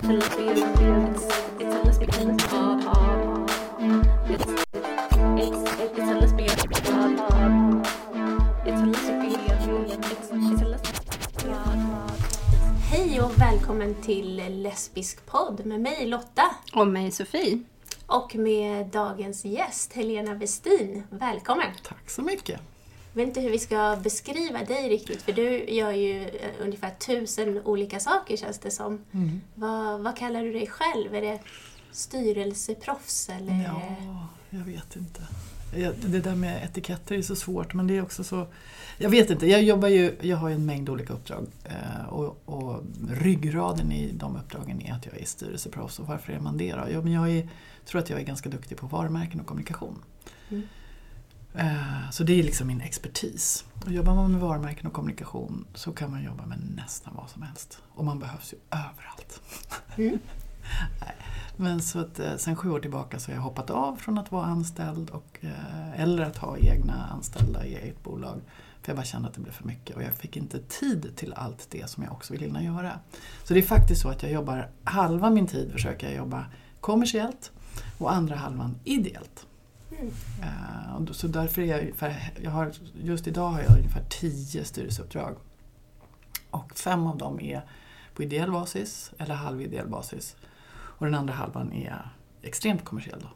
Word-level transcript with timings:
Hej 0.00 0.10
och 13.20 13.40
välkommen 13.40 13.94
till 14.02 14.42
Lesbisk 14.62 15.26
podd 15.26 15.66
med 15.66 15.80
mig 15.80 16.06
Lotta 16.06 16.42
Och 16.74 16.86
mig 16.86 17.10
Sofie. 17.10 17.62
och 18.06 18.36
med 18.36 18.86
dagens 18.86 19.44
gäst 19.44 19.92
Helena 19.92 20.34
Westin. 20.34 21.02
Välkommen! 21.10 21.72
Tack 21.82 22.10
så 22.10 22.22
mycket. 22.22 22.60
Jag 23.12 23.20
vet 23.20 23.28
inte 23.28 23.40
hur 23.40 23.50
vi 23.50 23.58
ska 23.58 23.96
beskriva 24.02 24.64
dig 24.64 24.88
riktigt 24.88 25.22
för 25.22 25.32
du 25.32 25.64
gör 25.64 25.90
ju 25.92 26.22
eh, 26.22 26.50
ungefär 26.60 26.90
tusen 26.90 27.62
olika 27.64 28.00
saker 28.00 28.36
känns 28.36 28.58
det 28.58 28.70
som. 28.70 29.00
Mm. 29.12 29.40
Vad, 29.54 30.00
vad 30.00 30.16
kallar 30.16 30.42
du 30.42 30.52
dig 30.52 30.66
själv? 30.66 31.14
Är 31.14 31.20
det 31.20 31.38
styrelseproffs 31.92 33.28
eller? 33.28 33.64
Ja, 33.64 34.28
jag 34.50 34.64
vet 34.64 34.96
inte. 34.96 35.22
Jag- 35.76 35.94
Det 36.06 36.20
där 36.20 36.34
med 36.34 36.64
etiketter 36.64 37.14
är 37.14 37.22
så 37.22 37.36
svårt 37.36 37.74
men 37.74 37.86
det 37.86 37.96
är 37.96 38.02
också 38.02 38.24
så... 38.24 38.46
Jag 38.98 39.10
vet 39.10 39.30
inte, 39.30 39.46
jag 39.46 39.62
jobbar 39.62 39.88
ju, 39.88 40.16
jag 40.20 40.36
har 40.36 40.48
ju 40.48 40.54
en 40.54 40.66
mängd 40.66 40.88
olika 40.88 41.12
uppdrag 41.12 41.46
eh, 41.64 42.08
och, 42.08 42.42
och 42.44 42.82
ryggraden 43.10 43.92
i 43.92 44.12
de 44.12 44.36
uppdragen 44.36 44.82
är 44.82 44.92
att 44.92 45.06
jag 45.06 45.20
är 45.20 45.24
styrelseproffs 45.24 45.98
och 45.98 46.06
varför 46.06 46.32
är 46.32 46.40
man 46.40 46.56
det 46.58 46.72
då? 46.72 46.84
Ja, 46.90 47.00
men 47.02 47.12
jag 47.12 47.30
är, 47.30 47.48
tror 47.86 47.98
att 48.00 48.10
jag 48.10 48.20
är 48.20 48.24
ganska 48.24 48.48
duktig 48.48 48.78
på 48.78 48.86
varumärken 48.86 49.40
och 49.40 49.46
kommunikation. 49.46 50.02
Mm. 50.50 50.62
Eh, 51.58 52.10
Så 52.10 52.24
det 52.24 52.38
är 52.38 52.42
liksom 52.42 52.66
min 52.66 52.80
expertis. 52.80 53.64
Och 53.84 53.92
jobbar 53.92 54.14
man 54.14 54.32
med 54.32 54.40
varumärken 54.40 54.86
och 54.86 54.92
kommunikation 54.92 55.64
så 55.74 55.92
kan 55.92 56.10
man 56.10 56.24
jobba 56.24 56.46
med 56.46 56.58
nästan 56.76 57.14
vad 57.16 57.30
som 57.30 57.42
helst. 57.42 57.78
Och 57.94 58.04
man 58.04 58.18
behövs 58.18 58.52
ju 58.52 58.58
överallt. 58.70 59.40
Mm. 59.96 60.18
Men 61.56 61.82
så 61.82 61.98
att 61.98 62.18
eh, 62.18 62.36
sen 62.36 62.56
sju 62.56 62.70
år 62.70 62.80
tillbaka 62.80 63.18
så 63.18 63.30
har 63.30 63.34
jag 63.36 63.42
hoppat 63.42 63.70
av 63.70 63.96
från 63.96 64.18
att 64.18 64.32
vara 64.32 64.46
anställd 64.46 65.10
och, 65.10 65.38
eh, 65.40 66.00
eller 66.00 66.22
att 66.22 66.36
ha 66.36 66.58
egna 66.58 67.06
anställda 67.12 67.66
i 67.66 67.74
eget 67.74 68.02
bolag. 68.04 68.40
För 68.82 68.92
jag 68.92 68.96
bara 68.96 69.04
kände 69.04 69.28
att 69.28 69.34
det 69.34 69.40
blev 69.40 69.52
för 69.52 69.64
mycket 69.66 69.96
och 69.96 70.02
jag 70.02 70.14
fick 70.14 70.36
inte 70.36 70.58
tid 70.58 71.16
till 71.16 71.32
allt 71.32 71.66
det 71.70 71.90
som 71.90 72.02
jag 72.02 72.12
också 72.12 72.32
vill 72.32 72.42
hinna 72.42 72.62
göra. 72.62 72.98
Så 73.44 73.54
det 73.54 73.60
är 73.60 73.66
faktiskt 73.66 74.02
så 74.02 74.08
att 74.08 74.22
jag 74.22 74.32
jobbar, 74.32 74.68
halva 74.84 75.30
min 75.30 75.46
tid 75.46 75.72
försöker 75.72 76.06
jag 76.06 76.16
jobba 76.16 76.46
kommersiellt 76.80 77.52
och 77.98 78.12
andra 78.12 78.36
halvan 78.36 78.74
ideellt. 78.84 79.46
Mm. 79.98 81.06
Så 81.14 81.26
därför 81.26 81.62
är 81.62 81.66
jag 81.66 81.80
ungefär, 81.80 82.32
jag 82.42 82.50
har, 82.50 82.72
just 83.02 83.26
idag 83.26 83.48
har 83.48 83.60
jag 83.60 83.70
ungefär 83.70 84.02
tio 84.08 84.64
styrelseuppdrag. 84.64 85.36
Och 86.50 86.78
fem 86.78 87.06
av 87.06 87.16
dem 87.16 87.40
är 87.40 87.62
på 88.14 88.22
ideell 88.22 88.52
basis 88.52 89.12
eller 89.18 89.34
halvideell 89.34 89.88
basis. 89.88 90.36
Och 90.70 91.06
den 91.06 91.14
andra 91.14 91.34
halvan 91.34 91.72
är 91.72 92.10
extremt 92.42 92.84
kommersiell. 92.84 93.20
Då. 93.20 93.28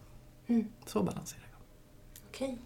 Mm. 0.55 0.69
Så 0.87 1.03
balanserar 1.03 1.43
jag. 1.51 1.61
Okej. 2.29 2.59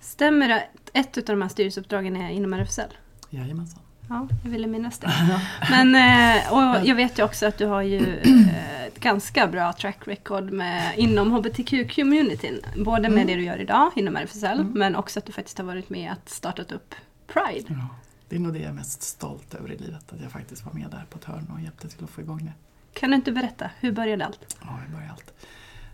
Stämmer 0.00 0.48
det 0.48 0.56
att 0.56 0.90
ett 0.92 1.16
av 1.16 1.24
de 1.24 1.42
här 1.42 1.48
styrelseuppdragen 1.48 2.16
är 2.16 2.30
inom 2.30 2.52
RFSL? 2.52 2.94
Jajamensan. 3.30 3.82
Ja, 4.08 4.28
jag 4.44 4.50
ville 4.50 4.66
minnas 4.66 4.98
det. 4.98 5.12
Men, 5.70 5.94
eh, 5.94 6.52
och 6.52 6.86
jag 6.86 6.94
vet 6.94 7.18
ju 7.18 7.22
också 7.22 7.46
att 7.46 7.58
du 7.58 7.66
har 7.66 7.82
ju 7.82 7.98
eh, 8.24 8.79
ett 9.00 9.04
ganska 9.04 9.46
bra 9.46 9.72
track 9.72 9.98
record 10.08 10.50
med, 10.52 10.98
inom 10.98 11.32
HBTQ-communityn. 11.32 12.84
Både 12.84 13.02
med 13.02 13.12
Mm. 13.12 13.26
det 13.26 13.34
du 13.34 13.42
gör 13.44 13.58
idag 13.60 13.90
inom 13.96 14.16
RFSL, 14.16 14.60
Mm. 14.60 14.72
men 14.72 14.96
också 14.96 15.18
att 15.18 15.26
du 15.26 15.32
faktiskt 15.32 15.58
har 15.58 15.64
varit 15.64 15.90
med 15.90 16.12
att 16.12 16.28
startat 16.28 16.72
upp 16.72 16.94
Pride. 17.26 17.64
Ja, 17.68 17.88
det 18.28 18.36
är 18.36 18.40
nog 18.40 18.52
det 18.52 18.58
jag 18.58 18.68
är 18.68 18.72
mest 18.72 19.02
stolt 19.02 19.54
över 19.54 19.72
i 19.72 19.76
livet. 19.78 20.12
Att 20.12 20.20
jag 20.22 20.30
faktiskt 20.32 20.64
var 20.66 20.72
med 20.72 20.86
där 20.90 21.04
på 21.10 21.18
ett 21.18 21.24
hörn 21.24 21.50
och 21.54 21.60
hjälpte 21.60 21.88
till 21.88 22.04
att 22.04 22.10
få 22.10 22.20
igång 22.20 22.44
det. 22.44 22.52
Kan 23.00 23.10
du 23.10 23.16
inte 23.16 23.32
berätta, 23.32 23.70
hur 23.80 23.92
började 23.92 24.26
allt? 24.26 24.56
Ja, 24.60 24.78
det 24.86 24.92
började 24.92 25.12
allt. 25.12 25.32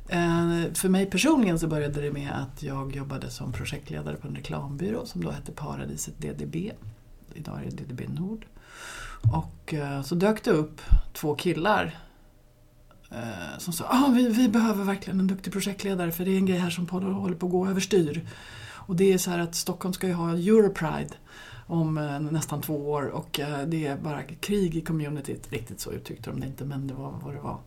Eh, 0.08 0.74
För 0.74 0.88
mig 0.88 1.06
personligen 1.06 1.58
så 1.58 1.66
började 1.68 2.00
det 2.00 2.12
med 2.12 2.32
att 2.32 2.62
jag 2.62 2.96
jobbade 2.96 3.30
som 3.30 3.52
projektledare 3.52 4.16
på 4.16 4.28
en 4.28 4.34
reklambyrå 4.36 5.06
som 5.06 5.24
då 5.24 5.30
hette 5.30 5.52
Paradiset 5.52 6.18
DDB. 6.18 6.56
Idag 7.34 7.60
är 7.66 7.70
det 7.70 7.84
DDB 7.84 8.08
Nord. 8.08 8.46
Och 9.32 9.74
eh, 9.74 10.02
så 10.02 10.14
dök 10.14 10.44
det 10.44 10.50
upp 10.50 10.80
två 11.12 11.34
killar 11.34 11.98
eh, 13.10 13.58
som 13.58 13.72
sa 13.72 13.84
ah, 13.88 14.10
vi, 14.10 14.28
vi 14.28 14.48
behöver 14.48 14.84
verkligen 14.84 15.20
en 15.20 15.26
duktig 15.26 15.52
projektledare 15.52 16.12
för 16.12 16.24
det 16.24 16.30
är 16.30 16.36
en 16.36 16.46
grej 16.46 16.58
här 16.58 16.70
som 16.70 16.88
håller 16.88 17.10
håller 17.10 17.36
på 17.36 17.46
att 17.46 17.52
gå 17.52 17.66
överstyr. 17.68 18.26
Och 18.88 18.96
det 18.96 19.12
är 19.12 19.18
så 19.18 19.30
här 19.30 19.38
att 19.38 19.54
Stockholm 19.54 19.92
ska 19.92 20.06
ju 20.06 20.12
ha 20.12 20.30
Europride 20.30 21.14
om 21.66 21.98
eh, 21.98 22.20
nästan 22.20 22.60
två 22.60 22.90
år 22.90 23.06
och 23.06 23.40
eh, 23.40 23.66
det 23.66 23.86
är 23.86 23.96
bara 23.96 24.22
krig 24.22 24.76
i 24.76 24.80
communityt. 24.80 25.52
Riktigt 25.52 25.80
så 25.80 25.92
uttryckte 25.92 26.30
de 26.30 26.40
det 26.40 26.46
inte 26.46 26.64
men 26.64 26.86
det 26.86 26.94
var 26.94 27.14
vad 27.24 27.34
det 27.34 27.40
var. 27.40 27.58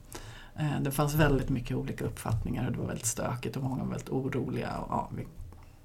Eh, 0.56 0.82
Det 0.82 0.92
fanns 0.92 1.14
väldigt 1.14 1.50
mycket 1.50 1.78
olika 1.78 2.06
uppfattningar 2.06 2.66
och 2.66 2.72
det 2.72 2.78
var 2.80 2.86
väldigt 2.88 3.06
stökigt 3.06 3.56
och 3.58 3.64
många 3.64 3.84
var 3.84 3.90
väldigt 3.90 4.10
oroliga. 4.10 4.78
Och, 4.78 4.88
ja, 4.92 5.10
vi, 5.16 5.28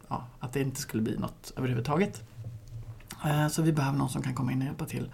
ja, 0.09 0.27
att 0.41 0.53
det 0.53 0.61
inte 0.61 0.81
skulle 0.81 1.03
bli 1.03 1.19
något 1.19 1.53
överhuvudtaget. 1.57 2.23
Eh, 3.25 3.49
Så 3.49 3.63
vi 3.63 3.73
behöver 3.73 3.99
någon 3.99 4.09
som 4.11 4.23
kan 4.23 4.35
komma 4.35 4.53
in 4.53 4.59
och 4.61 4.65
hjälpa 4.67 4.85
till. 4.85 5.11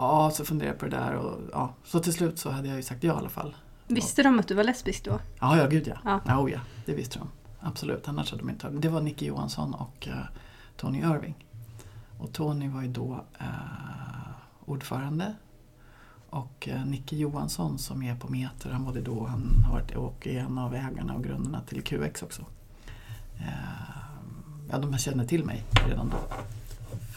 Ja, 0.00 0.30
så 0.30 0.44
funderade 0.44 0.72
jag 0.72 0.78
på 0.80 0.86
det 0.86 0.96
där 0.96 1.14
och 1.14 1.40
ja, 1.52 1.74
så 1.84 2.00
till 2.00 2.12
slut 2.12 2.38
så 2.38 2.50
hade 2.50 2.68
jag 2.68 2.76
ju 2.76 2.82
sagt 2.82 3.04
ja 3.04 3.14
i 3.14 3.16
alla 3.16 3.28
fall. 3.28 3.56
Visste 3.86 4.22
de 4.22 4.38
att 4.38 4.48
du 4.48 4.54
var 4.54 4.64
lesbisk 4.64 5.04
då? 5.04 5.18
Ja, 5.40 5.56
ja 5.56 5.66
gud 5.66 5.86
ja. 5.86 5.96
Ja. 6.04 6.20
Ja, 6.26 6.38
oh, 6.38 6.50
ja 6.50 6.60
det 6.86 6.94
visste 6.94 7.18
de. 7.18 7.28
Absolut, 7.60 8.08
annars 8.08 8.30
hade 8.30 8.42
de 8.42 8.50
inte 8.50 8.68
Det 8.70 8.88
var 8.88 9.00
Nicky 9.00 9.26
Johansson 9.26 9.74
och 9.74 10.08
eh, 10.08 10.14
Tony 10.76 10.98
Irving. 10.98 11.34
Och 12.18 12.32
Tony 12.32 12.68
var 12.68 12.82
ju 12.82 12.88
då 12.88 13.24
eh, 13.38 13.46
ordförande. 14.64 15.34
Och 16.30 16.68
eh, 16.68 16.84
Nicky 16.84 17.16
Johansson 17.16 17.78
som 17.78 18.02
är 18.02 18.16
på 18.16 18.28
Meter, 18.28 18.70
han 18.70 18.84
var 18.84 18.92
det 18.92 19.00
då, 19.00 19.26
han 19.26 19.64
har 19.66 19.72
varit 19.72 19.96
och 19.96 20.26
är 20.26 20.38
en 20.38 20.58
av 20.58 20.74
ägarna 20.74 21.14
och 21.14 21.24
grundarna 21.24 21.60
till 21.60 21.82
QX 21.82 22.22
också. 22.22 22.42
Eh, 23.38 23.46
ja, 24.70 24.78
de 24.78 24.98
kände 24.98 25.26
till 25.26 25.44
mig 25.44 25.64
redan 25.88 26.08
då. 26.08 26.18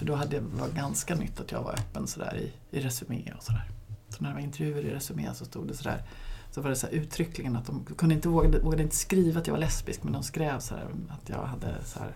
För 0.01 0.05
då 0.05 0.15
hade 0.15 0.39
det 0.39 0.43
var 0.53 0.67
ganska 0.67 1.15
nytt 1.15 1.39
att 1.39 1.51
jag 1.51 1.63
var 1.63 1.73
öppen 1.73 2.07
sådär 2.07 2.37
i, 2.37 2.77
i 2.77 2.81
Resumé 2.81 3.31
och 3.37 3.43
sådär. 3.43 3.69
Så 4.09 4.23
när 4.23 4.29
det 4.29 4.35
var 4.35 4.41
intervjuer 4.41 4.85
i 4.85 4.89
Resumé 4.93 5.29
så 5.33 5.45
stod 5.45 5.67
det 5.67 5.73
sådär 5.73 6.03
så 6.51 6.61
var 6.61 6.69
det 6.69 6.75
så 6.75 6.87
här 6.87 6.93
uttryckligen 6.93 7.55
att 7.55 7.65
de 7.65 7.85
kunde 7.97 8.15
inte, 8.15 8.29
vågade, 8.29 8.59
vågade 8.59 8.83
inte 8.83 8.95
skriva 8.95 9.41
att 9.41 9.47
jag 9.47 9.53
var 9.53 9.59
lesbisk 9.59 10.03
men 10.03 10.13
de 10.13 10.23
skrev 10.23 10.59
så 10.59 10.75
här 10.75 10.87
att 11.09 11.29
jag 11.29 11.43
hade 11.43 11.75
så 11.85 11.99
här, 11.99 12.15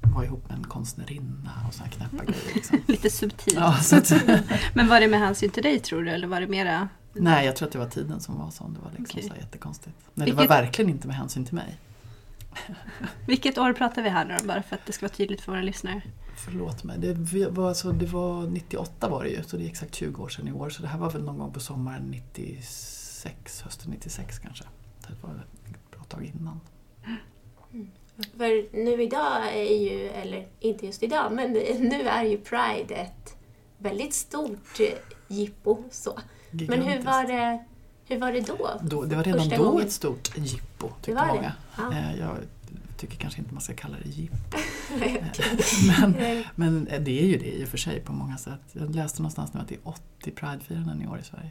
var 0.00 0.24
ihop 0.24 0.48
med 0.48 0.58
en 0.58 0.64
konstnärinna 0.64 1.50
och 1.68 1.74
här 1.84 1.90
knäppa 1.90 2.24
grejer. 2.32 2.54
Liksom. 2.54 2.80
Lite 2.86 3.10
subtilt. 3.10 3.56
Ja, 3.58 3.76
Men 4.74 4.88
var 4.88 5.00
det 5.00 5.08
med 5.08 5.20
hänsyn 5.20 5.50
till 5.50 5.62
dig 5.62 5.78
tror 5.78 6.02
du, 6.02 6.10
eller 6.10 6.26
var 6.26 6.40
det 6.40 6.46
mera... 6.46 6.88
nej, 7.12 7.46
jag 7.46 7.56
tror 7.56 7.66
att 7.66 7.72
det 7.72 7.78
var 7.78 7.88
tiden 7.88 8.20
som 8.20 8.38
var 8.38 8.50
sån. 8.50 8.74
Det 8.74 8.80
var 8.80 8.90
liksom 8.98 9.18
Okej. 9.18 9.30
så 9.30 9.36
jättekonstigt. 9.36 9.96
Nej, 9.98 10.10
det 10.14 10.24
Vilket- 10.24 10.38
var 10.50 10.56
verkligen 10.62 10.90
inte 10.90 11.06
med 11.06 11.16
hänsyn 11.16 11.44
till 11.44 11.54
mig. 11.54 11.78
Vilket 13.26 13.58
år 13.58 13.72
pratar 13.72 14.02
vi 14.02 14.08
här 14.08 14.24
nu 14.24 14.36
då, 14.40 14.46
bara 14.46 14.62
för 14.62 14.76
att 14.76 14.86
det 14.86 14.92
ska 14.92 15.06
vara 15.06 15.14
tydligt 15.14 15.40
för 15.40 15.52
våra 15.52 15.62
lyssnare? 15.62 16.02
Förlåt 16.36 16.84
mig. 16.84 16.98
Det 16.98 17.48
var, 17.50 17.68
alltså, 17.68 17.92
det 17.92 18.06
var 18.06 18.42
98 18.46 19.08
var 19.08 19.24
det 19.24 19.30
ju, 19.30 19.42
så 19.42 19.56
det 19.56 19.64
är 19.64 19.68
exakt 19.68 19.94
20 19.94 20.22
år 20.22 20.28
sedan 20.28 20.48
i 20.48 20.52
år. 20.52 20.70
Så 20.70 20.82
det 20.82 20.88
här 20.88 20.98
var 20.98 21.10
väl 21.10 21.22
någon 21.24 21.38
gång 21.38 21.52
på 21.52 21.60
sommaren 21.60 22.02
96, 22.10 23.62
hösten 23.62 23.90
96 23.90 24.38
kanske. 24.38 24.64
Så 25.00 25.08
det 25.12 25.22
var 25.22 25.30
ett 25.34 25.90
bra 25.90 26.02
tag 26.08 26.24
innan. 26.34 26.60
För 28.36 28.76
nu 28.84 29.02
idag 29.02 29.56
är 29.56 29.80
ju, 29.90 30.06
eller 30.08 30.48
inte 30.60 30.86
just 30.86 31.02
idag, 31.02 31.32
men 31.32 31.52
nu 31.80 32.02
är 32.08 32.24
ju 32.24 32.38
Pride 32.38 32.94
ett 32.94 33.36
väldigt 33.78 34.14
stort 34.14 34.78
jippo. 35.28 35.84
Så. 35.90 36.18
Men 36.50 36.82
hur 36.82 37.02
var 37.02 37.24
det, 37.24 37.64
hur 38.04 38.18
var 38.20 38.32
det 38.32 38.40
då? 38.40 38.70
Då, 38.82 39.02
det 39.04 39.16
var 39.16 39.24
redan 39.24 39.40
Första 39.40 39.56
då 39.56 39.64
gången. 39.70 39.86
ett 39.86 39.92
stort 39.92 40.38
jippo, 40.38 40.88
tyckte 41.02 41.14
var 41.14 41.26
det? 41.26 41.32
många. 41.34 41.52
Ja. 41.76 41.92
Eh, 41.92 42.18
Jag 42.20 42.36
tycker 42.96 43.16
kanske 43.16 43.40
inte 43.40 43.54
man 43.54 43.62
ska 43.62 43.74
kalla 43.74 43.96
det 44.04 44.08
jippo. 44.08 44.36
Nej, 44.98 45.32
men, 45.86 46.12
men 46.54 46.84
det 46.84 47.22
är 47.22 47.26
ju 47.26 47.38
det 47.38 47.52
i 47.52 47.64
och 47.64 47.68
för 47.68 47.78
sig 47.78 48.00
på 48.00 48.12
många 48.12 48.38
sätt. 48.38 48.60
Jag 48.72 48.94
läste 48.94 49.22
någonstans 49.22 49.54
nu 49.54 49.60
att 49.60 49.68
det 49.68 49.74
är 49.74 49.80
80 49.88 50.30
Pridefiranden 50.30 51.02
i 51.02 51.06
år 51.06 51.18
i 51.18 51.22
Sverige. 51.22 51.50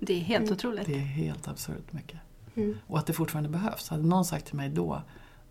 Det 0.00 0.12
är 0.14 0.20
helt 0.20 0.42
Mm. 0.42 0.54
otroligt. 0.54 0.86
Det 0.86 0.94
är 0.94 0.98
helt 0.98 1.48
absurt 1.48 1.92
mycket. 1.92 2.18
Mm. 2.54 2.78
Och 2.86 2.98
att 2.98 3.06
det 3.06 3.12
fortfarande 3.12 3.48
behövs. 3.48 3.88
Hade 3.88 4.02
någon 4.06 4.24
sagt 4.24 4.46
till 4.46 4.56
mig 4.56 4.68
då, 4.68 5.02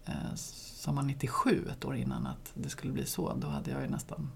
eh, 0.06 0.13
som 0.36 0.95
var 0.95 1.04
97, 1.04 1.68
ett 1.72 1.86
år 1.86 1.95
innan, 1.95 2.28
att 2.28 2.51
det 2.54 2.69
skulle 2.69 2.94
bli 2.94 3.06
så, 3.06 3.34
då 3.34 3.48
hade 3.48 3.72
jag 3.72 3.81
ju 3.81 3.88
nästan... 3.90 4.31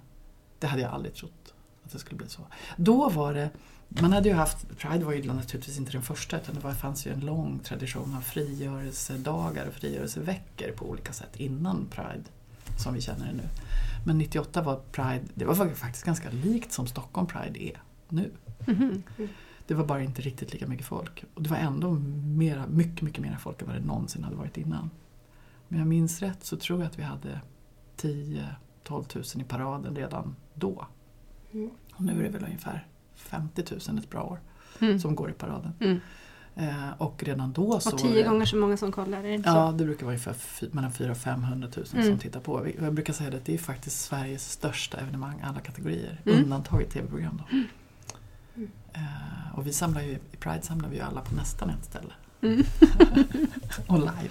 Det 0.60 0.68
hade 0.68 0.82
jag 0.82 0.92
aldrig 0.92 1.14
trott 1.16 1.54
att 1.88 1.94
det 1.94 2.00
skulle 2.00 2.18
bli 2.18 2.30
så. 2.30 2.42
Då 2.78 3.10
var 3.10 3.34
det... 3.34 3.50
Man 3.90 4.14
hade 4.14 4.30
ju 4.30 4.36
haft... 4.36 4.78
Pride 4.78 5.06
var 5.06 5.14
ju 5.14 5.34
naturligtvis 5.34 5.78
inte 5.78 5.92
den 5.92 6.02
första, 6.02 6.38
utan 6.38 6.56
det 6.56 6.62
var, 6.62 6.72
fanns 6.72 7.08
ju 7.08 7.12
en 7.12 7.20
lång 7.20 7.60
tradition 7.60 8.16
av 8.18 8.22
frigörelsedagar 8.22 9.68
och 9.68 9.74
frigörelseveckor 9.74 10.72
på 10.72 10.90
olika 10.90 11.14
sätt 11.14 11.36
innan 11.36 11.88
Pride, 11.90 12.24
som 12.78 12.94
vi 12.94 13.02
känner 13.02 13.26
det 13.26 13.34
nu. 13.34 13.50
Men 14.06 14.18
98 14.18 14.62
var 14.62 14.80
Pride, 14.92 15.24
det 15.34 15.46
var 15.46 15.76
faktiskt 15.76 16.06
ganska 16.06 16.30
likt 16.30 16.72
som 16.72 16.88
Stockholm 16.88 17.28
Pride 17.28 17.64
är 17.64 17.82
nu. 18.10 18.32
Mhm. 18.66 19.04
Det 19.68 19.74
var 19.74 19.86
bara 19.86 20.04
inte 20.04 20.22
riktigt 20.22 20.54
lika 20.54 20.68
mycket 20.68 20.86
folk. 20.86 21.24
Och 21.34 21.44
det 21.44 21.50
var 21.50 21.58
ändå 21.58 21.92
mera, 22.38 22.68
mycket, 22.68 23.02
mycket 23.02 23.22
mer 23.22 23.38
folk 23.40 23.62
än 23.62 23.68
vad 23.68 23.78
det 23.78 23.86
någonsin 23.86 24.24
hade 24.24 24.36
varit 24.36 24.58
innan. 24.58 24.90
Om 25.70 25.78
jag 25.78 25.88
minns 25.88 26.22
rätt 26.22 26.44
så 26.44 26.58
tror 26.58 26.80
jag 26.80 26.88
att 26.88 27.00
vi 27.00 27.04
hade 27.04 27.42
10-12 27.98 28.46
000 28.90 29.24
i 29.36 29.44
paraden 29.44 29.96
redan 29.96 30.36
då. 30.54 30.88
Mm. 31.54 31.70
Och 31.94 32.02
nu 32.02 32.20
är 32.20 32.24
det 32.24 32.30
väl 32.30 32.44
ungefär 32.44 32.88
50 33.16 33.64
000 33.90 34.00
ett 34.00 34.10
bra 34.10 34.24
år. 34.24 34.40
Mm. 34.80 35.00
som 35.00 35.16
går 35.16 35.30
i 35.30 35.34
paraden. 35.34 35.74
Mm. 35.80 36.00
Eh, 36.56 36.90
och 36.98 37.24
redan 37.24 37.54
då 37.54 37.80
så 37.80 37.92
Och 37.94 38.00
tio 38.00 38.24
gånger 38.24 38.46
så 38.46 38.56
många 38.58 38.78
som 38.78 38.92
kollar, 38.92 39.24
det 39.24 39.42
Ja, 39.46 39.72
det 39.78 39.86
brukar 39.86 40.06
vara 40.06 40.14
ungefär 40.16 40.36
mellan 40.76 40.92
400 40.92 41.12
och 41.12 41.18
500 41.18 41.68
000 41.78 41.86
som 41.86 42.00
Mm. 42.00 42.18
tittar 42.18 42.40
på. 42.40 42.68
Jag 42.82 42.94
brukar 42.94 43.14
säga 43.14 43.38
att 43.38 43.46
det 43.46 43.54
är 43.54 43.58
faktiskt 43.58 44.02
Sveriges 44.02 44.52
största 44.52 44.98
evenemang, 44.98 45.42
alla 45.44 45.60
kategorier. 45.60 46.22
Mm. 46.26 46.44
Undantaget 46.44 46.90
tv-program 46.90 47.42
då. 47.50 47.56
Mm. 47.58 48.72
Eh, 48.94 49.58
och 49.58 49.68
vi 49.68 49.74
samlar 49.74 50.02
ju, 50.02 50.12
i 50.12 50.38
Pride 50.40 50.62
samlar 50.62 50.90
vi 50.90 50.96
ju 50.96 51.02
alla 51.02 51.22
på 51.22 51.36
nästan 51.36 51.70
ett 51.70 51.86
ställe. 51.86 52.14
Mm. 52.42 52.64
och 53.88 54.00
live. 54.00 54.30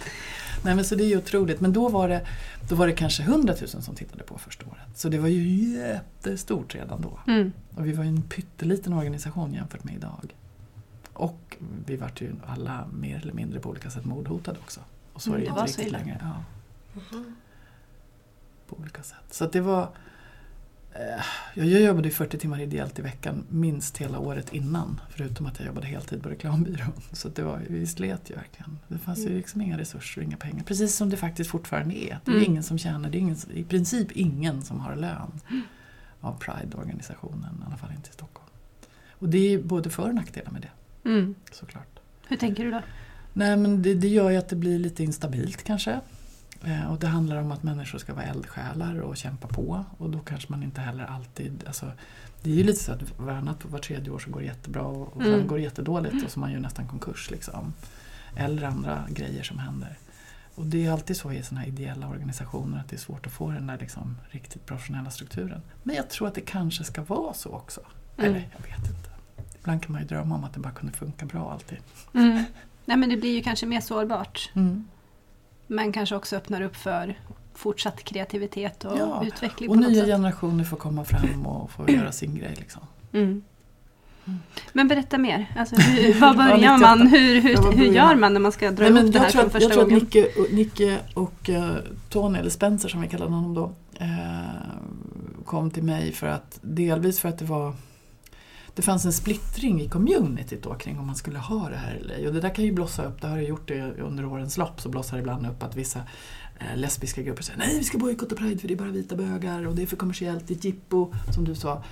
Nej 0.67 0.75
men 0.75 0.85
så 0.85 0.95
det 0.95 1.05
är 1.05 1.09
ju 1.09 1.17
otroligt. 1.19 1.61
Men 1.61 1.73
då 1.73 1.89
var 1.89 2.09
det, 2.09 2.27
då 2.69 2.75
var 2.75 2.87
det 2.87 2.93
kanske 2.93 3.23
100 3.23 3.55
000 3.61 3.69
som 3.83 3.95
tittade 3.95 4.23
på 4.25 4.39
första 4.39 4.67
året. 4.67 4.81
Så 4.95 5.09
det 5.09 5.19
var 5.19 5.29
ju 5.29 5.73
jättestort 5.79 6.75
redan 6.75 7.01
då. 7.01 7.19
Mm. 7.33 7.53
Och 7.75 7.87
vi 7.87 7.93
var 7.93 8.05
ju 8.05 8.11
en 8.11 8.23
pytteliten 8.23 8.93
organisation 8.93 9.55
jämfört 9.55 9.85
med 9.85 9.95
idag. 9.95 10.35
Och 11.13 11.57
vi 11.87 11.97
vart 11.97 12.21
ju 12.21 12.33
alla 12.47 12.87
mer 12.93 13.17
eller 13.23 13.33
mindre 13.33 13.61
på 13.61 13.69
olika 13.71 13.91
sätt 13.91 14.05
mordhotade 14.05 14.59
också. 14.59 14.81
Och 15.13 15.23
så 15.23 15.31
Mm, 15.31 15.37
är 15.37 15.41
det 15.41 15.47
det 15.47 15.51
inte 15.51 15.61
var 15.61 15.67
så 15.67 15.79
riktigt 15.81 15.89
illa. 15.89 15.99
längre. 15.99 16.19
Ja, 16.23 16.45
Mhm. 17.13 17.37
på 18.69 18.77
olika 18.77 19.03
sätt. 19.03 19.17
Så 19.31 19.45
att 19.45 19.53
det 19.53 19.61
var... 19.61 19.89
Eh, 20.99 21.25
jag 21.55 21.81
jobbade 21.83 22.09
ju 22.09 22.15
40 22.15 22.39
timmar 22.39 22.61
ideellt 22.61 22.99
i 22.99 23.03
veckan 23.03 23.45
minst 23.49 23.97
hela 23.99 24.19
året 24.19 24.53
innan. 24.53 25.01
Förutom 25.11 25.47
att 25.47 25.59
jag 25.59 25.67
jobbade 25.67 25.87
heltid 25.87 26.23
på 26.23 26.29
reklambyrån. 26.29 26.93
Så 27.13 27.29
det 27.29 27.43
var, 27.43 27.61
vi 27.69 27.87
slet 27.87 28.31
ju 28.31 28.35
verkligen. 28.35 28.79
Det 28.89 28.99
fanns 28.99 29.19
ju 29.19 29.23
Mm. 29.27 29.37
liksom 29.37 29.61
inga 29.61 29.79
resurser 29.79 30.21
och 30.21 30.25
inga 30.27 30.37
pengar. 30.37 30.65
Precis 30.65 30.97
som 30.97 31.11
det 31.11 31.17
faktiskt 31.17 31.51
fortfarande 31.51 31.95
är. 32.05 32.19
Det 32.25 32.31
är 32.31 32.35
Mm. 32.37 32.51
ingen 32.51 32.63
som 32.63 32.79
tjänar, 32.79 33.11
det 33.11 33.19
är 33.19 33.21
ingen, 33.21 33.37
i 33.55 33.65
princip 33.65 34.13
ingen 34.13 34.63
som 34.63 34.81
har 34.81 34.97
lön 34.97 35.41
av 36.21 36.39
Pride-organisationen. 36.39 37.63
I 37.63 37.67
alla 37.67 37.77
fall 37.77 37.91
inte 37.97 38.11
i 38.11 38.13
Stockholm. 38.13 38.49
Och 39.11 39.29
det 39.29 39.55
är 39.55 39.59
både 39.63 39.91
för 39.91 40.09
och 40.09 40.15
nackdelar 40.15 40.51
med 40.51 40.63
det 40.63 41.09
Mm. 41.11 41.35
såklart. 41.53 41.99
Hur 42.29 42.37
tänker 42.37 42.65
du 42.65 42.71
då? 42.71 42.83
Nej 43.33 43.57
men 43.57 43.83
det, 43.83 43.95
det 43.95 44.09
gör 44.09 44.31
ju 44.31 44.37
att 44.37 44.49
det 44.49 44.57
blir 44.57 44.79
lite 44.79 45.05
instabilt 45.05 45.63
kanske. 45.63 46.01
Eh, 46.65 46.91
och 46.93 46.99
det 46.99 47.07
handlar 47.07 47.37
om 47.37 47.53
att 47.53 47.63
människor 47.63 47.99
ska 47.99 48.15
vara 48.15 48.25
eldsjälar 48.25 48.99
och 49.01 49.17
kämpa 49.17 49.49
på. 49.49 49.85
Och 49.99 50.11
då 50.11 50.19
kanske 50.19 50.47
man 50.51 50.63
inte 50.63 50.81
heller 50.81 51.05
alltid... 51.05 51.65
Alltså, 51.67 51.93
det 52.43 52.51
är 52.51 52.55
ju 52.55 52.65
lite 52.65 52.85
så 52.85 52.93
att 52.93 53.19
varannat 53.19 53.65
var 53.65 53.79
tredje 53.79 54.11
år 54.11 54.19
så 54.19 54.31
går 54.31 54.41
det 54.41 54.47
jättebra 54.47 54.83
och, 54.83 55.17
och 55.17 55.23
sen 55.23 55.35
Mm. 55.35 55.47
går 55.47 55.57
det 55.57 55.63
jättedåligt 55.63 56.25
och 56.25 56.31
så 56.31 56.41
man 56.41 56.53
gör 56.53 56.61
nästan 56.61 56.87
konkurs. 56.89 57.31
Liksom. 57.31 57.73
Eller 58.37 58.63
andra 58.67 59.05
grejer 59.11 59.43
som 59.43 59.59
händer. 59.59 59.99
Och 60.55 60.67
det 60.67 60.87
är 60.87 60.93
alltid 60.93 61.17
så 61.17 61.33
i 61.33 61.43
sådana 61.43 61.61
här 61.61 61.69
ideella 61.69 62.09
organisationer 62.09 62.79
att 62.81 62.89
det 62.89 62.97
är 62.97 63.01
svårt 63.01 63.27
att 63.27 63.33
få 63.33 63.51
den 63.51 63.67
där 63.67 63.79
liksom, 63.79 64.17
riktigt 64.31 64.67
professionella 64.67 65.11
strukturen. 65.11 65.63
Men 65.83 65.97
jag 65.97 66.11
tror 66.11 66.29
att 66.29 66.35
det 66.35 66.41
kanske 66.41 66.85
ska 66.85 67.03
vara 67.03 67.35
så 67.35 67.51
också. 67.51 67.81
Mm. 68.17 68.31
Eller 68.31 68.49
jag 68.57 68.63
vet 68.77 68.91
inte. 68.91 69.11
Ibland 69.61 69.83
kan 69.83 69.93
man 69.93 70.01
ju 70.03 70.07
drömma 70.09 70.35
om 70.35 70.45
att 70.45 70.53
det 70.55 70.61
bara 70.61 70.73
kunde 70.73 70.93
funka 70.93 71.27
bra 71.27 71.53
alltid. 71.53 71.79
Mm. 72.15 72.45
Nej 72.85 72.97
men 72.97 73.09
det 73.09 73.17
blir 73.17 73.37
ju 73.37 73.43
kanske 73.43 73.67
mer 73.67 73.81
sårbart. 73.81 74.51
Mm. 74.55 74.85
Men 75.67 75.93
kanske 75.93 76.17
också 76.17 76.37
öppnar 76.37 76.61
upp 76.61 76.77
för 76.77 77.19
fortsatt 77.55 78.03
kreativitet 78.05 78.85
och 78.85 78.99
Ja, 78.99 79.25
utveckling 79.27 79.71
Och 79.71 79.77
nya 79.77 80.01
sätt. 80.01 80.07
generationer 80.07 80.65
får 80.65 80.77
komma 80.77 81.05
fram 81.05 81.47
och 81.47 81.71
få 81.71 81.91
göra 81.91 82.13
sin 82.13 82.35
grej. 82.39 82.55
Liksom. 82.59 82.83
Mm. 83.13 83.43
Mm. 84.27 84.39
Men 84.73 84.89
berätta 84.89 85.19
mer. 85.19 85.47
Alltså, 85.57 85.77
hur, 85.77 86.21
vad 86.21 86.31
Ja, 86.37 86.37
börjar 86.37 86.57
98. 86.57 86.79
man? 86.79 87.07
Hur, 87.07 87.41
hur, 87.41 87.51
Ja, 87.53 87.71
hur 87.71 87.87
gör 87.87 88.15
man? 88.15 88.33
när 88.33 88.41
man 88.41 88.53
ska 88.53 88.71
dra 88.71 88.91
Nej, 88.91 89.03
ihop 89.03 89.13
det 89.13 89.19
här 89.19 89.31
tror 89.31 89.41
från 89.41 89.47
att, 89.47 89.53
första 89.53 89.69
jag 89.69 89.73
tror 89.73 89.83
att 89.83 89.89
gången? 89.89 90.05
Nicke, 90.05 90.41
och, 90.41 90.53
Nicke 90.55 90.99
och 91.15 91.51
eh, 91.51 91.75
Tony, 92.09 92.39
eller 92.39 92.51
Spencer 92.51 92.89
som 92.89 93.01
vi 93.01 93.09
kallade 93.09 93.31
honom 93.33 93.55
då, 93.55 93.73
eh, 94.01 94.07
kom 95.45 95.71
till 95.71 95.83
mig 95.83 96.13
för 96.13 96.27
att 96.27 96.59
delvis 96.63 97.21
för 97.21 97.29
att 97.29 97.39
det 97.39 97.45
var 97.45 97.75
det 98.77 98.83
fanns 98.83 99.05
en 99.05 99.13
splittring 99.13 99.81
i 99.81 99.89
communityt 99.89 100.63
då 100.63 100.75
kring 100.75 100.99
om 100.99 101.07
man 101.07 101.17
skulle 101.17 101.39
ha 101.39 101.69
det 101.69 101.77
här 101.77 101.95
eller 101.95 102.15
ej. 102.15 102.29
Och 102.29 102.35
det 102.35 102.41
där 102.41 102.55
kan 102.55 102.65
ju 102.65 102.73
blossa 102.73 103.05
upp, 103.05 103.21
det 103.21 103.29
har 103.29 103.37
det 103.37 103.43
gjort 103.43 103.69
det 103.69 103.83
under 103.83 104.25
årens 104.25 104.57
lopp, 104.57 104.81
så 104.81 104.89
blossar 104.89 105.17
det 105.17 105.21
ibland 105.21 105.47
upp 105.47 105.63
att 105.63 105.77
vissa 105.77 105.99
eh, 106.59 106.77
lesbiska 106.77 107.23
grupper 107.23 107.43
säger 107.43 107.59
nej 107.59 107.79
vi 107.79 107.85
ska 107.85 107.99
bojkotta 107.99 108.35
Pride 108.35 108.59
för 108.59 108.69
det 108.69 108.75
är 108.75 108.79
bara 108.79 108.91
vita 108.91 109.17
bögar 109.17 109.67
och 109.67 109.75
det 109.75 109.83
är 109.83 109.87
för 109.87 109.97
kommersiellt, 109.97 110.49
det 110.49 110.55
är 110.55 110.59
ett 110.59 110.65
jippo 110.65 111.15
som 111.35 111.45
du 111.45 111.55
sa. 111.55 111.83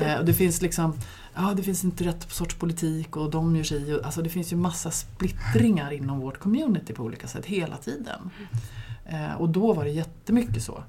Eh, 0.00 0.18
och 0.18 0.24
det 0.24 0.34
finns 0.34 0.62
liksom, 0.62 0.94
ja 1.34 1.54
det 1.56 1.62
finns 1.62 1.84
inte 1.84 2.04
rätt 2.04 2.32
sorts 2.32 2.54
politik 2.54 3.16
och 3.16 3.30
de 3.30 3.56
gör 3.56 3.64
sig 3.64 4.00
alltså 4.02 4.22
det 4.22 4.30
finns 4.30 4.52
ju 4.52 4.56
massa 4.56 4.90
splittringar 4.90 5.92
inom 5.92 6.20
vårt 6.20 6.38
community 6.38 6.92
på 6.92 7.02
olika 7.02 7.28
sätt 7.28 7.46
hela 7.46 7.76
tiden. 7.76 8.30
Eh, 9.06 9.34
och 9.34 9.48
då 9.48 9.72
var 9.72 9.84
det 9.84 9.90
jättemycket 9.90 10.62
så. 10.62 10.84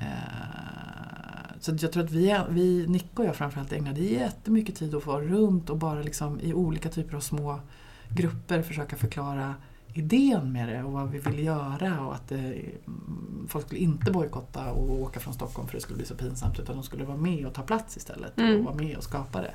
Eh, 0.00 1.58
så 1.60 1.76
jag 1.80 1.92
tror 1.92 2.04
att 2.04 2.10
vi, 2.10 2.40
vi, 2.50 2.86
Nick 2.86 3.18
och 3.18 3.24
jag 3.24 3.36
framförallt 3.36 3.72
ägnade 3.72 4.00
jättemycket 4.00 4.76
tid 4.76 4.94
att 4.94 5.02
få 5.02 5.20
runt 5.20 5.70
och 5.70 5.76
bara 5.76 6.02
liksom 6.02 6.40
i 6.40 6.52
olika 6.54 6.88
typer 6.88 7.16
av 7.16 7.20
små 7.20 7.60
grupper 8.08 8.62
försöka 8.62 8.96
förklara 8.96 9.54
idén 9.94 10.52
med 10.52 10.68
det 10.68 10.82
och 10.82 10.92
vad 10.92 11.10
vi 11.10 11.18
vill 11.18 11.38
göra 11.44 12.00
och 12.00 12.14
att 12.14 12.28
det, 12.28 12.36
mm, 12.36 13.46
folk 13.48 13.66
skulle 13.66 13.80
inte 13.80 14.10
bojkotta 14.10 14.70
och 14.72 15.00
åka 15.00 15.20
från 15.20 15.34
Stockholm 15.34 15.68
för 15.68 15.74
det 15.74 15.80
skulle 15.80 15.96
bli 15.96 16.06
så 16.06 16.14
pinsamt 16.14 16.58
utan 16.58 16.74
de 16.76 16.82
skulle 16.84 17.04
vara 17.04 17.16
med 17.16 17.46
och 17.46 17.54
ta 17.54 17.62
plats 17.62 17.96
istället 17.96 18.38
Mm. 18.38 18.58
och 18.58 18.64
vara 18.64 18.74
med 18.74 18.96
och 18.96 19.02
skapa 19.04 19.40
det. 19.40 19.54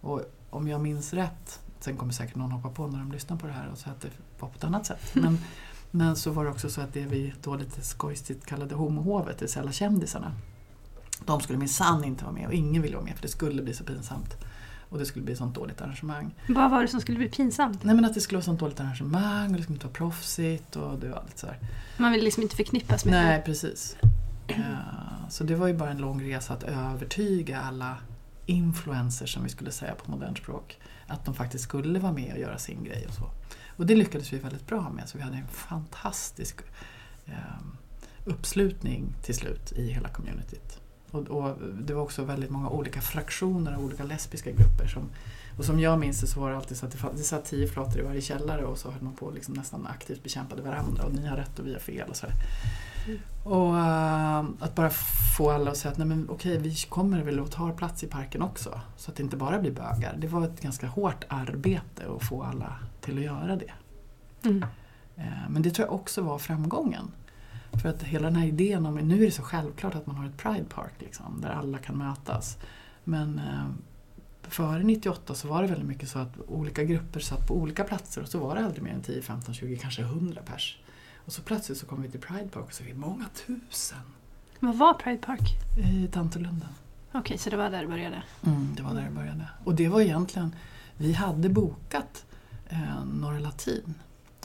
Och 0.00 0.22
om 0.50 0.68
jag 0.68 0.80
minns 0.80 1.12
rätt, 1.12 1.60
sen 1.80 1.96
kommer 1.96 2.12
säkert 2.12 2.36
någon 2.36 2.52
hoppa 2.52 2.68
på 2.70 2.86
när 2.86 2.98
de 2.98 3.12
lyssnar 3.12 3.36
på 3.36 3.46
det 3.46 3.52
här 3.52 3.68
och 3.72 3.78
säga 3.78 3.92
att 3.92 4.00
det 4.00 4.08
var 4.38 4.48
på 4.48 4.54
ett 4.56 4.64
annat 4.64 4.86
sätt. 4.86 5.14
Men, 5.14 5.38
men 5.90 6.16
så 6.16 6.30
var 6.30 6.44
det 6.44 6.50
också 6.50 6.70
så 6.70 6.80
att 6.80 6.92
det 6.92 7.06
vi 7.06 7.34
då 7.42 7.56
lite 7.56 7.82
skojsigt 7.82 8.46
kallade 8.46 8.74
homohovet, 8.74 9.38
det 9.38 9.44
vill 9.44 9.52
säga 9.52 9.62
alla 9.62 9.72
kändisarna. 9.72 10.32
De 11.26 11.40
skulle 11.40 11.58
minsann 11.58 12.04
inte 12.04 12.24
vara 12.24 12.34
med 12.34 12.46
och 12.46 12.52
ingen 12.54 12.82
ville 12.82 12.96
vara 12.96 13.04
med 13.04 13.14
för 13.14 13.22
det 13.22 13.28
skulle 13.28 13.62
bli 13.62 13.74
så 13.74 13.84
pinsamt. 13.84 14.36
Och 14.90 14.98
det 14.98 15.06
skulle 15.06 15.24
bli 15.24 15.32
ett 15.32 15.38
sånt 15.38 15.54
dåligt 15.54 15.80
arrangemang. 15.80 16.34
Vad 16.48 16.70
var 16.70 16.82
det 16.82 16.88
som 16.88 17.00
skulle 17.00 17.18
bli 17.18 17.28
pinsamt? 17.28 17.84
Nej 17.84 17.94
men 17.94 18.04
att 18.04 18.14
det 18.14 18.20
skulle 18.20 18.36
vara 18.36 18.40
ett 18.40 18.44
sånt 18.44 18.60
dåligt 18.60 18.80
arrangemang 18.80 19.50
och 19.50 19.56
det 19.56 19.62
skulle 19.62 19.74
inte 19.76 19.86
vara 19.86 19.94
proffsigt 19.94 20.76
och 20.76 20.98
det 20.98 21.08
var 21.08 21.22
lite 21.26 21.40
sådär. 21.40 21.58
Man 21.96 22.12
vill 22.12 22.24
liksom 22.24 22.42
inte 22.42 22.56
förknippas 22.56 23.04
med 23.04 23.14
Nej 23.14 23.42
precis. 23.42 23.96
Eh, 24.48 24.64
Så 25.30 25.44
det 25.44 25.54
var 25.54 25.66
ju 25.66 25.74
bara 25.74 25.90
en 25.90 25.98
lång 25.98 26.22
resa 26.32 26.52
att 26.54 26.62
övertyga 26.62 27.60
alla 27.60 27.96
influencers 28.46 29.34
som 29.34 29.42
vi 29.42 29.48
skulle 29.48 29.70
säga 29.70 29.94
på 29.94 30.10
modernt 30.10 30.38
språk. 30.38 30.78
Att 31.06 31.24
de 31.24 31.34
faktiskt 31.34 31.64
skulle 31.64 31.98
vara 31.98 32.12
med 32.12 32.32
och 32.32 32.38
göra 32.38 32.58
sin 32.58 32.84
grej 32.84 33.06
och 33.08 33.14
så. 33.14 33.30
Och 33.78 33.86
det 33.86 33.94
lyckades 33.94 34.32
vi 34.32 34.38
väldigt 34.38 34.66
bra 34.66 34.90
med 34.90 35.08
så 35.08 35.18
vi 35.18 35.24
hade 35.24 35.36
en 35.36 35.48
fantastisk 35.48 36.56
eh, 37.26 37.34
uppslutning 38.24 39.14
till 39.22 39.34
slut 39.34 39.72
i 39.72 39.92
hela 39.92 40.08
communityt. 40.08 40.80
Och, 41.10 41.20
och 41.28 41.56
det 41.82 41.94
var 41.94 42.02
också 42.02 42.24
väldigt 42.24 42.50
många 42.50 42.68
olika 42.68 43.00
fraktioner 43.00 43.72
av 43.74 43.84
olika 43.84 44.04
lesbiska 44.04 44.50
grupper. 44.50 44.86
Som, 44.86 45.02
och 45.58 45.64
som 45.64 45.80
jag 45.80 45.98
minns 45.98 46.20
det 46.20 46.26
så 46.26 46.40
var 46.40 46.50
det 46.50 46.56
alltid 46.56 46.76
så 46.76 46.86
att 46.86 46.92
det, 46.92 46.98
fann- 46.98 47.16
det 47.16 47.22
satt 47.22 47.44
tio 47.44 47.68
flator 47.68 47.98
i 48.00 48.02
varje 48.02 48.20
källare 48.20 48.64
och 48.64 48.78
så 48.78 48.90
höll 48.90 49.02
man 49.02 49.14
på 49.14 49.30
liksom 49.30 49.54
nästan 49.54 49.86
aktivt 49.86 50.22
bekämpade 50.22 50.62
varandra 50.62 51.04
och 51.04 51.14
ni 51.14 51.26
har 51.26 51.36
rätt 51.36 51.58
och 51.58 51.66
vi 51.66 51.72
har 51.72 51.80
fel 51.80 52.08
och 52.10 52.16
så. 52.16 52.26
Och 53.44 53.78
eh, 53.78 54.38
att 54.60 54.74
bara 54.74 54.90
få 55.36 55.50
alla 55.50 55.70
att 55.70 55.76
säga 55.76 55.92
att 55.92 55.98
nej 55.98 56.06
men 56.06 56.30
okej 56.30 56.58
vi 56.58 56.74
kommer 56.74 57.22
väl 57.22 57.40
och 57.40 57.50
tar 57.50 57.72
plats 57.72 58.04
i 58.04 58.06
parken 58.06 58.42
också. 58.42 58.80
Så 58.96 59.10
att 59.10 59.16
det 59.16 59.22
inte 59.22 59.36
bara 59.36 59.58
blir 59.58 59.72
bögar. 59.72 60.16
Det 60.18 60.26
var 60.26 60.44
ett 60.44 60.60
ganska 60.60 60.86
hårt 60.86 61.24
arbete 61.28 62.02
att 62.16 62.28
få 62.28 62.42
alla 62.42 62.72
till 63.00 63.18
att 63.18 63.24
göra 63.24 63.56
det. 63.56 63.72
Mm. 64.48 64.62
Eh, 65.16 65.48
Men 65.48 65.62
det 65.62 65.70
tror 65.70 65.86
jag 65.86 65.94
också 65.94 66.22
var 66.22 66.38
framgången. 66.38 67.10
För 67.82 67.88
att 67.88 68.02
hela 68.02 68.26
den 68.26 68.36
här 68.36 68.46
idén 68.46 68.86
om, 68.86 68.94
nu 68.94 69.14
är 69.14 69.26
det 69.26 69.30
så 69.30 69.42
självklart 69.42 69.94
att 69.94 70.06
man 70.06 70.16
har 70.16 70.26
ett 70.26 70.36
Pride 70.36 70.64
Park 70.64 70.92
liksom, 70.98 71.40
där 71.40 71.50
alla 71.50 71.78
kan 71.78 71.98
mötas. 71.98 72.58
Men 73.04 73.38
eh, 73.38 73.66
före 74.42 74.82
98 74.82 75.34
så 75.34 75.48
var 75.48 75.62
det 75.62 75.68
väldigt 75.68 75.88
mycket 75.88 76.08
så 76.08 76.18
att 76.18 76.40
olika 76.48 76.84
grupper 76.84 77.20
satt 77.20 77.46
på 77.48 77.56
olika 77.56 77.84
platser 77.84 78.22
och 78.22 78.28
så 78.28 78.38
var 78.38 78.54
det 78.54 78.64
aldrig 78.64 78.82
mer 78.82 78.92
än 78.92 79.02
10, 79.02 79.22
15, 79.22 79.54
20, 79.54 79.76
kanske 79.76 80.02
100 80.02 80.40
pers. 80.46 80.78
Och 81.28 81.34
så 81.34 81.42
plötsligt 81.42 81.78
så 81.78 81.86
kom 81.86 82.02
vi 82.02 82.08
till 82.08 82.20
Pride 82.20 82.48
Park 82.48 82.64
och 82.66 82.72
så 82.72 82.82
är 82.82 82.86
vi 82.86 82.94
många 82.94 83.24
tusen 83.46 83.98
Vad 84.60 84.76
var 84.78 84.94
Pride 84.94 85.18
Park? 85.18 85.40
i 85.78 86.08
Tantolunden. 86.12 86.68
Okej, 87.12 87.38
så 87.38 87.50
det 87.50 87.56
var 87.56 87.70
där 87.70 87.82
det 87.82 87.88
började. 87.88 88.22
Mm, 88.46 88.74
det 88.76 88.82
var 88.82 88.94
där 88.94 89.02
det 89.02 89.10
började. 89.10 89.48
Och 89.64 89.74
det 89.74 89.88
var 89.88 90.00
egentligen, 90.00 90.54
vi 90.96 91.12
hade 91.12 91.48
bokat 91.48 92.24
eh, 92.68 93.04
Norra 93.04 93.38
Latin 93.38 93.94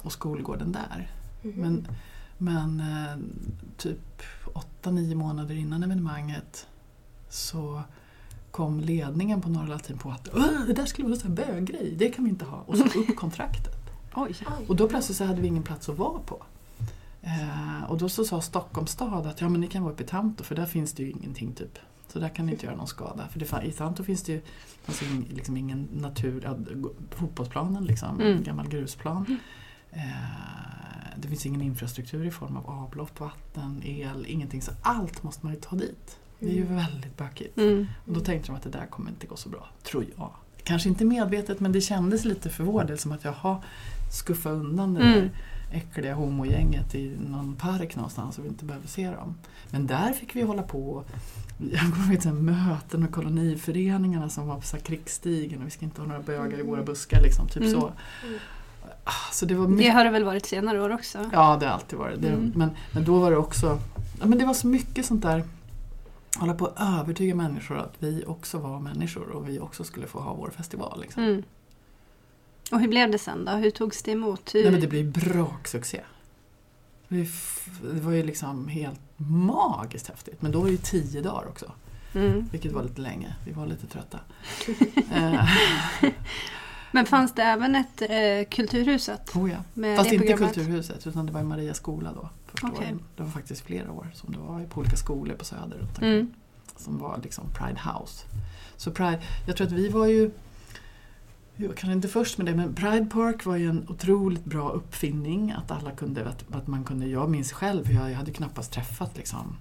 och 0.02 0.12
skolgården 0.12 0.72
där. 0.72 1.12
Mhm. 1.42 1.54
Men, 1.62 1.88
men 2.38 2.80
eh, 2.80 3.18
typ 3.78 4.22
8-9 4.82 5.16
månader 5.16 5.56
innan 5.56 5.84
evenemanget 5.84 6.68
så 7.30 7.82
kom 8.52 8.80
ledningen 8.80 9.42
på 9.42 9.50
Norra 9.50 9.68
Latin 9.68 9.98
på 9.98 10.12
att 10.12 10.30
"Åh, 10.34 10.66
det 10.68 10.74
där 10.74 10.86
skulle 10.86 11.08
vara 11.08 11.20
en 11.26 11.36
böggrej, 11.36 11.96
det 11.98 12.10
kan 12.10 12.24
vi 12.26 12.30
inte 12.30 12.46
ha. 12.46 12.58
Och 12.58 12.78
så 12.78 12.84
upp 13.00 13.16
kontraktet. 13.16 13.76
Oj. 14.16 14.36
Oj. 14.60 14.66
Och 14.68 14.76
då 14.76 14.88
plötsligt 14.90 15.18
så 15.18 15.26
hade 15.26 15.42
vi 15.42 15.48
ingen 15.48 15.64
plats 15.64 15.90
att 15.90 15.98
vara 15.98 16.20
på. 16.20 16.44
Eh, 17.24 17.84
och 17.88 17.98
då 17.98 18.10
så 18.10 18.26
sa 18.26 18.42
Stockholms 18.42 18.92
stad 18.92 19.28
att 19.28 19.42
ja, 19.42 19.50
men 19.50 19.62
ni 19.62 19.68
kan 19.68 19.84
vara 19.84 19.94
uppe 19.94 20.04
i 20.04 20.08
Tanto 20.08 20.44
för 20.44 20.56
där 20.56 20.66
finns 20.66 20.94
det 20.94 21.04
ju 21.04 21.10
ingenting 21.10 21.54
typ. 21.54 21.80
Så 22.08 22.20
där 22.20 22.30
kan 22.30 22.46
ni 22.46 22.52
inte 22.52 22.66
göra 22.66 22.76
någon 22.76 22.88
skada. 22.88 23.28
För 23.28 23.40
det, 23.40 23.66
i 23.68 23.72
Tanto 23.72 24.04
finns 24.04 24.24
det 24.24 24.32
ju 24.32 24.42
alltså, 24.86 25.06
liksom 25.30 25.58
ingen 25.58 25.88
natur, 25.94 26.50
fotbollsplanen 27.12 27.86
liksom, 27.86 28.22
Mm. 28.22 28.38
en 28.38 28.44
gammal 28.44 28.68
grusplan. 28.68 29.38
Eh, 29.92 30.02
det 31.18 31.28
finns 31.28 31.46
ingen 31.46 31.62
infrastruktur 31.62 32.26
i 32.26 32.32
form 32.32 32.58
av 32.58 32.70
avlopp, 32.70 33.20
vatten, 33.20 33.82
el, 33.86 34.26
ingenting. 34.28 34.62
Så 34.62 34.72
allt 34.82 35.24
måste 35.24 35.46
man 35.46 35.54
ju 35.56 35.60
ta 35.62 35.76
dit. 35.76 36.18
Det 36.40 36.50
är 36.50 36.54
ju 36.54 36.62
Mm. 36.66 36.76
väldigt 36.76 37.18
bökigt. 37.18 37.58
Mm. 37.58 37.88
Och 38.08 38.14
då 38.14 38.20
tänkte 38.20 38.52
de 38.52 38.56
att 38.56 38.64
det 38.64 38.70
där 38.70 38.86
kommer 38.86 39.10
inte 39.10 39.28
gå 39.28 39.36
så 39.36 39.50
bra, 39.50 39.70
tror 39.84 40.06
jag. 40.18 40.32
kanske 40.66 40.90
inte 40.90 41.06
medvetet 41.06 41.60
men 41.60 41.72
det 41.72 41.82
kändes 41.82 42.26
lite 42.26 42.50
för 42.50 42.64
vår 42.64 42.84
del 42.84 42.98
som 42.98 43.12
att 43.12 43.24
jag 43.24 43.34
skuffa 44.12 44.50
undan 44.50 44.94
det 44.94 45.02
Mm. 45.02 45.14
där 45.20 45.32
äckliga 45.74 46.14
homogänget 46.14 46.96
i 46.96 47.18
någon 47.30 47.56
park 47.56 47.96
någonstans 47.96 48.38
och 48.38 48.44
vi 48.46 48.50
inte 48.50 48.66
behöver 48.66 48.88
se 48.88 49.12
dem. 49.12 49.36
Men 49.72 49.88
där 49.88 50.14
fick 50.14 50.36
vi 50.36 50.42
hålla 50.42 50.64
på. 50.64 51.04
Jag 51.72 51.82
kommer 51.94 52.26
ihåg 52.26 52.34
möten 52.36 53.00
med 53.02 53.12
koloniföreningarna 53.12 54.30
som 54.30 54.48
var 54.48 54.56
på 54.56 54.62
så 54.62 54.78
krigsstigen 54.78 55.60
och 55.62 55.68
vi 55.68 55.72
ska 55.72 55.86
inte 55.86 56.02
ha 56.02 56.08
några 56.08 56.22
bögar 56.22 56.60
i 56.60 56.64
våra 56.64 56.84
buskar. 56.84 57.22
Liksom, 57.22 57.48
typ 57.48 57.58
Mm. 57.64 57.72
så. 57.72 57.92
Mm. 58.28 58.40
Ah, 59.04 59.32
så 59.32 59.46
det 59.46 59.56
var 59.56 59.68
Det 59.68 59.74
mycket 59.74 59.94
har 59.94 60.04
det 60.06 60.12
väl 60.12 60.24
varit 60.24 60.46
senare 60.46 60.82
år 60.82 60.90
också? 60.94 61.30
Ja, 61.34 61.58
det 61.60 61.66
har 61.66 61.74
alltid 61.74 62.00
varit 62.00 62.22
det. 62.22 62.28
Mm. 62.30 62.52
Men, 62.56 62.70
men 62.92 63.04
då 63.06 63.20
var 63.20 63.32
det 63.32 63.38
också, 63.38 63.80
ja, 64.20 64.26
men 64.26 64.38
det 64.38 64.46
var 64.46 64.54
så 64.54 64.68
mycket 64.68 65.06
sånt 65.06 65.22
där, 65.22 65.44
hålla 66.38 66.54
på 66.54 66.66
att 66.66 67.00
övertyga 67.02 67.36
människor 67.36 67.78
att 67.78 67.94
vi 68.00 68.24
också 68.28 68.58
var 68.58 68.80
människor 68.80 69.30
och 69.30 69.50
vi 69.50 69.60
också 69.60 69.84
skulle 69.84 70.08
få 70.08 70.20
ha 70.20 70.34
vår 70.34 70.50
festival. 70.50 71.02
Liksom. 71.02 71.24
Mm. 71.24 71.44
Och 72.72 72.80
hur 72.80 72.88
blev 72.88 73.12
det 73.12 73.18
sen 73.18 73.46
då? 73.46 73.52
Hur 73.52 73.72
togs 73.72 74.04
det 74.04 74.12
emot? 74.12 74.56
Hur... 74.56 74.64
Nej, 74.64 74.72
men 74.72 74.82
det 74.82 74.88
blev 74.88 75.12
braksuccé. 75.12 76.02
Det, 77.08 77.28
var 77.82 78.12
ju 78.12 78.24
liksom 78.24 78.68
helt 78.68 79.00
magiskt 79.18 80.08
häftigt. 80.08 80.42
Men 80.42 80.52
då 80.52 80.60
var 80.60 80.66
det 80.66 80.72
ju 80.72 80.78
tio 80.78 81.22
dagar 81.22 81.48
också, 81.48 81.72
mm. 82.16 82.50
vilket 82.52 82.72
var 82.72 82.84
lite 82.84 83.02
länge. 83.02 83.36
Vi 83.46 83.52
var 83.52 83.68
lite 83.68 83.88
trötta. 83.88 84.20
Eh, 85.14 85.50
Men 86.92 87.06
fanns 87.06 87.34
det 87.34 87.44
även 87.44 87.76
ett 87.76 88.02
eh, 88.02 88.50
Kulturhuset? 88.50 89.36
oh 89.36 89.52
ja. 89.52 89.96
Fast 89.96 90.12
inte 90.12 90.28
programmet? 90.28 90.56
Kulturhuset, 90.56 91.08
utan 91.08 91.26
det 91.26 91.32
var 91.32 91.40
i 91.40 91.44
Maria 91.44 91.74
skola 91.74 92.14
då. 92.14 92.30
Åren. 92.68 93.00
Det 93.16 93.24
var 93.24 93.30
faktiskt 93.30 93.62
flera 93.62 93.92
år 93.92 94.08
som 94.14 94.34
det 94.34 94.40
var 94.40 94.66
på 94.66 94.80
olika 94.80 94.96
skolor 94.96 95.36
på 95.36 95.46
Söder 95.46 95.78
runt. 95.78 96.02
Mm. 96.02 96.34
som 96.78 97.00
var 97.00 97.20
liksom 97.24 97.46
Pride 97.54 97.80
House. 97.80 98.26
Så 98.78 98.92
Pride, 98.92 99.22
jag 99.48 99.58
tror 99.58 99.68
att 99.68 99.74
vi 99.74 99.90
var 99.90 100.06
ju, 100.06 100.32
jag 101.56 101.68
var 101.68 101.76
kanske 101.76 101.94
inte 101.94 102.08
först 102.08 102.38
med 102.38 102.48
det, 102.48 102.56
men 102.56 102.76
Pride 102.76 103.06
Park 103.06 103.46
var 103.46 103.56
ju 103.56 103.70
en 103.70 103.90
otroligt 103.90 104.46
bra 104.46 104.70
uppfinning. 104.70 105.52
Att 105.52 105.72
alla 105.72 105.92
kunde, 105.92 106.30
att, 106.30 106.56
att 106.56 106.68
man 106.68 106.84
kunde, 106.84 107.08
jag 107.08 107.30
minns 107.30 107.52
själv, 107.52 107.86
hur 107.86 107.96
jag, 107.96 108.12
jag 108.12 108.16
hade 108.16 108.32
knappast 108.32 108.72
träffat 108.72 109.18
liksom 109.18 109.58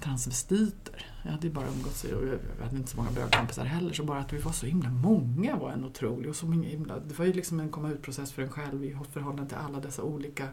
transvestiter. 0.00 1.06
Jag 1.24 1.30
hade 1.30 1.46
ju 1.46 1.52
bara 1.52 1.66
umgåtts, 1.66 2.04
och 2.04 2.26
jag 2.26 2.64
hade 2.64 2.76
inte 2.76 2.90
så 2.90 2.96
många 2.96 3.10
bögkompisar 3.10 3.64
heller, 3.64 3.92
så 3.92 4.04
bara 4.04 4.18
att 4.18 4.32
vi 4.32 4.38
var 4.38 4.52
så 4.52 4.66
himla 4.66 4.90
många 4.90 5.56
var 5.56 5.70
en 5.70 5.84
otrolig, 5.84 6.30
och 6.30 6.36
så 6.36 6.52
himla, 6.52 6.98
det 6.98 7.18
var 7.18 7.24
ju 7.24 7.32
liksom 7.32 7.60
en 7.60 7.68
komma 7.68 7.90
ut-process 7.90 8.32
för 8.32 8.42
en 8.42 8.50
själv 8.50 8.84
i 8.84 8.96
förhållande 9.12 9.48
till 9.48 9.58
alla 9.58 9.80
dessa 9.80 10.02
olika 10.02 10.48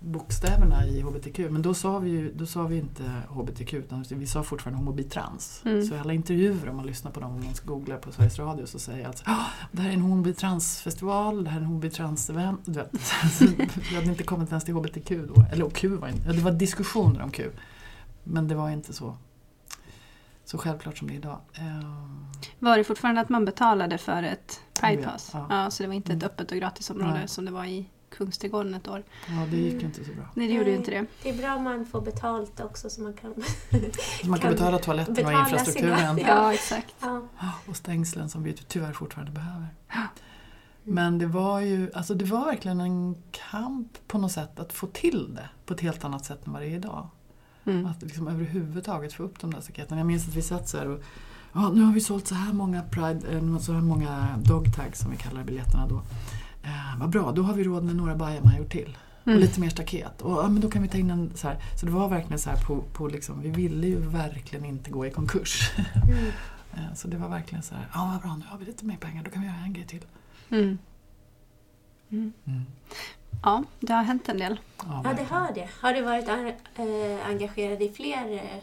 bokstäverna 0.00 0.86
i 0.86 1.00
HBTQ. 1.00 1.38
Men 1.50 1.62
då 1.62 1.74
sa 1.74 1.98
vi 1.98 2.10
ju 2.10 2.32
då 2.34 2.46
sa 2.46 2.62
vi 2.66 2.76
inte 2.78 3.02
HBTQ 3.28 3.74
utan 3.74 4.04
vi 4.08 4.26
sa 4.26 4.42
fortfarande 4.42 4.78
homobitrans. 4.78 5.62
Mm. 5.64 5.82
Så 5.86 5.94
i 5.94 5.98
alla 5.98 6.12
intervjuer 6.12 6.68
om 6.68 6.76
man 6.76 6.86
lyssnar 6.86 7.10
på 7.10 7.20
dem, 7.20 7.30
om 7.30 7.44
man 7.44 7.54
googlar 7.64 7.96
på 7.96 8.12
Sveriges 8.12 8.38
Radio 8.38 8.66
så 8.66 8.78
säger 8.78 8.98
jag 8.98 9.06
alltså 9.08 9.24
"Ah, 9.26 9.44
det 9.72 9.82
här 9.82 9.88
är 9.88 9.94
en 9.94 10.00
homobitransfestival, 10.00 11.44
det 11.44 11.50
här 11.50 11.60
är 11.60 11.64
en 11.64 11.68
homobitrans-event. 11.70 12.58
Du 12.64 12.72
vet. 12.72 13.00
Så 13.38 13.44
Vi 13.90 13.94
hade 13.94 14.06
inte 14.06 14.22
kommit 14.22 14.48
ens 14.48 14.64
till 14.64 14.74
HBTQ 14.74 15.10
då. 15.34 15.44
Eller 15.52 15.64
och 15.64 15.72
Q 15.74 15.88
var 15.96 16.08
inte, 16.08 16.32
det 16.32 16.40
var 16.42 16.52
diskussioner 16.52 17.22
om 17.22 17.30
Q. 17.30 17.50
Men 18.24 18.48
det 18.48 18.54
var 18.54 18.70
inte 18.70 18.92
så, 18.92 19.16
så 20.44 20.58
självklart 20.58 20.98
som 20.98 21.08
det 21.08 21.14
är 21.14 21.16
idag. 21.18 21.38
Ehm, 21.54 22.26
Var 22.58 22.78
det 22.78 22.84
fortfarande 22.84 23.20
att 23.20 23.28
man 23.28 23.44
betalade 23.44 23.98
för 23.98 24.22
ett 24.22 24.60
Pride 24.80 25.02
Ja, 25.02 25.10
ja. 25.32 25.46
Ja, 25.50 25.70
så 25.70 25.82
det 25.82 25.86
var 25.86 25.94
inte 25.94 26.12
ett 26.12 26.22
Mm. 26.22 26.26
öppet 26.26 26.50
och 26.50 26.56
gratisområde 26.58 27.12
Nej. 27.14 27.28
som 27.28 27.44
det 27.44 27.50
var 27.50 27.64
i 27.64 27.88
Kungsträdgården 28.10 28.74
ett 28.74 28.88
år? 28.88 29.02
ja, 29.28 29.46
det 29.50 29.56
gick 29.56 29.82
inte 29.82 30.04
så 30.04 30.12
bra. 30.12 30.24
Nej, 30.34 30.48
det 30.48 30.54
gjorde 30.54 30.70
ju 30.70 30.76
inte 30.76 30.90
det. 30.90 31.06
Det 31.22 31.28
är 31.30 31.38
bra 31.38 31.54
om 31.56 31.64
man 31.64 31.86
får 31.86 32.00
betalt 32.00 32.60
också 32.60 32.90
så 32.90 33.00
man 33.02 33.12
kan... 33.14 33.34
Så 34.22 34.28
man 34.28 34.38
kan 34.38 34.48
Kan 34.48 34.50
betala 34.52 34.78
toaletten 34.78 35.12
och 35.12 35.16
betala 35.16 35.40
infrastrukturen. 35.40 35.98
sina- 36.16 36.28
Ja, 36.28 36.52
exakt. 36.54 36.94
Ja. 37.00 37.22
Och 37.66 37.76
stängslen 37.76 38.28
som 38.28 38.42
vi 38.42 38.52
tyvärr 38.52 38.92
fortfarande 38.92 39.32
behöver. 39.32 39.66
Men 40.82 41.18
det 41.18 41.26
var 41.26 41.60
ju, 41.60 41.90
alltså 41.94 42.14
det 42.14 42.24
var 42.24 42.44
verkligen 42.44 42.80
en 42.80 43.16
kamp 43.50 43.98
på 44.06 44.18
något 44.18 44.32
sätt 44.32 44.60
att 44.60 44.72
få 44.72 44.86
till 44.86 45.34
det 45.34 45.48
på 45.66 45.74
ett 45.74 45.80
helt 45.80 46.04
annat 46.04 46.24
sätt 46.24 46.46
än 46.46 46.52
vad 46.52 46.62
det 46.62 46.68
är 46.68 46.76
idag. 46.76 47.08
Mm. 47.64 47.86
Att 47.86 48.02
liksom 48.02 48.28
överhuvudtaget 48.28 49.12
få 49.12 49.22
upp 49.22 49.40
de 49.40 49.54
där 49.54 49.60
staketen. 49.60 49.98
Jag 49.98 50.06
minns 50.06 50.28
att 50.28 50.34
vi 50.34 50.42
satt 50.42 50.68
så 50.68 50.78
här 50.78 50.88
och 50.88 51.02
ja, 51.52 51.68
nu 51.74 51.82
har 51.82 51.92
vi 51.92 52.00
sålt 52.00 52.26
så 52.26 52.34
här 52.34 52.52
många 52.52 52.82
Pride, 52.82 53.20
eh, 53.36 53.58
så 53.58 53.72
här 53.72 53.80
många 53.80 54.28
dogtags 54.44 54.98
som 55.00 55.10
vi 55.10 55.16
kallar 55.16 55.44
biljetterna 55.44 55.86
då. 55.88 56.02
Eh, 56.66 56.98
vad 57.00 57.08
bra, 57.10 57.32
då 57.32 57.42
har 57.42 57.54
vi 57.54 57.64
råd 57.64 57.84
med 57.84 57.96
några 57.96 58.14
bajamajor 58.14 58.64
till. 58.64 58.98
Och 59.22 59.28
Mm. 59.28 59.40
lite 59.40 59.60
mer 59.60 59.68
staket. 59.70 60.22
Och 60.22 60.32
ja, 60.32 60.48
men 60.48 60.60
då 60.60 60.70
kan 60.70 60.82
vi 60.82 60.88
ta 60.88 60.98
in 60.98 61.10
en 61.10 61.32
så 61.34 61.48
här. 61.48 61.58
Så 61.80 61.86
det 61.86 61.92
var 61.92 62.08
verkligen 62.08 62.38
så 62.38 62.50
här 62.50 62.56
på, 62.56 62.82
på 62.92 63.08
liksom, 63.08 63.40
vi 63.42 63.50
ville 63.50 63.86
ju 63.86 63.96
verkligen 63.98 64.64
inte 64.64 64.90
gå 64.90 65.06
i 65.06 65.10
konkurs. 65.10 65.70
Mm. 66.08 66.24
Eh, 66.74 66.94
Så 66.94 67.08
det 67.08 67.16
var 67.16 67.28
verkligen 67.28 67.62
så 67.62 67.74
här, 67.74 67.86
ja 67.94 68.10
vad 68.12 68.22
bra, 68.22 68.36
nu 68.36 68.44
har 68.48 68.58
vi 68.58 68.64
lite 68.64 68.84
mer 68.84 68.96
pengar, 68.96 69.22
då 69.24 69.30
kan 69.30 69.42
vi 69.42 69.48
göra 69.48 69.56
en 69.64 69.72
grej 69.72 69.86
till. 69.86 70.04
Mm. 70.50 70.78
Mm. 72.10 72.32
Ja, 73.42 73.64
det 73.80 73.92
har 73.92 74.02
hänt 74.02 74.28
en 74.28 74.38
del. 74.38 74.60
Ja, 74.78 74.84
det 75.02 75.08
verkligen. 75.08 75.30
har 75.30 75.52
det. 75.54 75.68
Har 75.80 75.92
du 75.94 76.02
varit 76.02 76.28
eh, 76.28 77.28
engagerad 77.30 77.82
i 77.82 77.92
fler 77.92 78.32
eh, 78.34 78.62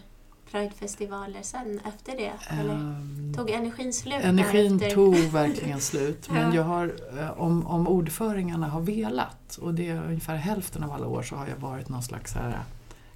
Pridefestivaler 0.53 1.41
sen 1.41 1.79
efter 1.85 2.17
det? 2.17 2.31
Eller 2.49 2.73
Ehm, 2.73 3.33
tog 3.35 3.49
energin 3.49 3.93
slut 3.93 4.23
Energin 4.23 4.77
därefter? 4.77 4.95
tog 4.95 5.15
verkligen 5.15 5.81
slut. 5.81 6.29
Men 6.31 6.49
Ja. 6.49 6.55
jag 6.55 6.63
har, 6.63 6.93
eh, 7.19 7.31
om, 7.31 7.67
om 7.67 7.87
ordföringarna 7.87 8.67
har 8.67 8.81
velat, 8.81 9.57
och 9.61 9.73
det 9.73 9.89
är 9.89 10.03
ungefär 10.05 10.35
hälften 10.35 10.83
av 10.83 10.91
alla 10.91 11.07
år, 11.07 11.23
så 11.23 11.35
har 11.35 11.47
jag 11.47 11.55
varit 11.55 11.89
någon 11.89 12.03
slags 12.03 12.33
här 12.33 12.59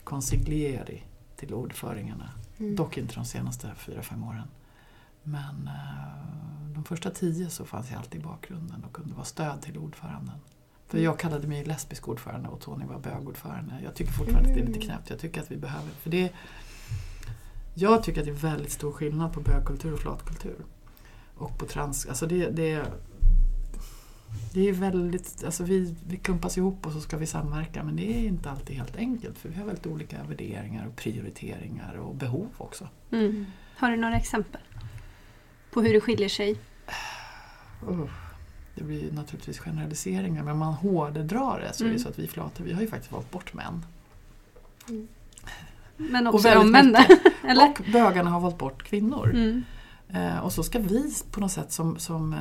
consiglieri 0.04 1.04
till 1.36 1.54
ordföringarna. 1.54 2.30
Mm. 2.60 2.76
Dock 2.76 2.98
inte 2.98 3.16
de 3.16 3.26
senaste 3.26 3.72
fyra, 3.78 4.02
fem 4.02 4.24
åren. 4.24 4.48
Men 5.24 5.68
eh, 5.68 6.74
de 6.74 6.84
första 6.84 7.10
tio 7.10 7.50
så 7.50 7.66
fanns 7.66 7.90
jag 7.92 8.00
alltid 8.00 8.22
i 8.22 8.24
bakgrunden 8.24 8.84
och 8.84 8.94
kunde 8.94 9.14
vara 9.14 9.26
stöd 9.26 9.62
till 9.62 9.78
ordföranden. 9.78 10.36
För 10.88 10.98
jag 10.98 11.20
kallade 11.20 11.48
mig 11.48 11.66
lesbisk 11.66 12.08
ordförande 12.08 12.50
och 12.50 12.60
Tony 12.62 12.86
var 12.86 13.00
bögordförande. 13.00 13.74
Jag 13.84 13.96
tycker 13.96 14.12
fortfarande 14.12 14.50
att 14.50 14.56
det 14.56 14.62
är 14.62 14.66
lite 14.66 14.80
Mm. 14.80 14.88
knäppt. 14.88 15.10
Jag 15.10 15.20
tycker 15.20 15.42
att 15.42 15.52
vi 15.52 15.58
behöver... 15.58 15.90
För 15.90 16.10
det, 16.10 16.32
jag 17.80 18.04
tycker 18.04 18.20
att 18.22 18.26
det 18.26 18.32
är 18.32 18.52
väldigt 18.52 18.72
stor 18.72 18.92
skillnad 18.92 19.34
på 19.34 19.42
bögkultur 19.42 19.94
och 19.94 20.00
flatkultur. 20.00 20.56
Och 21.36 21.58
på 21.60 21.66
trans... 21.66 22.06
Alltså 22.06 22.26
det, 22.28 22.50
det, 22.50 22.86
det 24.54 24.70
är 24.70 24.74
väldigt... 24.74 25.44
Alltså 25.44 25.64
vi, 25.64 25.96
vi 26.08 26.18
klumpas 26.18 26.58
ihop 26.58 26.86
och 26.86 26.92
så 26.92 27.02
ska 27.02 27.18
vi 27.18 27.26
samverka 27.26 27.84
men 27.84 27.96
det 27.96 28.14
är 28.14 28.28
inte 28.28 28.52
alltid 28.52 28.76
helt 28.76 28.96
enkelt 28.96 29.38
för 29.38 29.50
vi 29.50 29.56
har 29.56 29.66
väldigt 29.66 29.86
olika 29.88 30.24
värderingar 30.24 30.88
och 30.88 30.96
prioriteringar 30.96 31.94
och 31.96 32.16
behov 32.16 32.50
också. 32.58 32.88
Mm. 33.12 33.46
Har 33.76 33.92
du 33.92 33.98
några 33.98 34.16
exempel 34.16 34.62
på 35.72 35.82
hur 35.82 35.94
det 35.94 36.02
skiljer 36.02 36.30
sig? 36.30 36.60
Uff, 37.88 38.12
Det 38.76 38.84
blir 38.84 39.12
naturligtvis 39.12 39.60
generaliseringar 39.60 40.44
men 40.44 40.54
om 40.54 40.60
man 40.60 40.74
hårdedrar 40.74 41.60
det 41.60 41.74
så 41.74 41.84
är 41.84 41.86
det 41.86 41.92
Mm. 41.92 42.04
så 42.04 42.10
att 42.10 42.20
vi 42.20 42.28
flator, 42.28 42.64
vi 42.64 42.74
har 42.74 42.82
ju 42.82 42.88
faktiskt 42.88 43.12
valt 43.12 43.32
bort 43.32 43.54
män. 43.54 43.86
Men 45.98 46.28
Och 46.28 46.34
också 46.34 46.48
väldigt 46.48 46.66
omvända. 46.66 47.06
Eller? 47.44 47.70
Och 47.70 47.82
bögarna 47.94 48.30
har 48.30 48.40
valt 48.40 48.58
bort 48.58 48.84
kvinnor. 48.84 49.30
Mm. 49.30 49.64
Eh, 50.10 50.40
och 50.40 50.52
så 50.52 50.64
ska 50.64 50.80
vi 50.80 51.14
på 51.32 51.40
något 51.40 51.52
sätt 51.52 51.72
som, 51.72 52.00
som 52.00 52.34
eh, 52.34 52.40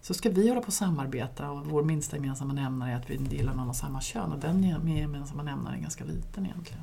så 0.00 0.14
ska 0.14 0.30
vi 0.30 0.48
hålla 0.48 0.60
på 0.60 0.66
och 0.66 0.72
samarbeta 0.72 1.50
och 1.50 1.66
vår 1.66 1.82
minsta 1.82 2.16
gemensamma 2.16 2.52
nämnare 2.52 2.92
är 2.92 2.96
att 2.96 3.10
vi 3.10 3.14
inte 3.14 3.36
gillar 3.36 3.54
någon 3.54 3.68
av 3.68 3.72
samma 3.72 4.00
kön 4.00 4.32
och 4.32 4.38
den 4.38 4.62
gemensamma 4.62 5.42
nämnaren 5.42 5.78
är 5.78 5.82
ganska 5.82 6.04
liten 6.04 6.46
egentligen. 6.46 6.82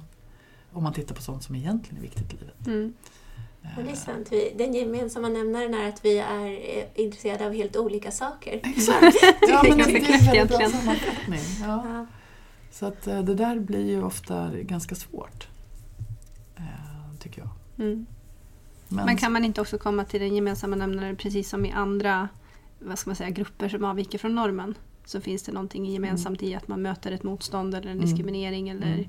Om 0.71 0.83
man 0.83 0.93
tittar 0.93 1.15
på 1.15 1.21
sånt 1.21 1.43
som 1.43 1.55
egentligen 1.55 1.97
är 1.97 2.01
viktigt 2.01 2.33
i 2.33 2.37
livet. 2.37 2.67
Mm. 2.67 2.93
Ja, 3.61 3.83
det 3.83 3.91
är 3.91 3.95
sant. 3.95 4.27
Vi, 4.31 4.53
den 4.57 4.73
gemensamma 4.73 5.29
nämnaren 5.29 5.73
är 5.73 5.89
att 5.89 6.05
vi 6.05 6.17
är 6.17 6.45
eh, 6.45 7.03
intresserade 7.03 7.45
av 7.45 7.53
helt 7.53 7.77
olika 7.77 8.11
saker. 8.11 8.59
Exakt! 8.63 9.17
Ja, 9.41 9.63
men 9.69 9.77
det, 9.77 9.83
är 9.83 10.13
en 10.13 10.25
väldigt 10.25 10.57
bra 10.57 10.69
sammanfattning. 10.69 11.39
Ja. 11.61 11.85
Ja. 11.87 12.05
Så 12.79 12.85
att 12.85 13.07
eh, 13.07 13.21
det 13.23 13.35
där 13.35 13.59
blir 13.59 13.85
ju 13.85 14.03
ofta 14.03 14.51
ganska 14.61 14.95
svårt. 14.95 15.47
eh, 16.55 16.63
Tycker 17.19 17.41
jag. 17.41 17.49
Mm. 17.85 18.05
Men, 18.87 19.05
Men 19.05 19.17
kan 19.17 19.31
man 19.33 19.45
inte 19.45 19.61
också 19.61 19.77
komma 19.77 20.05
till 20.05 20.19
den 20.21 20.35
gemensamma 20.35 20.75
nämnaren 20.75 21.15
precis 21.15 21.49
som 21.49 21.65
i 21.65 21.71
andra 21.71 22.29
vad 22.79 22.99
ska 22.99 23.09
man 23.09 23.15
säga, 23.15 23.29
grupper 23.29 23.69
som 23.69 23.83
avviker 23.85 24.17
från 24.17 24.35
normen? 24.35 24.75
Så 25.05 25.21
finns 25.21 25.43
det 25.43 25.51
någonting 25.51 25.85
gemensamt 25.85 26.43
i 26.43 26.55
att 26.55 26.67
man 26.67 26.81
möter 26.81 27.11
ett 27.11 27.23
motstånd 27.23 27.75
eller 27.75 27.91
en 27.91 27.97
Mm. 27.97 28.05
diskriminering 28.05 28.69
eller 28.69 28.87
Mm. 28.93 29.07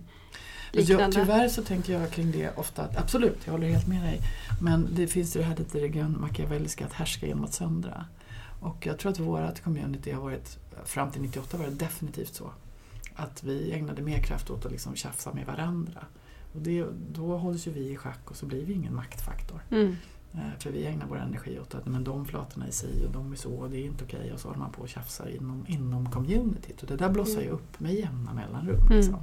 Jag, 0.73 0.81
liknande. 0.89 1.17
tyvärr 1.17 1.49
så 1.49 1.63
tänker 1.63 1.93
jag 2.01 2.11
kring 2.11 2.31
det 2.31 2.57
ofta 2.59 2.83
att 2.83 2.97
absolut, 2.97 3.39
jag 3.45 3.53
håller 3.53 3.69
helt 3.69 3.87
med 3.89 4.03
dig. 4.03 4.21
Men 4.63 4.89
det 4.93 5.07
finns 5.07 5.37
ju 5.37 5.41
det 5.41 5.47
här 5.47 5.57
lite 5.57 5.89
grön 5.89 6.21
machiavelliska 6.21 6.87
att 6.87 6.93
härska 6.93 7.27
genom 7.27 7.45
att 7.45 7.55
söndra. 7.55 8.05
Och 8.61 8.87
jag 8.87 8.99
tror 8.99 9.13
att 9.13 9.19
vårt 9.19 9.63
community 9.63 10.11
har 10.13 10.23
varit, 10.23 10.59
fram 10.85 11.11
till 11.11 11.23
98 11.23 11.57
var 11.57 11.65
det 11.65 11.71
definitivt 11.71 12.35
så. 12.35 12.51
Att 13.17 13.45
vi 13.45 13.73
ägnade 13.73 14.03
mer 14.03 14.19
kraft 14.19 14.51
åt 14.51 14.67
att 14.67 14.73
liksom 14.73 14.97
tjafsa 14.97 15.35
med 15.35 15.47
varandra. 15.47 16.05
Och 16.55 16.61
det, 16.63 16.87
då 17.13 17.37
hålls 17.37 17.67
ju 17.67 17.71
vi 17.71 17.91
i 17.91 17.97
schack 17.97 18.31
och 18.31 18.37
så 18.37 18.47
blir 18.47 18.65
vi 18.65 18.73
ingen 18.73 18.95
maktfaktor. 18.95 19.61
Mm. 19.71 19.97
Eh, 20.33 20.59
För 20.59 20.71
vi 20.71 20.87
ägnar 20.87 21.07
vår 21.07 21.19
energi 21.19 21.59
åt 21.61 21.75
att 21.75 21.87
men 21.87 22.05
de 22.05 22.25
flatorna 22.27 22.67
är 22.67 22.71
si 22.71 23.05
och 23.07 23.13
de 23.13 23.33
är 23.33 23.37
så 23.37 23.53
och 23.55 23.71
det 23.71 23.77
är 23.77 23.85
inte 23.85 24.05
okej. 24.05 24.33
Och 24.33 24.41
så 24.41 24.49
håller 24.49 24.61
man 24.61 24.73
på 24.73 24.83
och 24.83 24.89
tjafsar 24.89 25.29
inom, 25.29 25.65
inom 25.69 26.11
communityt. 26.11 26.83
Och 26.83 26.89
det 26.89 26.97
där 26.97 27.09
blossar 27.09 27.41
ju 27.41 27.49
upp 27.49 27.81
med 27.81 27.95
jämna 27.95 28.35
mellanrum. 28.35 28.81
Mm. 28.81 28.97
Liksom. 28.97 29.19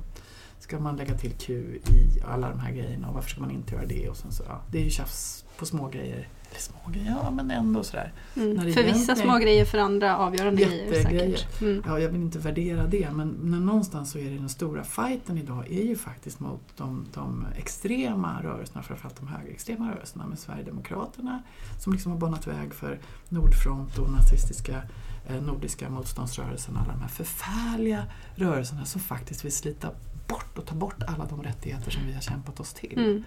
ska 0.59 0.79
man 0.79 0.95
lägga 0.95 1.17
till 1.17 1.31
Q 1.31 1.53
i 1.87 2.21
alla 2.25 2.49
de 2.49 2.59
här 2.59 2.71
grejerna 2.71 3.07
och 3.07 3.13
varför 3.13 3.29
ska 3.29 3.41
man 3.41 3.51
inte 3.51 3.75
göra 3.75 3.85
det? 3.85 4.09
Och 4.09 4.17
sen 4.17 4.31
så, 4.31 4.43
ja, 4.47 4.61
det 4.71 4.79
är 4.79 4.83
ju 4.83 4.89
tjafs 4.89 5.45
på 5.57 5.65
små 5.65 5.87
grejer. 5.87 6.27
Eller 6.53 6.61
små 6.61 6.91
grejer, 6.91 7.15
ja 7.23 7.31
men 7.31 7.51
ändå 7.51 7.83
sådär. 7.83 8.13
Mm. 8.35 8.73
För 8.73 8.83
vissa 8.83 9.15
små 9.15 9.37
grejer, 9.37 9.65
för 9.65 9.77
andra 9.77 10.17
avgörande 10.17 10.61
grejer 10.61 11.03
säkert. 11.03 11.61
Mm. 11.61 11.83
Ja, 11.87 11.99
jag 11.99 12.09
vill 12.09 12.21
inte 12.21 12.39
värdera 12.39 12.87
det 12.87 13.11
men, 13.11 13.29
men 13.29 13.65
någonstans 13.65 14.11
så 14.11 14.17
är 14.19 14.29
det 14.29 14.37
den 14.37 14.49
stora 14.49 14.83
fighten 14.83 15.37
idag 15.37 15.71
är 15.71 15.83
ju 15.83 15.95
faktiskt 15.95 16.39
mot 16.39 16.61
de, 16.77 17.05
de 17.13 17.45
extrema 17.57 18.39
rörelserna, 18.43 18.83
framförallt 18.83 19.15
de 19.15 19.27
högerextrema 19.27 19.91
rörelserna 19.91 20.27
med 20.27 20.39
Sverigedemokraterna 20.39 21.43
som 21.79 21.93
liksom 21.93 22.11
har 22.11 22.19
banat 22.19 22.47
väg 22.47 22.73
för 22.73 22.99
Nordfront 23.29 23.97
och 23.97 24.11
nazistiska 24.11 24.81
eh, 25.27 25.41
nordiska 25.41 25.89
motståndsrörelsen, 25.89 26.77
alla 26.77 26.93
de 26.93 27.01
här 27.01 27.07
förfärliga 27.07 28.05
rörelserna 28.35 28.85
som 28.85 29.01
faktiskt 29.01 29.45
vill 29.45 29.51
slita 29.51 29.89
bort 30.27 30.57
och 30.57 30.65
ta 30.65 30.75
bort 30.75 31.03
alla 31.07 31.25
de 31.25 31.43
rättigheter 31.43 31.91
som 31.91 32.05
vi 32.07 32.13
har 32.13 32.21
kämpat 32.21 32.59
oss 32.59 32.73
till. 32.73 32.97
Mm. 32.97 33.23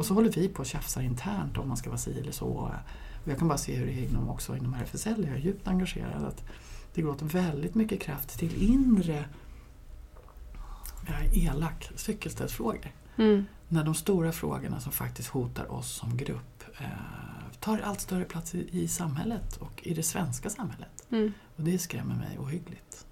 Och 0.00 0.06
så 0.06 0.14
håller 0.14 0.30
vi 0.30 0.48
på 0.48 0.60
och 0.60 0.66
tjafsar 0.66 1.02
internt 1.02 1.58
om 1.58 1.68
man 1.68 1.76
ska 1.76 1.90
vara 1.90 1.98
si 1.98 2.20
eller 2.20 2.32
så. 2.32 2.46
Och 2.46 2.70
jag 3.24 3.38
kan 3.38 3.48
bara 3.48 3.58
se 3.58 3.76
hur 3.76 3.86
det 3.86 3.92
är 3.92 4.08
inom, 4.08 4.28
också 4.28 4.56
inom 4.56 4.74
RFSL, 4.74 5.24
jag 5.26 5.36
är 5.36 5.40
djupt 5.40 5.68
engagerad. 5.68 6.24
Att 6.24 6.44
det 6.94 7.02
går 7.02 7.10
åt 7.10 7.22
väldigt 7.22 7.74
mycket 7.74 8.00
kraft 8.00 8.38
till 8.38 8.62
inre, 8.62 9.24
elak, 11.32 11.90
cykelställsfrågor. 11.94 12.92
Mm. 13.16 13.44
När 13.68 13.84
de 13.84 13.94
stora 13.94 14.32
frågorna 14.32 14.80
som 14.80 14.92
faktiskt 14.92 15.28
hotar 15.28 15.72
oss 15.72 15.90
som 15.90 16.16
grupp 16.16 16.64
eh, 16.78 16.86
tar 17.60 17.78
allt 17.78 18.00
större 18.00 18.24
plats 18.24 18.54
i, 18.54 18.82
i 18.82 18.88
samhället 18.88 19.56
och 19.56 19.86
i 19.86 19.94
det 19.94 20.02
svenska 20.02 20.50
samhället. 20.50 21.06
Mm. 21.10 21.32
Och 21.56 21.62
det 21.62 21.78
skrämmer 21.78 22.14
mig 22.14 22.38
ohyggligt. 22.38 23.06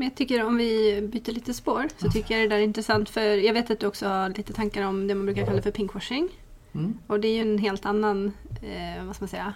Men 0.00 0.08
jag 0.08 0.14
tycker 0.16 0.44
om 0.44 0.56
vi 0.56 1.00
byter 1.12 1.32
lite 1.32 1.54
spår 1.54 1.88
så 1.98 2.10
tycker 2.10 2.34
jag 2.38 2.44
det 2.44 2.54
där 2.54 2.60
är 2.60 2.64
intressant 2.64 3.08
för 3.10 3.20
jag 3.20 3.52
vet 3.54 3.70
att 3.70 3.80
du 3.80 3.86
också 3.86 4.08
har 4.08 4.28
lite 4.28 4.52
tankar 4.52 4.82
om 4.82 5.06
det 5.06 5.14
man 5.14 5.26
brukar 5.26 5.46
kalla 5.46 5.62
för 5.62 5.70
pinkwashing. 5.70 6.28
Mm. 6.72 6.98
Och 7.06 7.20
det 7.20 7.28
är 7.28 7.34
ju 7.34 7.40
en 7.52 7.58
helt 7.58 7.86
annan, 7.86 8.32
eh, 8.62 9.04
vad 9.06 9.16
ska 9.16 9.22
man 9.22 9.28
säga, 9.28 9.54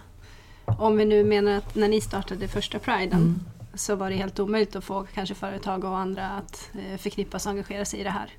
om 0.65 0.97
vi 0.97 1.05
nu 1.05 1.25
menar 1.25 1.53
att 1.53 1.75
när 1.75 1.89
ni 1.89 2.01
startade 2.01 2.49
första 2.49 2.79
priden 2.79 3.19
Mm. 3.21 3.41
så 3.75 3.95
var 3.97 4.11
det 4.11 4.17
helt 4.17 4.41
omöjligt 4.41 4.77
att 4.77 4.85
få 4.85 5.07
kanske 5.15 5.35
företag 5.35 5.85
och 5.85 5.99
andra 5.99 6.27
att 6.31 6.71
eh, 6.75 6.99
förknippas 6.99 7.47
och 7.47 7.51
engagera 7.51 7.85
sig 7.85 8.01
i 8.01 8.05
det 8.05 8.11
här. 8.11 8.31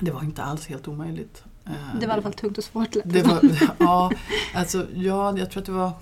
Det 0.00 0.10
var 0.10 0.22
inte 0.22 0.42
alls 0.42 0.66
helt 0.66 0.88
omöjligt. 0.88 1.44
Eh, 1.66 1.72
Det 2.00 2.06
var 2.06 2.12
i 2.12 2.12
alla 2.12 2.22
fall 2.22 2.32
tungt 2.32 2.58
och 2.58 2.64
svårt. 2.64 2.96
Det 3.04 3.22
var, 3.22 3.40
ja, 3.78 4.12
alltså, 4.54 4.86
ja, 4.94 5.38
jag 5.38 5.50
tror 5.50 5.60
att 5.60 5.66
det 5.66 5.72
var... 5.72 5.92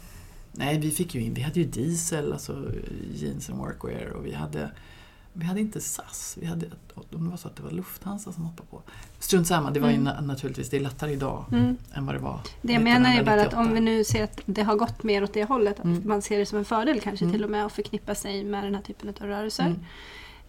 Nej, 0.52 0.78
vi 0.78 0.90
fick 0.90 1.14
ju 1.14 1.20
in, 1.20 1.34
vi 1.34 1.42
hade 1.42 1.60
ju 1.60 1.66
diesel, 1.66 2.32
alltså 2.32 2.64
jeans 3.14 3.50
and 3.50 3.58
workwear 3.58 4.06
och 4.10 4.26
vi 4.26 4.32
hade, 4.34 4.70
vi 5.32 5.44
hade 5.44 5.60
inte 5.60 5.80
SAS. 5.80 6.36
Vi 6.40 6.46
hade, 6.46 6.66
om 6.94 7.24
det 7.24 7.30
var 7.30 7.36
så 7.36 7.48
att 7.48 7.56
det 7.56 7.62
var 7.62 7.70
Lufthansa 7.70 8.32
som 8.32 8.44
hoppade 8.44 8.68
på. 8.70 8.82
Strunt 9.18 9.46
samma, 9.46 9.70
det 9.70 9.80
var 9.80 9.88
ju 9.88 9.94
Mm. 9.94 10.12
na- 10.14 10.20
naturligtvis, 10.26 10.70
det 10.70 10.76
är 10.76 10.80
lättare 10.80 11.12
idag 11.12 11.44
Mm. 11.52 11.76
än 11.94 12.06
vad 12.06 12.14
det 12.14 12.18
var 12.18 12.40
Det 12.62 12.72
jag 12.72 12.82
menar 12.82 13.14
är 13.14 13.24
bara 13.24 13.42
att 13.46 13.54
om 13.54 13.64
1998. 13.66 13.74
vi 13.74 13.80
nu 13.80 14.04
ser 14.04 14.24
att 14.24 14.40
det 14.46 14.62
har 14.62 14.76
gått 14.76 15.02
mer 15.02 15.22
åt 15.24 15.32
det 15.32 15.44
hållet, 15.44 15.78
att 15.78 15.84
Mm. 15.84 16.02
man 16.08 16.22
ser 16.22 16.38
det 16.38 16.46
som 16.46 16.58
en 16.58 16.64
fördel 16.64 17.00
kanske 17.00 17.24
Mm. 17.24 17.32
till 17.34 17.44
och 17.44 17.50
med 17.50 17.66
att 17.66 17.72
förknippa 17.72 18.14
sig 18.14 18.44
med 18.44 18.64
den 18.64 18.74
här 18.74 18.82
typen 18.82 19.08
av 19.08 19.26
rörelser. 19.26 19.66
Mm. 19.66 19.80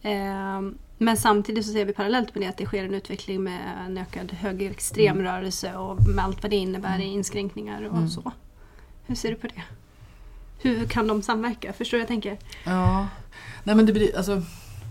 Ehm, 0.01 0.77
Men 0.97 1.17
samtidigt 1.17 1.65
så 1.65 1.71
ser 1.71 1.85
vi 1.85 1.93
parallellt 1.93 2.35
med 2.35 2.43
det 2.43 2.47
att 2.47 2.57
det 2.57 2.65
sker 2.65 2.83
en 2.85 2.93
utveckling 2.93 3.43
med 3.43 3.59
en 3.85 3.97
ökad 3.97 4.31
högerextrem 4.31 5.17
Mm. 5.19 5.23
rörelse 5.31 5.75
och 5.75 6.07
med 6.07 6.25
allt 6.25 6.41
vad 6.43 6.49
det 6.51 6.55
innebär 6.55 6.99
i 6.99 7.03
inskränkningar 7.03 7.83
och 7.83 8.09
så. 8.09 8.31
Hur 9.05 9.15
ser 9.15 9.29
du 9.29 9.35
på 9.35 9.47
det? 9.47 9.63
Hur 10.69 10.85
kan 10.85 11.07
de 11.07 11.21
samverka? 11.21 11.73
Förstår 11.73 11.97
du 11.97 12.01
vad 12.03 12.11
jag 12.11 12.23
tänker? 12.23 12.37
Ja, 12.65 13.07
nej 13.63 13.75
men 13.75 13.85
det 13.85 13.93
blir, 13.93 14.17
alltså, 14.17 14.41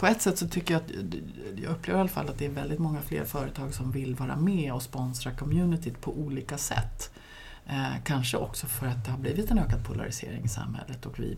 på 0.03 0.07
ett 0.07 0.23
sätt 0.23 0.39
så 0.39 0.49
tycker 0.49 0.75
jag 0.75 0.83
att, 0.83 0.91
jag 1.63 1.73
upplever 1.73 1.99
i 1.99 2.01
alla 2.01 2.09
fall 2.09 2.29
att 2.29 2.39
det 2.39 2.47
är 2.47 2.51
väldigt 2.51 2.79
många 2.79 3.01
fler 3.01 3.25
företag 3.25 3.75
som 3.75 3.93
vill 3.93 4.15
vara 4.15 4.37
med 4.37 4.73
och 4.73 4.83
sponsra 4.83 5.33
communityt 5.33 6.01
på 6.01 6.13
olika 6.13 6.59
sätt. 6.59 7.11
Eh, 7.67 7.93
kanske 8.05 8.37
också 8.37 8.67
för 8.67 8.87
att 8.87 9.05
det 9.05 9.11
har 9.11 9.19
blivit 9.19 9.51
en 9.51 9.59
ökad 9.59 9.85
polarisering 9.85 10.45
i 10.45 10.49
samhället 10.49 11.07
och 11.07 11.21
vi 11.21 11.37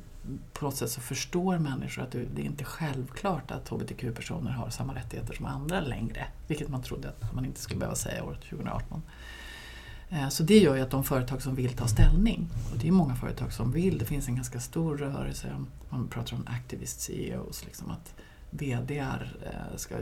på 0.52 0.64
något 0.64 0.76
sätt 0.76 0.90
så 0.90 1.00
förstår 1.00 1.58
människor 1.58 2.02
att 2.02 2.10
det 2.12 2.22
inte 2.22 2.42
är 2.42 2.44
inte 2.44 2.64
självklart 2.64 3.50
att 3.50 3.68
hbtq-personer 3.68 4.50
har 4.50 4.70
samma 4.70 4.94
rättigheter 4.94 5.34
som 5.34 5.46
andra 5.46 5.80
längre. 5.80 6.26
Vilket 6.46 6.68
man 6.68 6.82
trodde 6.82 7.08
att 7.08 7.34
man 7.34 7.44
inte 7.44 7.60
skulle 7.60 7.80
behöva 7.80 7.96
säga 7.96 8.24
året 8.24 8.40
2018. 8.40 9.02
Eh, 10.08 10.28
så 10.28 10.42
det 10.42 10.58
gör 10.58 10.76
ju 10.76 10.82
att 10.82 10.90
de 10.90 11.04
företag 11.04 11.42
som 11.42 11.54
vill 11.54 11.72
ta 11.72 11.86
ställning, 11.86 12.48
och 12.72 12.78
det 12.78 12.88
är 12.88 12.92
många 12.92 13.14
företag 13.14 13.52
som 13.52 13.72
vill, 13.72 13.98
det 13.98 14.04
finns 14.04 14.28
en 14.28 14.34
ganska 14.34 14.60
stor 14.60 14.96
rörelse, 14.96 15.48
man 15.88 16.08
pratar 16.08 16.36
om 16.36 16.46
activist 16.46 17.00
CEOs, 17.00 17.64
liksom 17.64 17.90
att 17.90 18.14
VDR 18.58 19.36
eh, 19.46 19.76
ska 19.76 19.94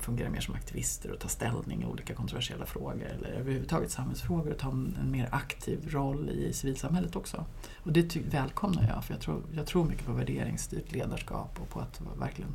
fungera 0.00 0.30
mer 0.30 0.40
som 0.40 0.54
aktivister 0.54 1.10
och 1.10 1.20
ta 1.20 1.28
ställning 1.28 1.82
i 1.82 1.86
olika 1.86 2.14
kontroversiella 2.14 2.66
frågor 2.66 3.04
eller 3.04 3.28
överhuvudtaget 3.28 3.90
samhällsfrågor 3.90 4.50
och 4.50 4.58
ta 4.58 4.70
en, 4.70 4.96
en 5.00 5.10
mer 5.10 5.28
aktiv 5.32 5.88
roll 5.88 6.30
i 6.30 6.52
civilsamhället 6.52 7.16
också. 7.16 7.44
Och 7.82 7.92
det 7.92 8.16
välkomnar 8.16 8.88
jag 8.88 9.04
för 9.04 9.14
jag 9.14 9.20
tror, 9.20 9.42
jag 9.54 9.66
tror 9.66 9.84
mycket 9.84 10.06
på 10.06 10.12
värderingsstyrt 10.12 10.92
ledarskap 10.92 11.60
och 11.60 11.68
på 11.68 11.80
att 11.80 12.00
verkligen 12.18 12.54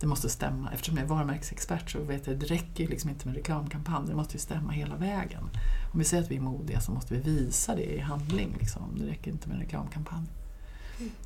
det 0.00 0.06
måste 0.06 0.28
stämma. 0.28 0.70
Eftersom 0.72 0.96
jag 0.96 1.04
är 1.04 1.08
varumärkesexpert 1.08 1.90
så 1.90 2.02
vet 2.02 2.26
jag 2.26 2.34
att 2.34 2.40
det 2.40 2.46
räcker 2.46 2.88
liksom 2.88 3.10
inte 3.10 3.26
med 3.26 3.36
reklamkampanj. 3.36 4.06
Det 4.08 4.14
måste 4.14 4.34
ju 4.34 4.38
stämma 4.38 4.72
hela 4.72 4.96
vägen. 4.96 5.50
Om 5.92 5.98
vi 5.98 6.04
säger 6.04 6.22
att 6.22 6.30
vi 6.30 6.36
är 6.36 6.40
modiga 6.40 6.80
så 6.80 6.92
måste 6.92 7.14
vi 7.14 7.20
visa 7.20 7.74
det 7.74 7.94
i 7.94 8.00
handling. 8.00 8.56
Liksom. 8.58 8.82
Det 8.98 9.06
räcker 9.06 9.30
inte 9.30 9.48
med 9.48 9.54
en 9.54 9.62
reklamkampanj. 9.62 10.26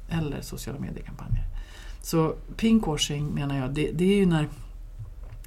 Eller 0.09 0.41
sociala 0.41 0.79
mediekampanjer. 0.79 1.45
Så 2.01 2.35
pinkwashing 2.57 3.35
menar 3.35 3.59
jag, 3.59 3.75
det, 3.75 3.91
det 3.93 4.05
är 4.05 4.17
ju 4.17 4.27
när 4.27 4.49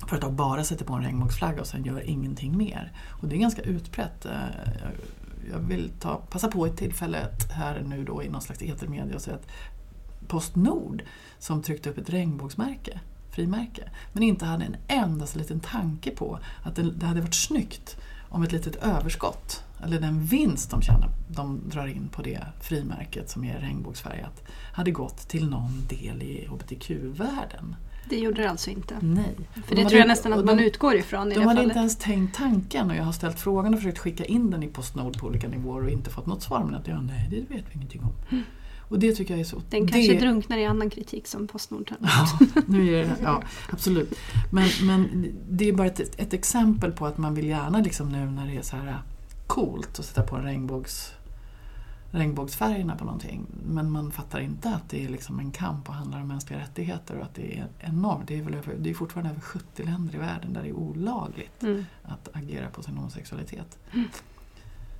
företag 0.08 0.34
bara 0.34 0.64
sätter 0.64 0.86
på 0.86 0.94
en 0.94 1.04
regnbågsflagga 1.04 1.62
och 1.62 1.68
sen 1.68 1.84
gör 1.84 2.10
ingenting 2.10 2.58
mer. 2.58 2.94
Och 3.22 3.28
det 3.28 3.36
är 3.36 3.40
ganska 3.40 3.62
utbrett. 3.62 4.26
Eh, 4.26 4.32
jag 5.52 5.60
vill 5.60 5.92
ta, 6.00 6.16
passa 6.30 6.48
på 6.48 6.66
ett 6.66 6.78
tillfället 6.78 7.52
här 7.52 7.84
nu 7.88 8.04
då 8.04 8.24
i 8.24 8.30
någon 8.30 8.42
slags 8.42 8.62
etermedia 8.62 9.16
och 9.16 9.22
säga 9.22 9.36
att 9.36 9.48
Postnord 10.28 11.04
som 11.40 11.62
tryckte 11.62 11.90
upp 11.90 11.98
ett 11.98 12.10
regnbågsmärke, 12.10 13.00
frimärke, 13.30 13.90
men 14.14 14.24
inte 14.24 14.46
hade 14.46 14.66
en 14.66 14.76
endaste 14.88 15.40
liten 15.40 15.60
tanke 15.60 16.12
på 16.12 16.40
att 16.64 16.76
det 16.76 17.06
hade 17.06 17.22
varit 17.22 17.34
snyggt 17.34 17.98
om 18.30 18.44
ett 18.44 18.52
litet 18.52 18.76
överskott, 18.76 19.64
eller 19.84 20.00
den 20.00 20.26
vinst 20.26 20.72
de, 20.72 20.82
tjänar, 20.82 21.10
de 21.28 21.70
drar 21.70 21.88
in 21.88 22.10
på 22.12 22.22
det 22.22 22.42
frimärket 22.62 23.30
som 23.30 23.44
är 23.44 23.60
regnbågsfärgat, 23.60 24.44
hade 24.74 24.92
gått 24.92 25.18
till 25.18 25.50
någon 25.50 25.72
del 25.90 26.22
i 26.24 26.48
hbtq-världen. 26.48 27.76
Det 28.10 28.18
gjorde 28.20 28.42
det 28.42 28.50
alltså 28.50 28.70
inte. 28.70 28.96
Nej. 29.02 29.36
För 29.54 29.62
De 29.62 29.76
det 29.76 29.76
hade- 29.82 29.90
tror 29.90 30.00
jag 30.00 30.08
nästan 30.08 30.34
att 30.34 30.46
man 30.46 30.58
de- 30.58 30.64
utgår 30.64 30.96
ifrån 30.96 31.32
i 31.32 31.36
de 31.36 31.40
det 31.40 31.46
hade 31.46 31.56
fallet. 31.56 31.64
inte 31.70 31.80
ens 31.80 31.98
tänkt 31.98 32.36
tanken 32.36 32.90
och 32.92 32.96
jag 32.96 33.04
har 33.04 33.12
ställt 33.12 33.40
frågan 33.40 33.74
och 33.74 33.80
försökt 33.80 34.00
skicka 34.00 34.26
in 34.26 34.50
den 34.52 34.64
i 34.64 34.68
Postnord 34.68 35.18
på 35.20 35.28
olika 35.28 35.48
nivåer 35.48 35.84
och 35.84 35.90
inte 35.90 36.10
fått 36.10 36.26
något 36.26 36.44
svar. 36.44 36.64
Men 36.64 36.76
att 36.76 36.88
ja, 36.88 37.02
nej, 37.02 37.28
det 37.30 37.56
vet 37.56 37.66
vi 37.70 37.76
ingenting 37.76 38.02
om. 38.04 38.44
Och 38.80 39.00
det 39.00 39.12
tycker 39.16 39.34
jag 39.34 39.42
är 39.42 39.46
så... 39.46 39.56
Mm. 39.56 39.68
Den 39.70 39.88
kanske 39.88 40.14
det, 40.14 40.20
drunknar 40.20 40.58
i 40.58 40.66
annan 40.66 40.90
kritik 40.90 41.28
som 41.28 41.48
Postnord. 41.48 41.92
Ja, 42.02 42.28
nu 42.68 42.96
är 42.96 43.04
det, 43.04 43.16
ja, 43.24 43.44
absolut. 43.70 44.14
Men, 44.52 44.70
men 44.84 45.26
det 45.50 45.70
är 45.70 45.74
bara 45.74 45.88
ett, 45.88 46.20
ett 46.20 46.34
exempel 46.34 46.92
på 46.92 47.06
att 47.06 47.18
man 47.18 47.34
vill 47.36 47.48
gärna 47.48 47.80
liksom 47.80 48.10
nu 48.12 48.26
när 48.26 48.48
det 48.48 48.58
är 48.58 48.62
så 48.62 48.76
här 48.76 48.98
coolt 49.52 50.00
att 50.00 50.06
sätta 50.06 50.24
på 50.24 50.36
regnbågs, 50.38 51.14
regnbågsfärgerna 52.12 52.96
på 52.96 53.06
någonting. 53.06 53.46
Men 53.66 53.92
man 53.92 54.12
fattar 54.12 54.40
inte 54.40 54.70
att 54.70 54.90
det 54.90 55.06
är 55.06 55.10
liksom 55.10 55.40
en 55.40 55.52
kamp 55.52 55.90
och 55.90 55.96
handlar 55.96 56.22
om 56.22 56.28
mänskliga 56.28 56.60
rättigheter 56.60 57.18
och 57.18 57.24
att 57.24 57.36
det 57.36 57.58
är 57.58 57.68
enormt. 57.80 58.28
Det 58.28 58.40
är, 58.40 58.44
väl 58.44 58.54
över, 58.54 58.76
det 58.80 58.90
är 58.90 58.94
fortfarande 58.94 59.32
över 59.32 59.42
70 59.42 59.84
länder 59.84 60.16
i 60.16 60.18
världen 60.18 60.54
där 60.54 60.62
det 60.62 60.70
är 60.70 60.74
olagligt 60.74 61.64
Mm. 61.64 61.86
att 62.04 62.30
agera 62.34 62.70
på 62.70 62.84
sin 62.84 62.98
homosexualitet. 62.98 63.80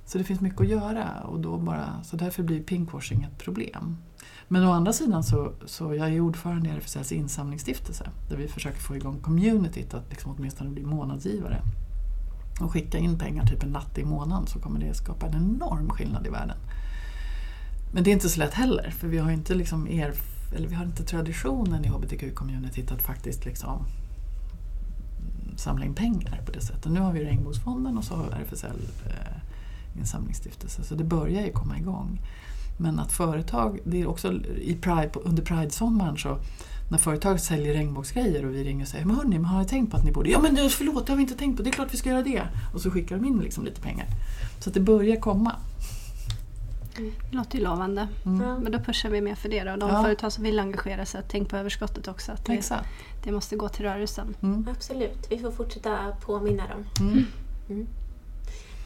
Så 0.06 0.18
det 0.18 0.24
finns 0.24 0.40
mycket 0.40 0.60
att 0.60 0.68
göra 0.68 1.20
och 1.24 1.40
då 1.40 1.58
bara, 1.58 2.02
så 2.04 2.16
därför 2.16 2.42
blir 2.42 2.62
pinkwashing 2.62 3.22
ett 3.22 3.38
problem. 3.38 3.96
Men 4.48 4.64
å 4.64 4.72
andra 4.72 4.92
sidan 4.92 5.24
så, 5.24 5.52
så 5.66 5.94
jag 5.94 6.08
är 6.08 6.20
ordförande 6.20 6.68
i 6.68 6.72
RFSLs 6.72 7.12
insamlingsstiftelse 7.12 8.10
där 8.28 8.36
vi 8.36 8.48
försöker 8.48 8.80
få 8.80 8.96
igång 8.96 9.20
communityt 9.20 9.94
att 9.94 10.10
liksom 10.10 10.34
åtminstone 10.36 10.70
bli 10.70 10.84
månadsgivare. 10.84 11.62
Och 12.64 12.72
skicka 12.72 12.98
in 12.98 13.18
pengar 13.18 13.46
typ 13.46 13.62
en 13.62 13.68
natt 13.68 13.98
i 13.98 14.04
månaden 14.04 14.46
så 14.46 14.58
kommer 14.58 14.80
det 14.80 14.94
skapa 14.94 15.26
en 15.26 15.34
enorm 15.34 15.90
skillnad 15.90 16.26
i 16.26 16.30
världen. 16.30 16.56
Men 17.92 18.04
det 18.04 18.10
är 18.10 18.12
inte 18.12 18.28
så 18.28 18.40
lätt 18.40 18.54
heller 18.54 18.90
för 18.90 19.08
vi 19.08 19.18
har 19.18 19.30
inte, 19.30 19.54
liksom 19.54 19.88
erf- 19.88 20.54
eller 20.56 20.68
vi 20.68 20.74
har 20.74 20.84
inte 20.84 21.04
traditionen 21.04 21.84
i 21.84 21.88
hbtq-communityt 21.88 22.92
att 22.92 23.02
faktiskt 23.02 23.44
liksom 23.44 23.86
samla 25.56 25.84
in 25.84 25.94
pengar 25.94 26.42
på 26.46 26.52
det 26.52 26.60
sättet. 26.60 26.92
Nu 26.92 27.00
har 27.00 27.12
vi 27.12 27.24
Regnbågsfonden 27.24 27.98
och 27.98 28.04
så 28.04 28.14
har 28.14 28.24
RFSL 28.24 28.80
eh, 29.06 29.98
insamlingsstiftelse 29.98 30.82
så 30.82 30.94
det 30.94 31.04
börjar 31.04 31.42
ju 31.42 31.52
komma 31.52 31.78
igång. 31.78 32.20
Men 32.78 32.98
att 32.98 33.12
företag, 33.12 33.78
det 33.84 34.02
är 34.02 34.06
också 34.06 34.32
i 34.60 34.78
Pride, 34.82 35.10
under 35.14 35.42
Pride-sommaren 35.42 36.16
så 36.16 36.38
när 36.92 36.98
företag 36.98 37.40
säljer 37.40 37.74
regnbågsgrejer 37.74 38.44
och 38.44 38.54
vi 38.54 38.64
ringer 38.64 38.84
och 38.84 38.88
säger 38.88 39.04
men 39.04 39.16
hörni, 39.16 39.38
men 39.38 39.44
har 39.44 39.60
ni 39.62 39.68
tänkt 39.68 39.90
på 39.90 39.96
att 39.96 40.04
ni 40.04 40.12
borde? 40.12 40.30
Ja 40.30 40.40
men 40.40 40.70
förlåt, 40.70 41.06
det 41.06 41.12
har 41.12 41.16
vi 41.16 41.22
inte 41.22 41.34
tänkt 41.34 41.56
på, 41.56 41.62
det 41.62 41.70
är 41.70 41.72
klart 41.72 41.88
vi 41.94 41.96
ska 41.96 42.10
göra 42.10 42.22
det. 42.22 42.42
Och 42.74 42.80
så 42.80 42.90
skickar 42.90 43.16
de 43.16 43.24
in 43.24 43.38
liksom 43.40 43.64
lite 43.64 43.80
pengar. 43.80 44.06
Så 44.60 44.70
att 44.70 44.74
det 44.74 44.80
börjar 44.80 45.16
komma. 45.16 45.56
Det 46.96 47.36
låter 47.36 47.58
ju 47.58 47.64
lovande. 47.64 48.08
Mm. 48.26 48.60
Men 48.60 48.72
då 48.72 48.78
pushar 48.78 49.10
vi 49.10 49.20
mer 49.20 49.34
för 49.34 49.48
det 49.48 49.64
då. 49.64 49.76
De 49.76 49.90
Ja. 49.90 50.02
företag 50.02 50.32
som 50.32 50.44
vill 50.44 50.58
engagera 50.58 51.06
sig, 51.06 51.22
tänk 51.28 51.48
på 51.48 51.56
överskottet 51.56 52.08
också. 52.08 52.32
Att 52.32 52.44
det, 52.46 52.52
Exakt. 52.52 52.88
det 53.24 53.32
måste 53.32 53.56
gå 53.56 53.68
till 53.68 53.84
rörelsen. 53.84 54.34
Mm. 54.42 54.68
Absolut, 54.76 55.26
vi 55.30 55.38
får 55.38 55.50
fortsätta 55.50 55.98
påminna 56.20 56.62
dem. 56.68 56.84
Mm. 57.68 57.86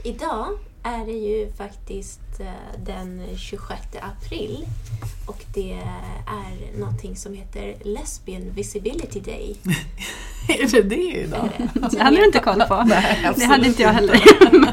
Idag 0.04 0.46
är 0.86 1.06
det 1.06 1.12
ju 1.12 1.52
faktiskt 1.52 2.40
eh, 2.40 2.80
den 2.84 3.22
26 3.36 3.80
april 4.02 4.66
och 5.26 5.44
det 5.54 5.72
är 6.26 6.78
någonting 6.78 7.16
som 7.16 7.34
heter 7.34 7.74
Lesbian 7.84 8.50
Visibility 8.54 9.20
Day. 9.20 9.56
Är 10.48 10.70
det 10.70 10.82
det 10.82 11.12
idag? 11.20 11.48
Det 11.90 11.98
hade 12.02 12.16
du 12.16 12.24
inte 12.24 12.38
koll 12.38 12.60
på. 12.68 12.82
Nej, 12.86 13.32
det 13.36 13.44
hade 13.44 13.66
inte 13.66 13.82
jag 13.82 13.92
heller. 13.92 14.20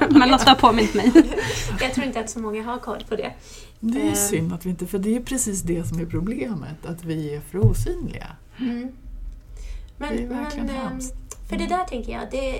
Men 0.20 0.30
Lotta 0.30 0.50
har 0.50 0.56
påmint 0.56 0.94
mig. 0.94 1.12
Jag 1.82 1.94
tror 1.94 2.06
inte 2.08 2.20
att 2.20 2.30
så 2.30 2.40
många 2.40 2.64
har 2.64 2.78
koll 2.80 3.04
på 3.10 3.16
det. 3.16 3.32
Det 3.80 4.02
är 4.02 4.08
Eh. 4.08 4.14
synd 4.14 4.54
att 4.54 4.66
vi 4.66 4.70
inte, 4.70 4.88
för 4.88 5.00
det 5.00 5.16
är 5.16 5.20
precis 5.22 5.62
det 5.62 5.88
som 5.88 6.00
är 6.00 6.06
problemet, 6.06 6.86
att 6.86 7.04
vi 7.04 7.36
är 7.36 7.42
för 7.42 7.58
osynliga. 7.66 8.28
Men, 8.58 8.92
Det 9.98 10.06
är 10.24 10.28
verkligen 10.28 10.66
men, 10.68 10.76
ehm, 10.76 10.82
hemskt. 10.88 11.14
För 11.50 11.58
det 11.58 11.68
där 11.68 11.84
tänker 11.86 12.12
jag, 12.12 12.22
det, 12.32 12.60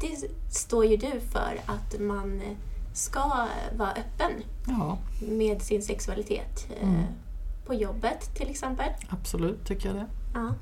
det 0.00 0.30
står 0.54 0.86
ju 0.86 0.96
du 0.96 1.20
för 1.20 1.60
att 1.66 2.00
man 2.00 2.42
ska 2.92 3.48
vara 3.76 3.90
öppen 3.90 4.32
Ja, 4.66 4.98
med 5.28 5.62
sin 5.62 5.82
sexualitet. 5.82 6.66
eh, 6.80 6.88
Mm. 6.88 7.04
På 7.66 7.74
jobbet 7.74 8.34
till 8.34 8.50
exempel. 8.50 8.86
absolut 9.08 9.64
tycker 9.66 9.88
jag 9.88 9.96
det. 9.96 10.06
Ja. 10.34 10.54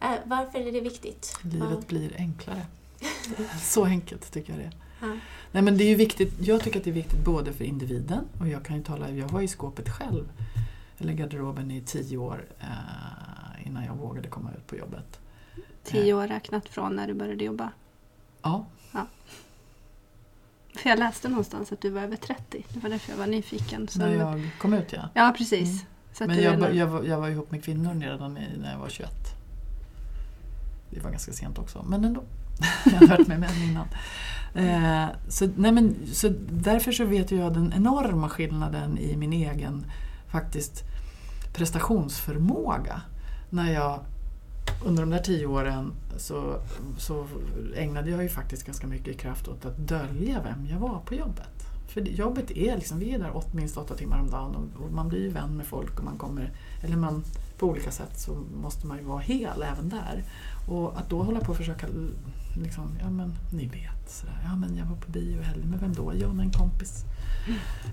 Eh, 0.00 0.18
Varför 0.24 0.58
är 0.58 0.72
det 0.72 0.80
viktigt? 0.80 1.38
Livet 1.42 1.88
blir 1.88 2.14
enklare. 2.18 2.66
Så 3.62 3.84
enkelt 3.84 4.32
tycker 4.32 4.52
jag 4.52 4.60
det 4.60 4.64
är. 4.64 4.72
Ja. 5.00 5.18
Nej, 5.52 5.62
men 5.62 5.78
det 5.78 5.84
är 5.84 5.88
ju 5.88 5.94
viktigt, 5.94 6.34
jag 6.40 6.60
tycker 6.62 6.78
att 6.78 6.84
det 6.84 6.90
är 6.90 6.94
viktigt 6.94 7.24
både 7.24 7.52
för 7.52 7.64
individen 7.64 8.24
och 8.40 8.48
jag 8.48 8.64
kan 8.64 8.76
ju 8.76 8.82
tala, 8.82 9.10
jag 9.10 9.28
var 9.28 9.40
i 9.42 9.48
skåpet 9.48 9.88
själv, 9.88 10.28
eller 10.98 11.12
garderoben 11.12 11.70
i 11.70 11.80
tio 11.80 12.16
år 12.16 12.44
eh, 12.60 13.66
innan 13.66 13.84
jag 13.84 13.94
vågade 13.96 14.28
komma 14.28 14.50
ut 14.58 14.66
på 14.66 14.76
jobbet. 14.76 15.20
Tio 15.84 16.14
år 16.14 16.28
räknat 16.28 16.68
från 16.68 16.96
när 16.96 17.06
du 17.06 17.14
började 17.14 17.44
jobba. 17.44 17.70
Ja, 18.42 18.66
För 20.76 20.90
jag 20.90 20.98
läste 20.98 21.28
någonstans 21.28 21.72
att 21.72 21.80
du 21.80 21.90
var 21.90 22.02
över 22.02 22.16
30. 22.16 22.64
Det 22.68 22.80
var 22.82 22.90
därför 22.90 23.10
jag 23.12 23.18
var 23.18 23.26
nyfiken. 23.26 23.88
Så 23.88 23.98
när 23.98 24.14
jag 24.14 24.50
kom 24.60 24.72
ut 24.74 24.92
ja. 24.92 25.08
Ja, 25.14 25.34
precis. 25.38 25.84
Så 26.12 26.24
att 26.24 26.28
Men 26.28 26.42
jag, 26.42 26.58
när- 26.58 26.70
jag, 26.70 26.86
var- 26.86 27.02
jag 27.02 27.20
var 27.20 27.28
ihop 27.28 27.50
med 27.50 27.64
kvinnor 27.64 28.00
redan 28.00 28.34
när 28.34 28.72
jag 28.72 28.78
var 28.78 28.88
21. 28.88 29.10
Det 30.90 31.00
var 31.00 31.10
ganska 31.10 31.32
sent 31.32 31.58
också, 31.58 31.82
men 31.88 32.04
ändå. 32.04 32.22
jag 32.84 32.92
hade 32.92 33.06
varit 33.06 33.28
med 33.28 33.40
män 33.40 33.62
innan. 33.62 33.86
Eh, 34.54 35.08
så, 35.28 35.48
nej 35.56 35.72
men, 35.72 35.96
så 36.12 36.28
därför 36.50 36.92
så 36.92 37.04
vet 37.04 37.30
jag 37.30 37.54
den 37.54 37.72
enorma 37.76 38.28
skillnaden 38.28 38.98
i 38.98 39.16
min 39.16 39.32
egen 39.32 39.84
faktiskt 40.28 40.82
prestationsförmåga. 41.54 43.02
När 43.50 43.72
jag 43.72 44.00
under 44.84 45.02
de 45.02 45.10
där 45.10 45.18
tio 45.18 45.46
åren 45.46 45.92
så, 46.16 46.56
så 46.98 47.26
ägnade 47.76 48.10
jag 48.10 48.22
ju 48.22 48.28
faktiskt 48.28 48.66
ganska 48.66 48.86
mycket 48.86 49.18
kraft 49.18 49.48
åt 49.48 49.64
att 49.64 49.76
dölja 49.76 50.42
vem 50.42 50.66
jag 50.66 50.78
var 50.78 51.00
på 51.06 51.14
jobbet. 51.14 51.66
För 51.88 52.00
jobbet 52.00 52.50
är 52.50 52.76
liksom, 52.76 52.98
vi 52.98 53.14
är 53.14 53.18
där 53.18 53.36
åt, 53.36 53.54
minst 53.54 53.76
åtta 53.76 53.94
timmar 53.94 54.20
om 54.20 54.30
dagen 54.30 54.54
och, 54.54 54.84
och 54.84 54.92
man 54.92 55.08
blir 55.08 55.20
ju 55.20 55.28
vän 55.28 55.56
med 55.56 55.66
folk 55.66 55.98
och 55.98 56.04
man 56.04 56.18
kommer, 56.18 56.52
eller 56.82 56.96
man 56.96 57.24
på 57.58 57.66
olika 57.66 57.90
sätt 57.90 58.20
så 58.20 58.44
måste 58.62 58.86
man 58.86 58.98
ju 58.98 59.04
vara 59.04 59.20
hel 59.20 59.62
även 59.62 59.88
där. 59.88 60.24
Och 60.68 60.98
att 60.98 61.10
då 61.10 61.22
hålla 61.22 61.40
på 61.40 61.50
och 61.50 61.56
försöka, 61.56 61.86
liksom, 62.56 62.98
ja 63.00 63.10
men 63.10 63.34
ni 63.52 63.66
vet, 63.66 64.10
sådär, 64.10 64.40
ja 64.44 64.56
men 64.56 64.76
jag 64.76 64.86
var 64.86 64.96
på 64.96 65.10
bio 65.10 65.40
i 65.40 65.42
helgen, 65.42 65.70
men 65.70 65.78
vem 65.78 65.92
då? 65.92 66.12
Ja 66.14 66.32
med 66.32 66.46
en 66.46 66.52
kompis. 66.52 67.04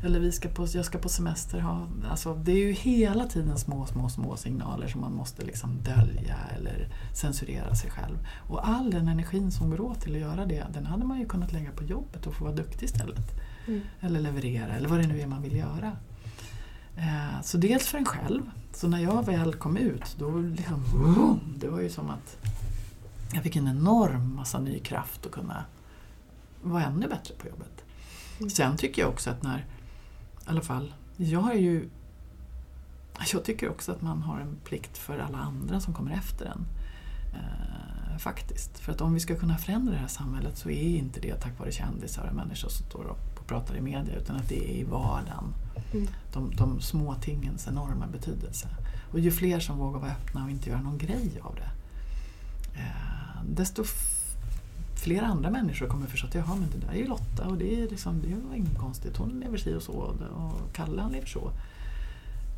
Eller 0.03 0.19
vi 0.19 0.31
ska 0.31 0.49
på, 0.49 0.67
jag 0.73 0.85
ska 0.85 0.97
på 0.97 1.09
semester. 1.09 1.59
Ha, 1.59 1.87
alltså, 2.09 2.33
det 2.33 2.51
är 2.51 2.57
ju 2.57 2.71
hela 2.71 3.25
tiden 3.25 3.57
små, 3.57 3.85
små, 3.85 4.09
små 4.09 4.37
signaler 4.37 4.87
som 4.87 5.01
man 5.01 5.13
måste 5.13 5.45
liksom 5.45 5.77
dölja 5.83 6.37
eller 6.57 6.87
censurera 7.13 7.75
sig 7.75 7.91
själv. 7.91 8.17
Och 8.47 8.67
all 8.67 8.91
den 8.91 9.07
energin 9.07 9.51
som 9.51 9.69
går 9.69 9.81
åt 9.81 10.01
till 10.01 10.15
att 10.15 10.21
göra 10.21 10.45
det, 10.45 10.65
den 10.73 10.85
hade 10.85 11.05
man 11.05 11.19
ju 11.19 11.25
kunnat 11.25 11.53
lägga 11.53 11.71
på 11.71 11.83
jobbet 11.83 12.27
och 12.27 12.33
få 12.33 12.43
vara 12.43 12.55
duktig 12.55 12.85
istället. 12.85 13.39
Mm. 13.67 13.81
Eller 14.01 14.19
leverera, 14.19 14.75
eller 14.75 14.89
vad 14.89 14.99
det 14.99 15.07
nu 15.07 15.21
är 15.21 15.27
man 15.27 15.41
vill 15.41 15.55
göra. 15.55 15.97
Eh, 16.97 17.41
så 17.43 17.57
dels 17.57 17.87
för 17.87 17.97
en 17.97 18.05
själv. 18.05 18.41
Så 18.73 18.87
när 18.87 18.99
jag 18.99 19.25
väl 19.25 19.53
kom 19.53 19.77
ut, 19.77 20.15
då 20.19 20.37
liksom, 20.37 20.83
vroom, 20.83 21.39
det 21.57 21.67
var 21.67 21.81
ju 21.81 21.89
som 21.89 22.09
att 22.09 22.37
jag 23.33 23.43
fick 23.43 23.55
en 23.55 23.67
enorm 23.67 24.35
massa 24.35 24.59
ny 24.59 24.79
kraft 24.79 25.25
att 25.25 25.31
kunna 25.31 25.65
vara 26.61 26.83
ännu 26.83 27.07
bättre 27.07 27.33
på 27.35 27.47
jobbet. 27.47 27.83
Mm. 28.39 28.49
Sen 28.49 28.77
tycker 28.77 29.01
jag 29.01 29.09
också 29.09 29.29
att 29.29 29.43
när, 29.43 29.57
i 29.57 29.63
alla 30.45 30.61
fall, 30.61 30.93
jag 31.17 31.39
har 31.39 31.53
ju 31.53 31.89
jag 33.33 33.43
tycker 33.43 33.69
också 33.69 33.91
att 33.91 34.01
man 34.01 34.21
har 34.21 34.39
en 34.39 34.57
plikt 34.65 34.97
för 34.97 35.19
alla 35.19 35.37
andra 35.37 35.79
som 35.79 35.93
kommer 35.93 36.11
efter 36.11 36.45
en. 36.45 36.65
Eh, 37.33 38.17
faktiskt. 38.17 38.79
För 38.79 38.91
att 38.91 39.01
om 39.01 39.13
vi 39.13 39.19
ska 39.19 39.35
kunna 39.35 39.57
förändra 39.57 39.93
det 39.93 39.99
här 39.99 40.07
samhället 40.07 40.57
så 40.57 40.69
är 40.69 40.97
inte 40.97 41.19
det 41.19 41.35
tack 41.35 41.59
vare 41.59 41.71
kändisar 41.71 42.27
och 42.27 42.35
människor 42.35 42.69
som 42.69 42.85
står 42.85 43.03
och 43.03 43.47
pratar 43.47 43.75
i 43.75 43.81
media 43.81 44.15
utan 44.15 44.35
att 44.35 44.49
det 44.49 44.71
är 44.71 44.73
i 44.73 44.83
vardagen. 44.83 45.53
Mm. 45.93 46.07
De, 46.33 46.55
de 46.55 46.81
små 46.81 47.15
tingens 47.15 47.67
enorma 47.67 48.07
betydelse. 48.07 48.67
Och 49.11 49.19
ju 49.19 49.31
fler 49.31 49.59
som 49.59 49.77
vågar 49.77 49.99
vara 49.99 50.11
öppna 50.11 50.43
och 50.43 50.51
inte 50.51 50.69
göra 50.69 50.81
någon 50.81 50.97
grej 50.97 51.39
av 51.41 51.55
det 51.55 51.71
eh, 52.79 53.43
desto 53.49 53.83
flera 54.99 55.19
fler 55.19 55.29
andra 55.29 55.49
människor 55.49 55.87
kommer 55.87 56.07
förstå 56.07 56.27
att 56.27 56.35
jaha, 56.35 56.55
men 56.55 56.69
det 56.69 56.87
där 56.87 56.93
är 56.93 56.97
ju 56.97 57.07
Lotta 57.07 57.47
och 57.47 57.57
det 57.57 57.81
är, 57.81 57.89
liksom, 57.89 58.21
det 58.21 58.35
var 58.47 58.55
inget 58.55 58.77
konstigt. 58.77 59.17
Hon 59.17 59.29
lever 59.29 59.57
si 59.57 59.75
och 59.75 59.81
så 59.81 59.93
och 59.93 60.73
Kalle 60.73 61.01
han 61.01 61.11
lever 61.11 61.27
så. 61.27 61.51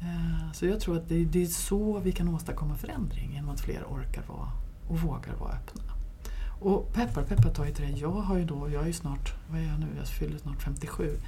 Eh, 0.02 0.52
så 0.54 0.66
jag 0.66 0.80
tror 0.80 0.98
att 0.98 1.10
det, 1.10 1.26
det 1.26 1.44
är 1.44 1.48
så 1.48 2.00
vi 2.00 2.12
kan 2.12 2.36
åstadkomma 2.36 2.76
förändring 2.76 3.34
genom 3.34 3.50
att 3.50 3.62
fler 3.62 3.84
orkar 3.84 4.24
vara 4.28 4.52
och 4.88 5.00
vågar 5.00 5.36
vara 5.36 5.52
öppna. 5.52 5.84
Och 6.60 6.94
peppar 6.94 7.24
peppar 7.24 7.50
tar 7.50 7.66
ju 7.66 7.74
till 7.74 7.86
det. 7.86 8.00
Jag 8.00 8.12
har 8.12 8.38
ju 8.38 8.46
då, 8.46 8.70
jag 8.70 8.84
är 8.84 8.88
ju 8.88 8.94
snart, 8.94 9.34
vad 9.50 9.60
är 9.60 9.64
jag 9.64 9.80
nu? 9.80 9.88
Jag 9.98 10.08
fyller 10.08 10.38
snart 10.38 10.62
57. 10.62 11.20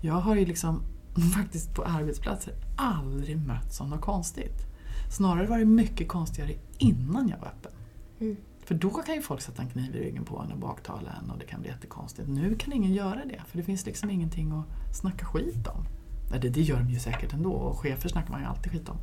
Jag 0.00 0.14
har 0.14 0.36
ju 0.36 0.46
liksom 0.46 0.82
faktiskt 1.34 1.74
på 1.74 1.84
arbetsplatser 1.84 2.54
aldrig 2.76 3.46
mötts 3.46 3.80
av 3.80 3.88
något 3.88 4.00
konstigt. 4.00 4.66
Snarare 5.10 5.46
var 5.46 5.58
det 5.58 5.64
mycket 5.64 6.08
konstigare 6.08 6.54
innan 6.78 7.28
jag 7.28 7.38
var 7.38 7.46
öppen. 7.46 7.72
Mm. 8.20 8.36
För 8.70 8.74
då 8.74 8.90
kan 8.90 9.14
ju 9.14 9.22
folk 9.22 9.40
sätta 9.40 9.62
en 9.62 9.68
kniv 9.68 9.96
i 9.96 9.98
ryggen 9.98 10.24
på 10.24 10.38
en 10.38 10.52
och 10.52 10.58
baktala 10.58 11.10
en 11.22 11.30
och 11.30 11.38
det 11.38 11.44
kan 11.44 11.60
bli 11.60 11.70
jättekonstigt. 11.70 12.28
Nu 12.28 12.54
kan 12.54 12.72
ingen 12.72 12.92
göra 12.92 13.24
det 13.24 13.40
för 13.48 13.56
det 13.56 13.62
finns 13.62 13.86
liksom 13.86 14.10
ingenting 14.10 14.52
att 14.52 14.96
snacka 14.96 15.24
skit 15.24 15.66
om. 15.66 15.86
Nej, 16.30 16.40
det, 16.40 16.48
det 16.48 16.60
gör 16.60 16.76
de 16.76 16.90
ju 16.90 16.98
säkert 16.98 17.32
ändå 17.32 17.52
och 17.52 17.78
chefer 17.78 18.08
snackar 18.08 18.30
man 18.30 18.40
ju 18.40 18.46
alltid 18.46 18.72
skit 18.72 18.88
om. 18.88 18.96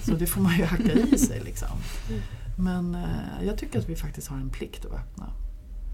Så 0.00 0.14
det 0.14 0.26
får 0.26 0.40
man 0.40 0.56
ju 0.56 0.64
hacka 0.64 0.92
i 0.92 1.18
sig 1.18 1.40
liksom. 1.40 1.68
Mm. 2.08 2.22
Men 2.58 2.94
eh, 2.94 3.46
jag 3.46 3.58
tycker 3.58 3.78
att 3.78 3.88
vi 3.88 3.96
faktiskt 3.96 4.28
har 4.28 4.36
en 4.36 4.50
plikt 4.50 4.84
att 4.84 4.92
öppna. 4.92 5.32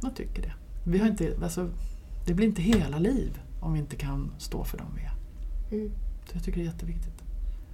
Jag 0.03 0.17
tycker 0.17 0.43
det. 0.43 0.53
Vi 0.85 0.99
har 0.99 1.09
inte, 1.09 1.37
alltså, 1.43 1.71
det 2.27 2.35
blir 2.35 2.47
inte 2.47 2.63
hela 2.63 2.99
liv 2.99 3.41
om 3.61 3.73
vi 3.73 3.79
inte 3.79 3.97
kan 3.97 4.33
stå 4.39 4.65
för 4.65 4.79
dem 4.79 4.97
vi 4.97 5.03
är. 5.03 5.15
Mm. 5.77 5.93
Så 6.27 6.37
jag 6.37 6.45
tycker 6.45 6.59
det 6.59 6.67
är 6.67 6.73
jätteviktigt. 6.73 7.23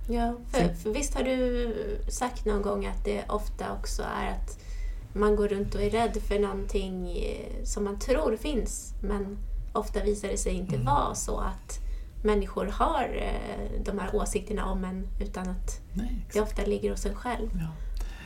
Ja, 0.08 0.36
för, 0.48 0.74
för 0.74 0.94
visst 0.94 1.14
har 1.14 1.22
du 1.22 1.74
sagt 2.08 2.44
någon 2.44 2.62
gång 2.62 2.86
att 2.86 3.04
det 3.04 3.24
ofta 3.28 3.72
också 3.72 4.02
är 4.02 4.30
att 4.30 4.64
man 5.14 5.36
går 5.36 5.48
runt 5.48 5.74
och 5.74 5.82
är 5.82 5.90
rädd 5.90 6.16
för 6.28 6.38
någonting 6.38 7.10
eh, 7.18 7.64
som 7.64 7.84
man 7.84 7.98
tror 7.98 8.36
finns 8.36 8.94
men 9.02 9.38
ofta 9.72 10.02
visar 10.04 10.28
det 10.28 10.36
sig 10.38 10.52
inte 10.52 10.74
Mm. 10.74 10.86
vara 10.86 11.14
så 11.14 11.38
att 11.38 11.80
människor 12.24 12.66
har 12.66 13.08
eh, 13.22 13.82
de 13.84 13.98
här 13.98 14.14
åsikterna 14.16 14.64
om 14.64 14.84
en 14.84 15.06
utan 15.20 15.48
att 15.48 15.80
Nej, 15.92 16.26
det 16.32 16.40
ofta 16.40 16.64
ligger 16.64 16.90
hos 16.90 17.06
en 17.06 17.14
själv. 17.14 17.48
Ja. 17.54 17.68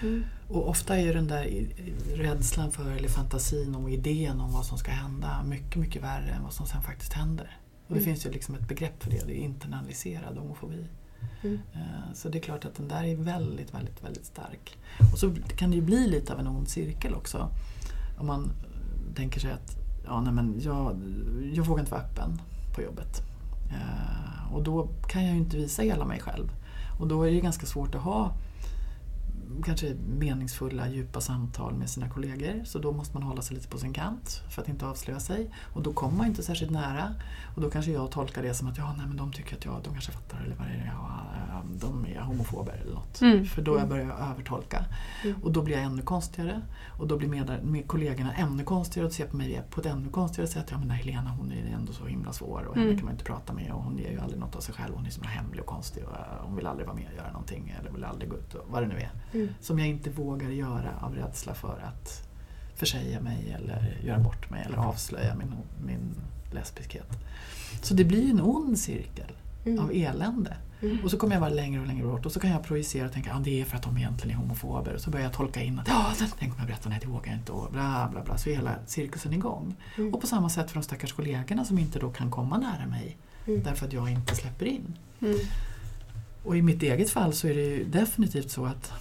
Mm. 0.03 0.24
Och 0.48 0.68
ofta 0.68 0.96
är 0.96 1.03
ju 1.05 1.12
den 1.12 1.27
där 1.29 1.66
rädslan 2.14 2.70
för, 2.70 2.90
eller 2.90 3.09
fantasin 3.09 3.74
om 3.74 3.88
idén 3.88 4.40
om 4.40 4.53
vad 4.53 4.64
som 4.66 4.79
ska 4.79 4.90
hända 4.90 5.42
mycket, 5.44 5.77
mycket 5.77 6.03
värre 6.03 6.31
än 6.31 6.42
vad 6.42 6.53
som 6.53 6.66
sen 6.66 6.83
faktiskt 6.83 7.12
händer. 7.12 7.59
Och 7.87 7.94
det 7.94 8.01
Mm. 8.01 8.05
finns 8.05 8.27
ju 8.27 8.31
liksom 8.31 8.55
ett 8.55 8.68
begrepp 8.68 9.03
för 9.03 9.11
det, 9.11 9.27
det 9.27 9.33
är 9.33 9.44
internaliserad 9.44 10.38
homofobi. 10.38 10.87
Mm. 11.42 11.59
Eh, 11.72 12.12
så 12.14 12.28
det 12.28 12.38
är 12.38 12.42
klart 12.42 12.64
att 12.64 12.74
den 12.74 12.88
där 12.88 13.04
är 13.04 13.16
väldigt, 13.16 13.74
väldigt, 13.74 14.04
väldigt 14.04 14.26
stark. 14.26 14.78
Och 15.12 15.18
så 15.18 15.35
kan 15.57 15.70
det 15.70 15.76
ju 15.76 15.83
bli 15.83 16.09
lite 16.09 16.33
av 16.33 16.40
en 16.40 16.46
ond 16.46 16.68
cirkel 16.68 17.14
också. 17.14 17.48
Om 18.18 18.26
man 18.26 18.44
eh, 18.44 19.14
tänker 19.14 19.40
sig 19.40 19.52
att 19.52 19.76
ja, 20.04 20.20
nej 20.20 20.33
men 20.33 20.61
jag, 20.61 20.96
jag 21.54 21.64
vågar 21.64 21.81
inte 21.81 21.92
vara 21.92 22.02
öppen 22.02 22.40
på 22.74 22.83
jobbet. 22.83 23.22
Eh, 23.70 24.54
och 24.54 24.62
då 24.62 24.88
kan 25.09 25.24
jag 25.24 25.33
ju 25.33 25.40
inte 25.40 25.57
visa 25.57 25.83
hela 25.83 26.04
mig 26.04 26.20
själv. 26.20 26.50
Och 27.00 27.09
då 27.09 27.22
är 27.22 27.31
det 27.31 27.40
ganska 27.40 27.66
svårt 27.66 27.94
att 27.94 28.02
ha 28.02 28.33
kanske 29.64 29.94
meningsfulla, 29.94 30.88
djupa 30.88 31.20
samtal 31.20 31.74
med 31.74 31.90
sina 31.90 32.08
kollegor. 32.08 32.64
Så 32.64 32.78
då 32.78 32.92
måste 32.92 33.14
man 33.14 33.22
hålla 33.22 33.42
sig 33.42 33.56
lite 33.56 33.68
på 33.68 33.78
sin 33.78 33.92
kant 33.92 34.42
för 34.50 34.62
att 34.62 34.68
inte 34.68 34.87
avslöja 34.87 35.20
sig. 35.20 35.50
Och 35.74 35.82
då 35.82 35.92
kommer 35.92 36.16
man 36.16 36.26
inte 36.26 36.42
särskilt 36.42 36.70
nära. 36.70 37.14
Och 37.54 37.61
då 37.62 37.70
kanske 37.70 37.92
jag 37.92 38.11
tolkar 38.11 38.42
det 38.42 38.54
som 38.54 38.68
att 38.68 38.78
ja, 38.78 38.94
nej, 38.98 39.06
men 39.06 39.16
de 39.16 39.32
tycker 39.32 39.56
att 39.56 39.64
jag, 39.64 39.80
de 39.84 39.92
kanske 39.92 40.12
fattar 40.12 40.40
eller 40.44 40.56
vad 40.56 40.66
det 40.66 40.72
är, 40.72 40.92
ja, 40.94 41.62
de 41.80 42.06
är 42.06 42.20
homofober 42.20 42.80
eller 42.82 42.94
något. 42.94 43.20
Mm. 43.20 43.44
För 43.44 43.62
då 43.62 43.87
börjar 43.87 44.06
jag 44.06 44.30
övertolka. 44.30 44.84
Mm. 45.24 45.42
Och 45.42 45.52
då 45.52 45.62
blir 45.62 45.74
jag 45.76 45.84
ännu 45.84 46.02
konstigare. 46.02 46.62
Och 46.98 47.06
då 47.06 47.16
blir 47.16 47.28
med, 47.28 47.64
med 47.64 47.87
kollegorna 47.88 48.32
ännu 48.34 48.64
konstigare 48.64 49.06
och 49.06 49.12
ser 49.12 49.26
på 49.26 49.37
mig 49.37 49.62
på 49.70 49.80
ett 49.80 49.87
ännu 49.87 50.08
konstigare 50.08 50.48
sätt. 50.50 50.66
Ja 50.70 50.78
men 50.78 50.90
Helena 50.90 51.30
hon 51.30 51.52
är 51.52 51.74
ändå 51.74 51.92
så 51.92 52.06
himla 52.06 52.32
svår 52.32 52.64
och 52.68 52.74
henne 52.74 52.88
Mm. 52.88 52.96
kan 52.98 53.04
man 53.04 53.14
inte 53.14 53.24
prata 53.24 53.52
med 53.52 53.72
och 53.72 53.82
hon 53.82 53.98
ger 53.98 54.11
ju 54.11 54.20
aldrig 54.20 54.40
något 54.40 54.56
av 54.56 54.61
sig 54.61 54.74
själv. 54.74 54.94
Hon 54.94 55.06
är 55.06 55.11
så 55.11 55.20
himla 55.20 55.28
hemlig 55.28 55.61
och 55.61 55.66
konstig 55.66 56.04
och 56.04 56.12
eh, 56.12 56.18
hon 56.42 56.56
vill 56.56 56.66
aldrig 56.66 56.87
vara 56.87 56.96
med 56.96 57.06
och 57.08 57.14
göra 57.14 57.32
någonting 57.32 57.76
eller 57.80 57.90
vill 57.90 58.04
aldrig 58.04 58.30
gå 58.30 58.37
ut 58.37 58.54
och 58.54 58.64
vad 58.70 58.82
det 58.82 58.87
nu 58.88 58.94
är. 58.94 59.11
Mm. 59.42 59.55
Som 59.61 59.79
jag 59.79 59.88
inte 59.88 60.11
vågar 60.11 60.48
göra 60.51 60.90
av 61.01 61.14
rädsla 61.14 61.55
för 61.55 61.81
att 61.88 62.29
försäga 62.74 63.20
mig 63.20 63.57
eller 63.59 63.98
göra 64.05 64.18
bort 64.18 64.51
mig 64.51 64.62
eller 64.66 64.77
avslöja 64.79 65.35
min, 65.35 65.55
min 65.87 66.14
lesbiskhet. 66.53 67.09
Så 67.83 67.94
det 67.94 68.05
blir 68.05 68.22
ju 68.24 68.31
en 68.31 68.40
ond 68.40 68.79
cirkel 68.79 69.33
Mm. 69.64 69.85
av 69.85 69.90
elände. 69.94 70.57
Mm. 70.83 70.98
Och 71.05 71.11
så 71.11 71.16
kommer 71.18 71.35
jag 71.35 71.40
vara 71.40 71.51
längre 71.51 71.81
och 71.81 71.87
längre 71.87 72.07
bort 72.07 72.27
och 72.27 72.33
så 72.33 72.40
kan 72.40 72.51
jag 72.51 72.62
projicera 72.64 73.07
och 73.07 73.12
tänka 73.12 73.31
att 73.33 73.37
ah, 73.37 73.40
det 73.44 73.61
är 73.61 73.64
för 73.64 73.77
att 73.77 73.83
de 73.83 73.96
egentligen 73.98 74.37
är 74.38 74.42
homofober. 74.42 74.94
Och 74.94 75.01
så 75.01 75.11
börjar 75.11 75.24
jag 75.24 75.33
tolka 75.33 75.62
in 75.62 75.79
att 75.79 75.88
ja, 75.88 76.12
tänk 76.38 76.53
om 76.53 76.59
jag 76.59 76.66
berättar, 76.66 76.90
nej 76.90 76.98
det 77.03 77.07
vågar 77.07 77.27
jag 77.33 77.37
inte 77.40 77.53
och 77.53 77.72
bla 77.72 78.09
bla 78.12 78.24
bla. 78.24 78.38
Så 78.38 78.51
är 78.51 78.55
hela 78.55 78.74
cirkusen 78.87 79.33
igång. 79.33 79.77
Mm. 79.98 80.14
Och 80.14 80.20
på 80.20 80.27
samma 80.27 80.48
sätt 80.48 80.70
för 80.70 80.74
de 80.74 80.83
stackars 80.83 81.12
kollegorna 81.12 81.64
som 81.64 81.79
inte 81.79 81.98
då 81.98 82.11
kan 82.11 82.31
komma 82.31 82.59
nära 82.59 82.87
mig 82.87 83.16
Mm. 83.46 83.62
därför 83.62 83.87
att 83.87 83.92
jag 83.92 84.11
inte 84.11 84.35
släpper 84.35 84.66
in. 84.66 84.96
Mm. 85.20 85.37
Och 86.44 86.57
i 86.57 86.62
mitt 86.62 86.83
eget 86.83 87.11
fall 87.11 87.33
så 87.33 87.48
är 87.48 87.55
det 87.55 87.61
ju 87.64 87.85
definitivt 87.85 88.51
så 88.51 88.64
att 88.66 88.92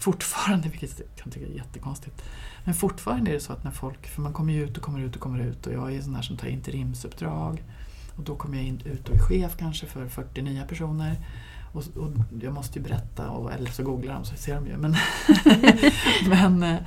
fortfarande, 0.00 0.68
vilket 0.68 0.98
jag 0.98 1.08
kan 1.22 1.32
tycka 1.32 1.46
är 1.46 1.50
jättekonstigt, 1.50 2.22
men 2.64 2.74
fortfarande 2.74 3.30
är 3.30 3.34
det 3.34 3.40
så 3.40 3.52
att 3.52 3.64
när 3.64 3.70
folk, 3.70 4.06
för 4.06 4.22
man 4.22 4.32
kommer 4.32 4.52
ju 4.52 4.64
ut 4.64 4.76
och 4.76 4.82
kommer 4.82 5.00
ut 5.00 5.14
och 5.14 5.20
kommer 5.20 5.40
ut 5.40 5.66
och 5.66 5.72
jag 5.72 5.94
är 5.94 6.02
sån 6.02 6.14
här 6.14 6.22
som 6.22 6.36
tar 6.36 6.48
interimsuppdrag 6.48 7.64
och 8.16 8.22
då 8.22 8.36
kommer 8.36 8.56
jag 8.56 8.66
in, 8.66 8.80
ut 8.84 9.08
och 9.08 9.14
är 9.14 9.18
chef 9.18 9.56
kanske 9.58 9.86
för 9.86 10.08
40 10.08 10.42
nya 10.42 10.64
personer 10.64 11.16
och, 11.72 11.84
och 11.96 12.10
jag 12.40 12.52
måste 12.52 12.78
ju 12.78 12.82
berätta, 12.82 13.30
och, 13.30 13.52
eller 13.52 13.70
så 13.70 13.82
googlar 13.82 14.14
de 14.14 14.24
så 14.24 14.36
ser 14.36 14.54
de 14.54 14.66
ju. 14.66 14.76
Men, 14.76 14.96
men, 16.28 16.62
eh, 16.62 16.80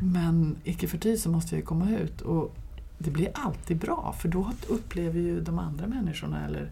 men 0.00 0.56
icke 0.64 0.88
förty 0.88 1.16
så 1.16 1.30
måste 1.30 1.54
jag 1.54 1.60
ju 1.60 1.66
komma 1.66 1.90
ut 1.90 2.20
och 2.20 2.56
det 2.98 3.10
blir 3.10 3.30
alltid 3.34 3.76
bra 3.76 4.14
för 4.18 4.28
då 4.28 4.52
upplever 4.68 5.20
ju 5.20 5.40
de 5.40 5.58
andra 5.58 5.86
människorna 5.86 6.44
eller 6.44 6.70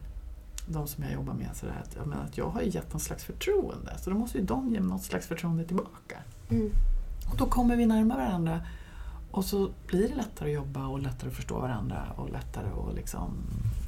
de 0.67 0.87
som 0.87 1.05
jag 1.05 1.13
jobbar 1.13 1.35
med 1.35 1.57
sådär 1.57 1.83
att, 1.85 1.97
jag, 1.97 2.07
menar, 2.07 2.25
att 2.25 2.39
jag 2.39 2.49
har 2.49 2.61
gett 2.61 2.93
någon 2.93 3.01
slags 3.01 3.25
förtroende 3.25 3.99
så 3.99 4.11
då 4.11 4.17
måste 4.17 4.39
ju 4.39 4.45
de 4.45 4.71
ge 4.71 4.81
något 4.81 5.03
slags 5.03 5.27
förtroende 5.27 5.65
tillbaka. 5.65 6.19
Mm. 6.51 6.71
Och 7.31 7.37
då 7.37 7.47
kommer 7.47 7.77
vi 7.77 7.87
närmare 7.87 8.19
varandra 8.19 8.61
och 9.31 9.45
så 9.45 9.71
blir 9.87 10.09
det 10.09 10.15
lättare 10.15 10.49
att 10.49 10.55
jobba 10.55 10.87
och 10.87 11.01
lättare 11.01 11.31
att 11.31 11.37
förstå 11.37 11.61
varandra 11.61 12.07
och 12.17 12.31
lättare 12.31 12.67
att 12.89 12.95
liksom 12.95 13.31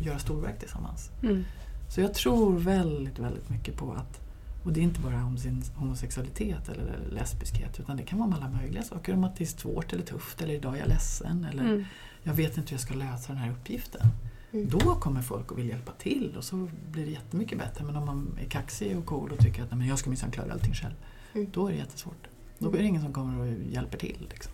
göra 0.00 0.18
storverk 0.18 0.58
tillsammans. 0.58 1.10
Mm. 1.22 1.44
Så 1.88 2.00
jag 2.00 2.14
tror 2.14 2.58
väldigt, 2.58 3.18
väldigt 3.18 3.48
mycket 3.50 3.76
på 3.76 3.92
att, 3.92 4.20
och 4.64 4.72
det 4.72 4.80
är 4.80 4.84
inte 4.84 5.00
bara 5.00 5.24
om 5.24 5.36
sin 5.38 5.62
homosexualitet 5.76 6.68
eller 6.68 6.98
lesbiskhet 7.10 7.80
utan 7.80 7.96
det 7.96 8.02
kan 8.02 8.18
vara 8.18 8.28
om 8.28 8.34
alla 8.34 8.48
möjliga 8.48 8.82
saker. 8.82 9.14
Om 9.14 9.24
att 9.24 9.36
det 9.36 9.44
är 9.44 9.46
svårt 9.46 9.92
eller 9.92 10.04
tufft 10.04 10.42
eller 10.42 10.54
idag 10.54 10.74
är 10.74 10.78
jag 10.78 10.88
ledsen 10.88 11.46
eller 11.50 11.64
Mm. 11.64 11.84
jag 12.22 12.34
vet 12.34 12.56
inte 12.56 12.70
hur 12.70 12.74
jag 12.74 12.80
ska 12.80 12.94
lösa 12.94 13.32
den 13.32 13.42
här 13.42 13.50
uppgiften. 13.50 14.06
Mm. 14.52 14.68
Då 14.68 14.94
kommer 14.94 15.22
folk 15.22 15.52
att 15.52 15.58
vilja 15.58 15.74
hjälpa 15.74 15.92
till 15.92 16.34
och 16.36 16.44
så 16.44 16.68
blir 16.90 17.04
det 17.04 17.10
jättemycket 17.10 17.58
bättre. 17.58 17.84
Men 17.84 17.96
om 17.96 18.06
man 18.06 18.38
är 18.44 18.48
kaxig 18.48 18.98
och 18.98 19.06
cool 19.06 19.32
och 19.32 19.38
tycker 19.38 19.62
att 19.62 19.70
Nej, 19.70 19.78
men 19.78 19.88
jag 19.88 19.98
ska 19.98 20.10
minsann 20.10 20.30
klara 20.30 20.52
allting 20.52 20.74
själv. 20.74 20.94
Mm. 21.34 21.50
Då 21.52 21.66
är 21.66 21.72
det 21.72 21.78
jättesvårt. 21.78 22.26
Då 22.58 22.68
är 22.68 22.78
det 22.78 22.84
ingen 22.84 23.02
som 23.02 23.12
kommer 23.12 23.40
och 23.40 23.46
hjälper 23.72 23.98
till. 23.98 24.26
Liksom. 24.30 24.52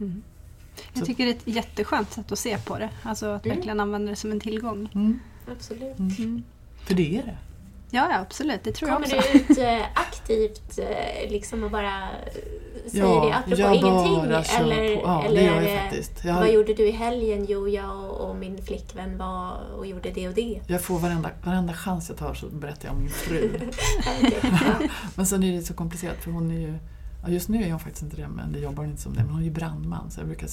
Mm. 0.00 0.22
Jag 0.92 1.04
tycker 1.06 1.24
det 1.24 1.30
är 1.30 1.34
ett 1.34 1.46
jätteskönt 1.46 2.12
sätt 2.12 2.32
att 2.32 2.38
se 2.38 2.58
på 2.58 2.78
det. 2.78 2.90
Alltså 3.02 3.26
att 3.26 3.44
Mm. 3.46 3.56
verkligen 3.56 3.80
använda 3.80 4.10
det 4.10 4.16
som 4.16 4.30
en 4.32 4.40
tillgång. 4.40 4.88
Mm. 4.94 5.18
Absolut. 5.52 5.98
Mm. 5.98 6.42
För 6.84 6.94
det 6.94 7.18
är 7.18 7.22
det. 7.22 7.36
Ja, 7.90 8.08
ja, 8.10 8.18
absolut. 8.18 8.62
Det 8.64 8.72
tror 8.72 8.90
jag 8.90 9.02
Kommer 9.02 9.16
också. 9.18 9.28
du 9.32 9.38
ut 9.38 9.58
eh, 9.58 9.86
aktivt 10.22 10.78
eh, 10.78 11.30
liksom 11.30 11.64
och 11.64 11.70
bara 11.70 12.02
eh, 12.02 12.90
säger 12.90 13.04
det 13.04 13.34
apropå 13.34 13.60
jag 13.60 13.74
ingenting? 13.74 14.28
bara 14.30 14.44
kör 14.44 14.60
eller 14.62 14.96
på. 14.96 15.02
Ja, 15.04 15.24
eller 15.24 15.40
det 15.40 15.46
gör 15.46 15.60
jag 15.62 15.80
faktiskt. 15.82 16.24
Jag, 16.24 16.34
Vad 16.34 16.42
har, 16.42 16.50
gjorde 16.50 16.74
du 16.74 16.88
i 16.88 16.90
helgen? 16.90 17.46
Jo, 17.48 17.68
jag 17.68 18.10
och, 18.10 18.28
och 18.30 18.36
min 18.36 18.62
flickvän 18.62 19.18
var 19.18 19.60
och 19.78 19.86
gjorde 19.86 20.10
det 20.10 20.28
och 20.28 20.34
det. 20.34 20.60
jag 20.66 20.80
får 20.80 20.98
varenda, 20.98 21.30
varenda 21.44 21.72
chans 21.74 22.08
jag 22.08 22.18
tar 22.18 22.34
så 22.34 22.46
berättar 22.46 22.88
jag 22.88 22.94
om 22.96 23.00
min 23.02 23.10
fru. 23.10 23.50
Ja. 24.42 24.88
men 25.14 25.26
sen 25.26 25.42
är 25.42 25.52
det 25.52 25.62
så 25.62 25.74
komplicerat 25.74 26.16
för 26.24 26.30
hon 26.30 26.50
är 26.50 26.60
ju 26.60 26.78
Ja, 27.24 27.28
just 27.28 27.48
nu 27.48 27.64
är 27.64 27.70
hon 27.70 27.80
faktiskt 27.80 28.02
inte 28.02 28.16
det, 28.16 28.28
men 28.28 28.52
det 28.52 28.58
jobbar 28.58 28.84
inte 28.84 29.02
som 29.02 29.14
det. 29.14 29.20
Men 29.20 29.30
hon 29.30 29.40
är 29.40 29.44
ju 29.44 29.50
brandman 29.50 30.10
så 30.10 30.20
jag 30.20 30.26
brukar 30.26 30.48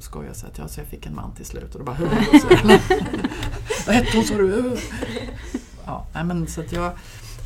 skoja 0.00 0.30
och 0.30 0.36
säga 0.36 0.52
att 0.52 0.58
ja, 0.58 0.68
så 0.68 0.80
jag 0.80 0.86
fick 0.86 1.06
en 1.06 1.14
man 1.14 1.34
till 1.34 1.44
slut. 1.44 1.74
Och 1.74 1.78
då 1.78 1.84
bara 1.84 1.96
Vad 3.86 3.96
hette 3.96 4.16
hon 4.16 4.24
sa 4.24 4.34
du? 4.34 4.76
Ja, 5.86 6.06
nej, 6.14 6.24
men 6.24 6.46
så 6.46 6.60
att 6.60 6.72
jag, 6.72 6.92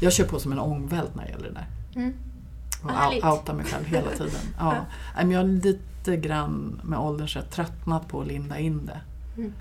jag 0.00 0.12
kör 0.12 0.24
på 0.24 0.38
som 0.38 0.52
en 0.52 0.58
ångvält 0.58 1.14
när 1.14 1.24
det 1.24 1.30
gäller 1.30 1.48
det 1.48 1.54
där. 1.54 1.66
Mm. 1.94 2.14
Och 2.82 2.90
out- 2.90 3.24
outar 3.32 3.54
mig 3.54 3.64
själv 3.64 3.84
hela 3.86 4.10
tiden. 4.10 4.40
Ja. 4.58 4.76
Jag 5.16 5.38
har 5.38 5.44
lite 5.44 6.16
grann 6.16 6.80
med 6.84 6.98
ålderns 6.98 7.36
rätt 7.36 7.50
tröttnat 7.50 8.08
på 8.08 8.20
att 8.20 8.26
linda 8.26 8.58
in 8.58 8.86
det. 8.86 9.00
Mm. 9.36 9.52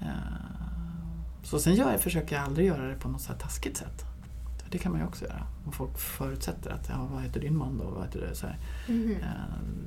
Eh, 0.00 0.06
Så 1.42 1.58
sen 1.58 1.74
gör 1.74 1.90
jag, 1.92 2.00
försöker 2.00 2.36
jag 2.36 2.44
aldrig 2.44 2.66
göra 2.66 2.86
det 2.88 2.94
på 2.94 3.08
något 3.08 3.20
så 3.20 3.32
här 3.32 3.38
taskigt 3.38 3.76
sätt. 3.76 4.04
Det 4.70 4.78
kan 4.78 4.92
man 4.92 5.00
ju 5.00 5.06
också 5.06 5.24
göra. 5.24 5.46
Om 5.66 5.72
folk 5.72 5.98
förutsätter 5.98 6.70
att, 6.70 6.88
ja, 6.88 7.08
vad 7.12 7.22
heter 7.22 7.40
din 7.40 7.56
man 7.56 7.78
då? 7.78 7.84
Vad 7.90 8.04
heter 8.04 8.20
det? 8.20 8.34
Så 8.34 8.46
här. 8.46 8.58
Eh, 8.88 9.26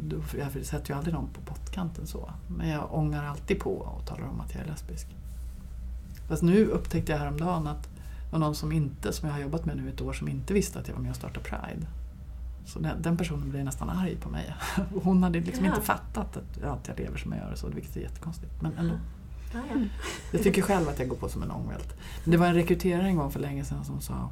Då, 0.02 0.16
jag 0.40 0.66
sätter 0.66 0.90
ju 0.92 0.98
aldrig 0.98 1.14
någon 1.14 1.28
på 1.34 1.42
pottkanten 1.42 2.08
så. 2.08 2.32
Men 2.48 2.70
jag 2.70 2.94
ångar 2.94 3.24
alltid 3.26 3.60
på 3.60 3.70
och 3.78 4.06
talar 4.06 4.28
om 4.28 4.42
att 4.42 4.54
jag 4.56 4.64
är 4.64 4.68
lesbisk. 4.68 5.08
Fast 6.30 6.42
nu 6.44 6.66
upptäckte 6.66 7.12
jag 7.12 7.20
häromdagen 7.20 7.68
att 7.68 7.90
var 8.34 8.40
någon 8.40 8.56
som 8.56 8.72
inte, 8.72 9.14
som 9.14 9.28
jag 9.28 9.36
har 9.36 9.42
jobbat 9.42 9.66
med 9.66 9.78
nu 9.78 9.90
ett 9.90 10.02
år, 10.02 10.14
som 10.14 10.28
inte 10.28 10.54
visste 10.54 10.80
att 10.80 10.88
jag 10.88 10.96
var 10.96 11.02
med 11.02 11.10
och 11.12 11.16
startade 11.18 11.46
Pride. 11.46 11.88
Så 12.66 12.80
den, 12.80 13.02
den 13.02 13.18
personen 13.18 13.50
blev 13.50 13.66
nästan 13.66 13.90
arg 13.90 14.16
på 14.16 14.30
mig. 14.30 14.56
Och 14.96 15.04
Hon 15.04 15.24
hade 15.24 15.40
liksom 15.40 15.66
Ja. 15.66 15.72
inte 15.72 15.86
fattat 15.86 16.38
att, 16.38 16.64
att 16.64 16.88
jag 16.88 17.00
lever 17.00 17.18
som 17.18 17.32
jag 17.32 17.42
gör, 17.42 17.52
och 17.52 17.58
så, 17.58 17.68
vilket 17.68 17.96
är 17.96 18.02
jättekonstigt. 18.02 18.62
Men 18.62 18.78
ändå. 18.78 18.94
Ja, 19.54 19.60
ja. 19.74 19.82
Jag 20.32 20.44
tycker 20.44 20.62
själv 20.62 20.90
att 20.90 21.00
jag 21.00 21.08
går 21.08 21.16
på 21.16 21.30
som 21.30 21.44
en 21.44 21.52
ångvält. 21.52 21.94
Men 22.24 22.32
Det 22.32 22.38
var 22.38 22.48
en 22.48 22.54
rekryterare 22.54 23.08
en 23.08 23.16
gång 23.16 23.32
för 23.32 23.40
länge 23.40 23.66
sedan 23.66 23.86
som 23.86 24.02
sa 24.02 24.30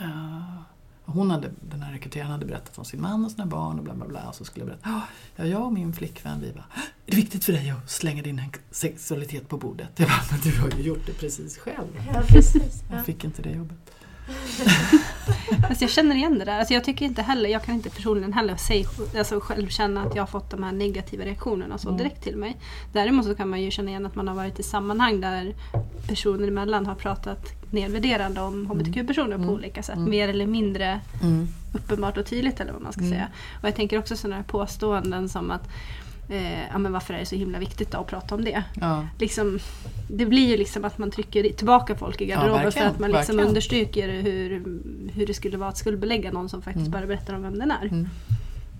eh, 0.00 0.42
hon 1.04 1.30
hade, 1.30 1.50
den 1.70 1.82
här 1.82 1.92
rekryteraren 1.92 2.30
hade 2.30 2.46
berättat 2.46 2.78
om 2.78 2.84
sin 2.84 3.00
man 3.02 3.24
och 3.24 3.30
sina 3.30 3.46
barn 3.46 3.78
och 3.78 3.84
bla 3.84 3.94
bla 3.94 4.06
bla. 4.08 4.28
Och 4.28 4.34
så 4.34 4.44
skulle 4.44 4.60
jag 4.66 4.68
berätta, 4.68 4.88
"Ja, 4.90 5.02
ja, 5.36 5.44
jag 5.44 5.62
och 5.66 5.72
min 5.72 5.92
flickvän 5.92 6.40
vi 6.40 6.52
bara, 6.52 6.64
är 7.08 7.10
det 7.10 7.16
viktigt 7.16 7.44
för 7.44 7.52
dig 7.52 7.70
att 7.70 7.90
slänga 7.90 8.22
din 8.22 8.40
sexualitet 8.70 9.48
på 9.48 9.56
bordet? 9.56 9.88
Jag 9.96 10.08
bara, 10.08 10.20
men 10.30 10.40
du 10.40 10.58
har 10.60 10.70
ju 10.78 10.82
gjort 10.82 11.06
det 11.06 11.12
precis 11.12 11.58
själv. 11.58 11.86
ja, 12.14 12.20
precis. 12.28 12.82
Ja. 12.90 12.96
Jag 12.96 13.06
fick 13.06 13.24
inte 13.24 13.42
det 13.42 13.50
jobbet. 13.50 13.76
Alltså 15.68 15.84
jag 15.84 15.90
känner 15.90 16.16
igen 16.16 16.38
det 16.38 16.44
där. 16.44 16.58
Alltså 16.58 16.74
jag 16.74 16.84
tycker 16.84 17.04
inte 17.06 17.22
heller, 17.22 17.48
jag 17.50 17.62
kan 17.64 17.74
inte 17.74 17.90
personligen 17.90 18.32
heller 18.32 18.56
säg, 18.56 18.86
alltså 19.18 19.40
själv 19.40 19.68
känna 19.68 20.02
att 20.02 20.14
jag 20.14 20.22
har 20.22 20.26
fått 20.26 20.50
de 20.50 20.62
här 20.62 20.72
negativa 20.72 21.24
reaktionerna 21.24 21.78
så 21.78 21.88
Mm. 21.88 21.98
direkt 21.98 22.22
till 22.22 22.36
mig. 22.36 22.56
Däremot 22.92 23.24
så 23.26 23.34
kan 23.34 23.48
man 23.48 23.62
ju 23.62 23.70
känna 23.70 23.90
igen 23.90 24.06
att 24.06 24.14
man 24.14 24.28
har 24.28 24.34
varit 24.34 24.58
i 24.58 24.62
sammanhang 24.62 25.20
där 25.20 25.54
personer 26.08 26.48
emellan 26.48 26.86
har 26.86 26.94
pratat 26.94 27.46
nedvärderande 27.70 28.40
om 28.40 28.66
hbtq-personer 28.66 29.36
på 29.36 29.42
Mm. 29.42 29.54
olika 29.54 29.82
sätt. 29.82 29.96
Mm. 29.96 30.10
Mer 30.10 30.28
eller 30.28 30.46
mindre 30.46 31.00
uppenbart 31.74 32.16
och 32.16 32.26
tydligt 32.26 32.60
eller 32.60 32.72
vad 32.72 32.82
man 32.82 32.92
ska 32.92 33.00
Mm. 33.00 33.12
säga. 33.12 33.28
Och 33.62 33.68
jag 33.68 33.76
tänker 33.76 33.98
också 33.98 34.16
sådana 34.16 34.36
här 34.36 34.42
påståenden 34.42 35.28
som 35.28 35.50
att 35.50 35.68
eh, 36.28 36.60
ja, 36.72 36.78
men 36.78 36.92
varför 36.92 37.14
är 37.14 37.18
det 37.18 37.26
så 37.26 37.36
himla 37.36 37.58
viktigt 37.58 37.90
då 37.90 37.98
att 37.98 38.06
prata 38.06 38.34
om 38.34 38.44
det? 38.44 38.62
Ja. 38.80 39.06
Liksom, 39.18 39.58
det 40.10 40.26
blir 40.26 40.48
ju 40.48 40.56
liksom 40.56 40.84
att 40.84 40.98
man 40.98 41.10
trycker 41.10 41.42
tillbaka 41.52 41.94
folk 41.96 42.20
i 42.20 42.26
garderoben 42.26 42.58
för 42.58 42.64
verkligen, 42.64 42.88
att 42.88 42.98
man 42.98 43.10
liksom 43.10 43.36
verkligen. 43.36 43.48
understryker 43.48 44.08
hur, 44.22 44.50
hur 45.14 45.26
det 45.26 45.34
skulle 45.34 45.56
vara 45.56 45.68
att 45.68 45.76
skuldbelägga 45.76 46.32
någon 46.32 46.48
som 46.48 46.62
faktiskt 46.62 46.86
Mm. 46.86 46.90
bara 47.00 47.06
berättar 47.06 47.34
om 47.34 47.42
vem 47.42 47.58
den 47.58 47.70
är. 47.70 47.82
Mm. 47.86 48.08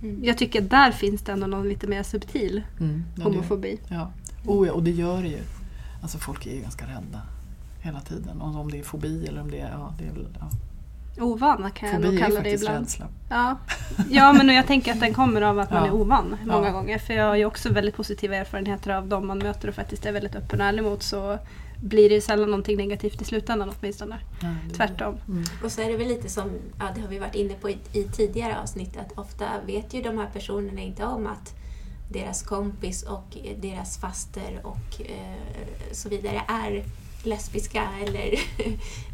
Mm. 0.02 0.24
Jag 0.24 0.38
tycker 0.38 0.62
att 0.62 0.70
där 0.70 0.90
finns 0.92 1.22
det 1.22 1.32
ändå 1.32 1.46
någon 1.46 1.68
lite 1.68 1.86
mer 1.86 2.02
subtil 2.02 2.62
Mm. 2.80 3.04
Ja, 3.16 3.24
det- 3.24 3.30
homofobi. 3.30 3.78
Ja. 3.88 4.12
Oh, 4.46 4.66
ja, 4.66 4.72
och 4.72 4.82
det 4.82 4.90
gör 4.90 5.22
det 5.22 5.28
ju. 5.28 5.40
Alltså 6.02 6.18
folk 6.18 6.46
är 6.46 6.54
ju 6.54 6.60
ganska 6.60 6.84
rädda 6.86 7.22
hela 7.82 8.00
tiden. 8.00 8.40
Om 8.40 8.70
det 8.70 8.78
är 8.78 8.82
fobi 8.82 9.26
eller 9.26 9.40
om 9.40 9.50
det 9.50 9.58
är, 9.60 9.70
ja, 9.70 9.94
det 9.98 10.04
är 10.04 10.10
ja. 10.40 10.48
Ovana 11.20 11.70
kan 11.70 11.88
jag 11.88 12.00
nog 12.00 12.18
kalla 12.18 12.40
det 12.40 12.50
ibland. 12.50 12.78
rädsla. 12.78 13.06
Ja. 13.30 13.58
ja, 14.10 14.32
men 14.32 14.48
jag 14.48 14.66
tänker 14.66 14.92
att 14.92 15.00
den 15.00 15.14
kommer 15.20 15.42
av 15.42 15.58
att 15.58 15.70
man 15.70 15.82
Ja. 15.82 15.88
är 15.88 15.94
ovan 15.94 16.36
många 16.46 16.66
Ja. 16.66 16.72
gånger. 16.72 16.98
För 16.98 17.14
jag 17.14 17.24
har 17.26 17.36
ju 17.36 17.44
också 17.44 17.72
väldigt 17.72 17.96
positiva 17.96 18.36
erfarenheter 18.36 18.90
av 18.90 19.06
de 19.08 19.26
man 19.26 19.38
möter 19.38 19.68
och 19.68 19.74
faktiskt 19.74 20.06
är 20.06 20.12
väldigt 20.12 20.34
öppen 20.36 20.60
och 20.60 20.66
ärlig 20.66 20.82
mot. 20.82 21.02
Så 21.02 21.38
blir 21.82 22.08
det 22.08 22.14
ju 22.14 22.20
sällan 22.20 22.50
någonting 22.50 22.76
negativt 22.76 23.22
i 23.22 23.24
slutändan 23.24 23.72
åtminstone. 23.80 24.18
Ja, 24.42 24.48
det- 24.68 24.74
Tvärtom. 24.74 25.16
Mm. 25.28 25.44
Och 25.64 25.72
så 25.72 25.80
är 25.82 25.88
det 25.88 25.96
väl 25.96 26.08
lite 26.08 26.28
som, 26.28 26.50
ja 26.78 26.84
det 26.94 27.00
har 27.00 27.08
vi 27.08 27.18
varit 27.18 27.34
inne 27.34 27.54
på 27.54 27.70
i, 27.70 27.78
i 27.92 28.02
tidigare 28.04 28.56
avsnitt, 28.62 28.96
att 28.96 29.18
ofta 29.18 29.44
vet 29.66 29.94
ju 29.94 30.02
de 30.02 30.18
här 30.18 30.28
personerna 30.32 30.80
inte 30.80 31.04
om 31.04 31.26
att 31.26 31.54
deras 32.12 32.42
kompis 32.42 33.02
och 33.02 33.36
deras 33.58 33.98
faster 33.98 34.60
och 34.62 35.00
eh, 35.00 35.92
så 35.92 36.08
vidare 36.08 36.42
är 36.48 36.84
lesbiska 37.22 37.88
eller, 38.06 38.32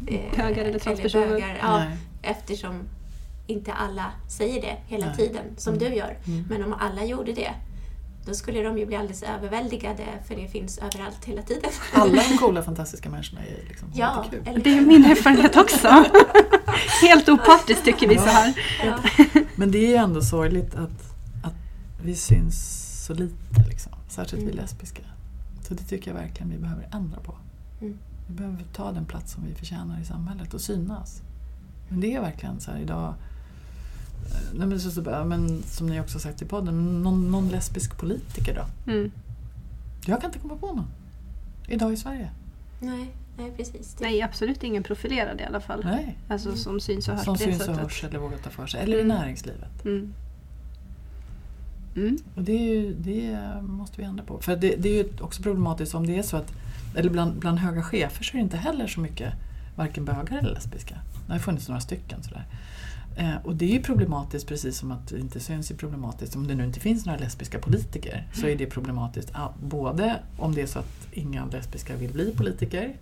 eh, 0.07 0.37
Bögar 0.37 0.65
eller 0.65 0.79
transpersoner. 0.79 1.27
bögar. 1.27 1.57
Ja, 1.61 1.83
eftersom 2.21 2.79
inte 3.47 3.73
alla 3.73 4.11
säger 4.37 4.61
det 4.61 4.77
hela 4.87 5.05
Nej. 5.05 5.15
tiden 5.15 5.43
som 5.57 5.73
Mm. 5.73 5.89
du 5.89 5.95
gör. 5.95 6.17
Mm. 6.27 6.45
Men 6.49 6.63
om 6.63 6.73
alla 6.73 7.05
gjorde 7.05 7.33
det, 7.33 7.51
då 8.25 8.33
skulle 8.33 8.61
de 8.61 8.77
ju 8.77 8.85
bli 8.85 8.95
alldeles 8.95 9.23
överväldigade 9.23 10.03
för 10.27 10.35
det 10.35 10.47
finns 10.47 10.77
överallt 10.77 11.25
hela 11.25 11.41
tiden. 11.41 11.69
Alla 11.93 12.21
de 12.29 12.37
coola 12.39 12.63
fantastiska 12.63 13.09
människorna 13.09 13.41
är 13.41 13.67
liksom 13.67 13.87
Ja, 13.95 14.23
jättekul. 14.25 14.47
eller 14.49 14.63
Det 14.63 14.77
är 14.77 14.81
min 14.81 15.05
erfarenhet 15.05 15.55
också. 15.55 15.87
Helt 17.01 17.29
opartiskt 17.29 17.85
tycker 17.85 18.07
vi 18.07 18.15
så 18.15 18.25
här. 18.25 18.53
ja. 18.85 18.99
Men 19.55 19.71
det 19.71 19.77
är 19.77 19.87
ju 19.89 19.95
ändå 19.95 20.21
sorgligt 20.21 20.75
att, 20.75 21.13
att 21.43 21.55
vi 22.03 22.15
syns 22.15 22.81
så 23.05 23.13
lite, 23.13 23.63
liksom. 23.69 23.91
särskilt 24.09 24.41
vi 24.43 24.51
Mm. 24.51 24.55
lesbiska. 24.57 25.01
Så 25.67 25.73
det 25.73 25.83
tycker 25.83 26.11
jag 26.11 26.17
verkligen 26.19 26.49
vi 26.51 26.57
behöver 26.57 26.87
ändra 26.93 27.19
på. 27.19 27.37
Mm. 27.85 27.97
Vi 28.27 28.33
behöver 28.33 28.63
ta 28.73 28.91
den 28.91 29.05
plats 29.05 29.33
som 29.33 29.43
vi 29.47 29.55
förtjänar 29.55 30.01
i 30.01 30.05
samhället 30.05 30.53
och 30.53 30.61
synas. 30.61 31.21
Men 31.89 31.99
det 32.01 32.15
är 32.15 32.21
verkligen 32.21 32.59
så 32.59 32.71
här 32.71 32.79
idag 32.79 33.07
eh, 33.07 34.57
Nej, 34.59 34.67
men, 34.67 34.79
så, 34.79 35.01
men 35.25 35.63
som 35.63 35.87
ni 35.87 36.01
också 36.01 36.19
sagt 36.19 36.41
i 36.41 36.45
podden, 36.45 37.03
någon, 37.03 37.31
någon 37.31 37.49
lesbisk 37.49 37.97
politiker 37.97 38.55
då? 38.55 38.91
Mm. 38.91 39.11
Jag 40.05 40.21
kan 40.21 40.29
inte 40.29 40.39
komma 40.39 40.55
på 40.55 40.67
någon. 40.67 40.87
Idag 41.67 41.93
i 41.93 41.97
Sverige. 41.97 42.29
Nej, 42.79 43.11
nej, 43.37 43.51
precis. 43.57 43.93
Det, 43.93 44.05
Nej, 44.05 44.21
absolut 44.21 44.63
ingen 44.63 44.83
profilerad 44.83 45.41
i 45.41 45.43
alla 45.43 45.59
fall. 45.59 45.81
Nej. 45.83 46.17
Alltså 46.27 46.55
som 46.55 46.79
syns 46.79 47.07
och 47.07 47.15
hörs 47.15 47.25
Som 47.25 47.37
syns 47.37 47.67
och 47.67 47.75
hörs 47.75 48.03
eller 48.03 48.19
vågar 48.19 48.37
ta 48.37 48.49
för 48.49 48.67
sig. 48.67 48.81
Eller 48.83 48.97
i 48.97 49.01
Mm. 49.01 49.17
näringslivet. 49.17 49.85
Mm. 49.85 50.13
Mm. 51.95 52.17
Och 52.35 52.41
det, 52.43 52.51
är 52.51 52.73
ju, 52.73 52.93
det 52.93 53.39
måste 53.61 53.97
vi 53.97 54.03
ändra 54.03 54.23
på. 54.23 54.39
För 54.39 54.55
det, 54.55 54.75
det 54.75 54.89
är 54.89 55.03
ju 55.03 55.09
också 55.21 55.43
problematiskt 55.43 55.95
om 55.95 56.07
det 56.07 56.17
är 56.17 56.23
så 56.23 56.37
att, 56.37 56.53
eller 56.95 57.09
bland, 57.09 57.39
bland 57.39 57.59
höga 57.59 57.83
chefer 57.83 58.23
så 58.23 58.31
är 58.31 58.37
det 58.37 58.43
inte 58.43 58.57
heller 58.57 58.87
så 58.87 58.99
mycket 58.99 59.33
varken 59.75 60.05
bögar 60.05 60.37
eller 60.37 60.53
lesbiska. 60.53 60.95
Det 61.27 61.31
har 61.33 61.39
funnits 61.39 61.67
några 61.67 61.81
stycken 61.81 62.23
sådär. 62.23 62.45
Eh, 63.17 63.35
och 63.43 63.55
det 63.55 63.65
är 63.65 63.69
ju 63.73 63.81
problematiskt 63.83 64.47
precis 64.47 64.77
som 64.77 64.91
att 64.91 65.07
det 65.07 65.19
inte 65.19 65.39
syns 65.39 65.71
är 65.71 65.75
problematiskt. 65.75 66.35
Om 66.35 66.47
det 66.47 66.55
nu 66.55 66.63
inte 66.65 66.79
finns 66.79 67.05
några 67.05 67.19
lesbiska 67.19 67.59
politiker 67.59 68.27
så 68.33 68.47
är 68.47 68.55
det 68.55 68.65
problematiskt 68.65 69.31
både 69.63 70.15
om 70.37 70.55
det 70.55 70.61
är 70.61 70.67
så 70.67 70.79
att 70.79 71.07
inga 71.11 71.45
lesbiska 71.45 71.95
vill 71.95 72.11
bli 72.11 72.31
politiker, 72.35 72.95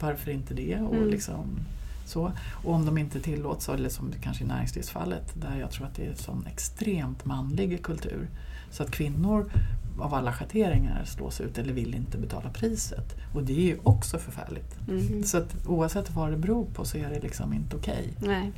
varför 0.00 0.30
inte 0.30 0.54
det? 0.54 0.76
Och 0.76 0.94
Mm. 0.94 1.10
liksom 1.10 1.58
så. 2.06 2.32
Och 2.64 2.72
om 2.74 2.84
de 2.86 2.98
inte 2.98 3.20
tillåts, 3.20 3.68
eller 3.68 3.88
som 3.88 4.12
kanske 4.20 4.44
i 4.44 4.46
näringslivsfallet, 4.46 5.32
där 5.34 5.56
jag 5.60 5.70
tror 5.70 5.86
att 5.86 5.94
det 5.94 6.06
är 6.06 6.10
en 6.10 6.16
sån 6.16 6.46
extremt 6.46 7.24
manlig 7.24 7.82
kultur. 7.82 8.28
Så 8.70 8.82
att 8.82 8.90
kvinnor 8.90 9.50
av 9.98 10.14
alla 10.14 10.32
schatteringar 10.32 11.04
slås 11.04 11.40
ut 11.40 11.58
eller 11.58 11.72
vill 11.72 11.94
inte 11.94 12.18
betala 12.18 12.50
priset. 12.50 13.16
Och 13.34 13.42
det 13.42 13.52
är 13.52 13.62
ju 13.64 13.78
också 13.82 14.18
förfärligt. 14.18 14.76
Mm. 14.88 15.22
Så 15.24 15.38
att 15.38 15.66
oavsett 15.66 16.10
vad 16.10 16.30
det 16.30 16.36
beror 16.36 16.64
på 16.64 16.84
så 16.84 16.98
är 16.98 17.10
det 17.10 17.20
liksom 17.20 17.52
inte 17.52 17.76
okej. 17.76 18.12
Nej. 18.18 18.52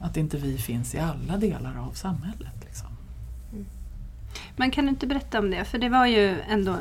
Att 0.00 0.16
inte 0.16 0.36
vi 0.36 0.58
finns 0.58 0.94
i 0.94 0.98
alla 0.98 1.36
delar 1.36 1.78
av 1.78 1.92
samhället. 1.92 2.54
Liksom. 2.64 2.88
Men 4.56 4.70
kan 4.70 4.84
du 4.84 4.90
inte 4.90 5.06
berätta 5.06 5.38
om 5.38 5.50
det? 5.50 5.64
För 5.64 5.78
det 5.78 5.88
var 5.88 6.06
ju 6.06 6.40
ändå 6.48 6.76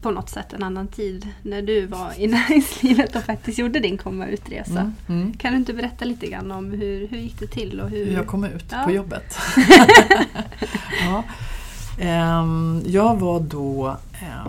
på 0.00 0.10
något 0.10 0.30
sätt 0.30 0.52
en 0.52 0.62
annan 0.62 0.88
tid 0.88 1.28
när 1.42 1.62
du 1.62 1.86
var 1.86 2.20
i 2.20 2.26
näringslivet 2.48 3.16
och 3.16 3.22
faktiskt 3.22 3.58
gjorde 3.58 3.80
din 3.80 3.98
komma 3.98 4.26
ut-resa. 4.26 4.80
Mm. 4.80 4.94
Mm. 5.08 5.32
Kan 5.32 5.52
du 5.52 5.58
inte 5.58 5.74
berätta 5.74 6.04
lite 6.04 6.26
grann 6.26 6.50
om 6.52 6.70
hur, 6.70 7.08
hur 7.08 7.18
gick 7.18 7.38
det 7.38 7.46
till? 7.46 7.80
Och 7.80 7.90
hur... 7.90 8.06
Hur 8.06 8.12
jag 8.12 8.26
kom 8.26 8.44
ut 8.44 8.64
Ja. 8.70 8.82
på 8.84 8.90
jobbet. 8.90 9.38
ja. 11.00 11.24
Ehm, 11.98 12.82
jag 12.86 13.20
var 13.20 13.40
då, 13.40 13.96
ehm, 14.12 14.48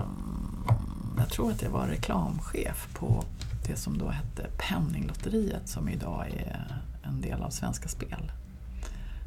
jag 1.18 1.30
tror 1.30 1.52
att 1.52 1.62
jag 1.62 1.70
var 1.70 1.88
reklamchef 1.88 2.88
på 2.94 3.24
det 3.68 3.76
som 3.76 3.98
då 3.98 4.10
hette 4.10 4.48
Penninglotteriet 4.58 5.70
som 5.70 5.90
idag 5.90 6.26
är 6.28 6.82
en 7.04 7.22
del 7.22 7.42
av 7.42 7.50
Svenska 7.50 7.88
Spel 7.88 8.32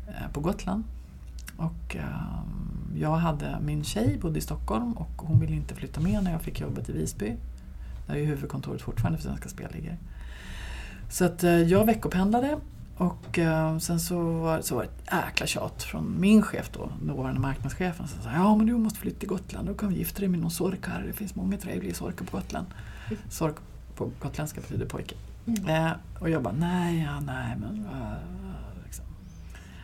eh, 0.09 0.33
på 0.33 0.40
Gotland. 0.40 0.85
Och 1.57 1.96
ehm, 1.96 2.96
jag 2.96 3.16
hade, 3.16 3.59
min 3.61 3.85
tjej 3.85 4.18
bodde 4.18 4.38
i 4.38 4.42
Stockholm 4.42 4.92
och 4.92 5.22
hon 5.22 5.40
ville 5.40 5.52
inte 5.52 5.74
flytta 5.74 6.00
med 6.00 6.24
när 6.24 6.33
jag 6.33 6.42
fick 6.42 6.61
jobbet 6.61 6.88
i 6.88 6.92
Visby. 6.92 7.37
Där 8.07 8.14
är 8.14 8.18
ju 8.18 8.24
huvudkontoret 8.24 8.83
fortfarande 8.83 9.18
för 9.18 9.28
Svenska 9.28 9.48
Spel 9.48 9.72
ligger. 9.72 9.96
Så 11.11 11.24
att 11.24 11.44
eh, 11.44 11.50
jag 11.50 11.87
veckopendlade 11.87 12.59
och 12.98 13.38
eh, 13.38 13.78
sen 13.78 14.00
så 14.00 14.22
var, 14.22 14.61
så 14.61 14.74
var 14.74 14.82
det 14.82 14.88
ett 14.88 15.24
jäkla 15.24 15.46
tjat 15.46 15.82
från 15.82 16.20
min 16.20 16.42
chef 16.42 16.70
då, 16.72 16.92
dåvarande 17.02 17.40
marknadschefen. 17.40 18.08
Som 18.08 18.22
sa 18.22 18.30
ja 18.32 18.56
men 18.56 18.66
du 18.66 18.72
måste 18.72 18.98
flytta 18.98 19.18
till 19.18 19.28
Gotland, 19.28 19.68
då 19.68 19.74
kan 19.74 19.88
vi 19.88 19.98
gifta 19.98 20.20
dig 20.20 20.28
med 20.28 20.40
någon 20.40 20.50
sorkar. 20.50 21.04
Det 21.06 21.12
finns 21.12 21.34
många 21.34 21.56
trevliga 21.56 21.94
sorkar 21.94 22.24
på 22.24 22.37
Gotland. 22.37 22.66
Sork 23.30 23.54
på 23.96 24.11
gotländska 24.18 24.61
betyder 24.61 24.87
pojke. 24.87 25.14
Mm. 25.46 25.68
Eh, 25.68 25.92
och 26.20 26.30
jag 26.30 26.42
bara 26.42 26.54
nej, 26.54 27.02
ja, 27.02 27.20
nej 27.20 27.56
men 27.56 27.87
uh, 27.94 28.12
liksom. 28.84 29.04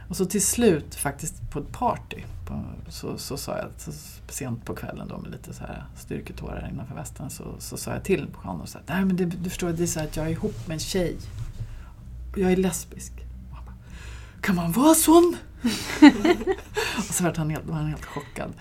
Och 0.09 0.17
så 0.17 0.27
till 0.27 0.47
slut 0.47 0.95
faktiskt 0.95 1.51
på 1.51 1.59
ett 1.59 1.73
party 1.73 2.23
på, 2.47 2.65
så, 2.89 3.19
så 3.19 3.37
sa 3.37 3.59
jag 3.59 3.69
så 3.77 3.93
sent 4.29 4.65
på 4.65 4.75
kvällen 4.75 5.09
då 5.09 5.19
med 5.19 5.31
lite 5.31 5.55
så 5.55 5.61
här 5.61 5.85
styrketårar 5.97 6.69
innanför 6.73 6.95
västen 6.95 7.31
så, 7.31 7.45
så 7.59 7.77
sa 7.77 7.93
jag 7.93 8.05
till 8.05 8.29
honom 8.35 8.61
och 8.61 8.69
sa 8.69 8.79
nej 8.87 9.05
men 9.05 9.17
det, 9.17 9.25
du 9.25 9.51
förstår 9.51 9.73
det 9.73 9.83
är 9.83 9.87
så 9.87 10.01
här 10.01 10.07
att 10.07 10.17
jag 10.17 10.27
är 10.27 10.31
ihop 10.31 10.67
med 10.67 10.75
en 10.75 10.81
tjej. 10.81 11.17
Jag 12.37 12.53
är 12.53 12.57
lesbisk. 12.57 13.13
Bara, 13.51 13.75
kan 14.41 14.57
man 14.57 14.73
vara 14.73 14.95
sån? 14.95 15.37
och 17.09 17.15
så 17.15 17.25
var 17.25 17.35
han 17.37 17.51
helt, 17.51 17.67
var 17.67 17.75
han 17.75 17.87
helt 17.87 18.05
chockad. 18.05 18.53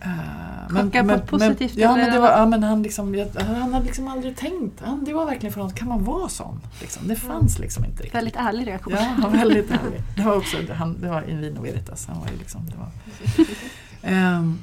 Eh, 0.00 0.68
Chockad 0.68 1.08
på 1.08 1.14
ett 1.14 1.26
positivt 1.26 1.76
ja, 1.76 1.92
eller 1.92 2.02
men 2.02 2.14
det 2.14 2.20
var, 2.20 2.30
ja, 2.30 2.46
men 2.46 2.62
han, 2.62 2.82
liksom, 2.82 3.26
han 3.34 3.72
hade 3.72 3.84
liksom 3.84 4.08
aldrig 4.08 4.36
tänkt. 4.36 4.80
Han, 4.80 5.04
det 5.04 5.12
var 5.12 5.26
verkligen 5.26 5.52
för 5.52 5.60
honom, 5.60 5.76
kan 5.76 5.88
man 5.88 6.04
vara 6.04 6.28
sån? 6.28 6.60
Liksom. 6.80 7.08
Det 7.08 7.16
fanns 7.16 7.58
liksom 7.58 7.84
inte 7.84 8.02
riktigt. 8.02 8.14
Väldigt 8.14 8.36
ärlig 8.36 8.66
reaktion. 8.66 8.94
Ja, 8.94 9.00
han 9.00 9.20
var 9.20 9.30
väldigt 9.30 9.70
ärlig. 9.70 10.02
Det 10.16 10.22
var 10.22 10.36
också 10.36 10.56
han, 10.72 11.00
det 11.00 11.08
var 11.08 11.30
in 11.30 11.40
vino 11.40 11.62
veritas. 11.62 12.06
Han 12.06 12.20
var 12.20 12.28
ju 12.28 12.38
liksom, 12.38 12.66
det 12.66 12.76
var. 12.76 12.88
Ehm, 14.02 14.58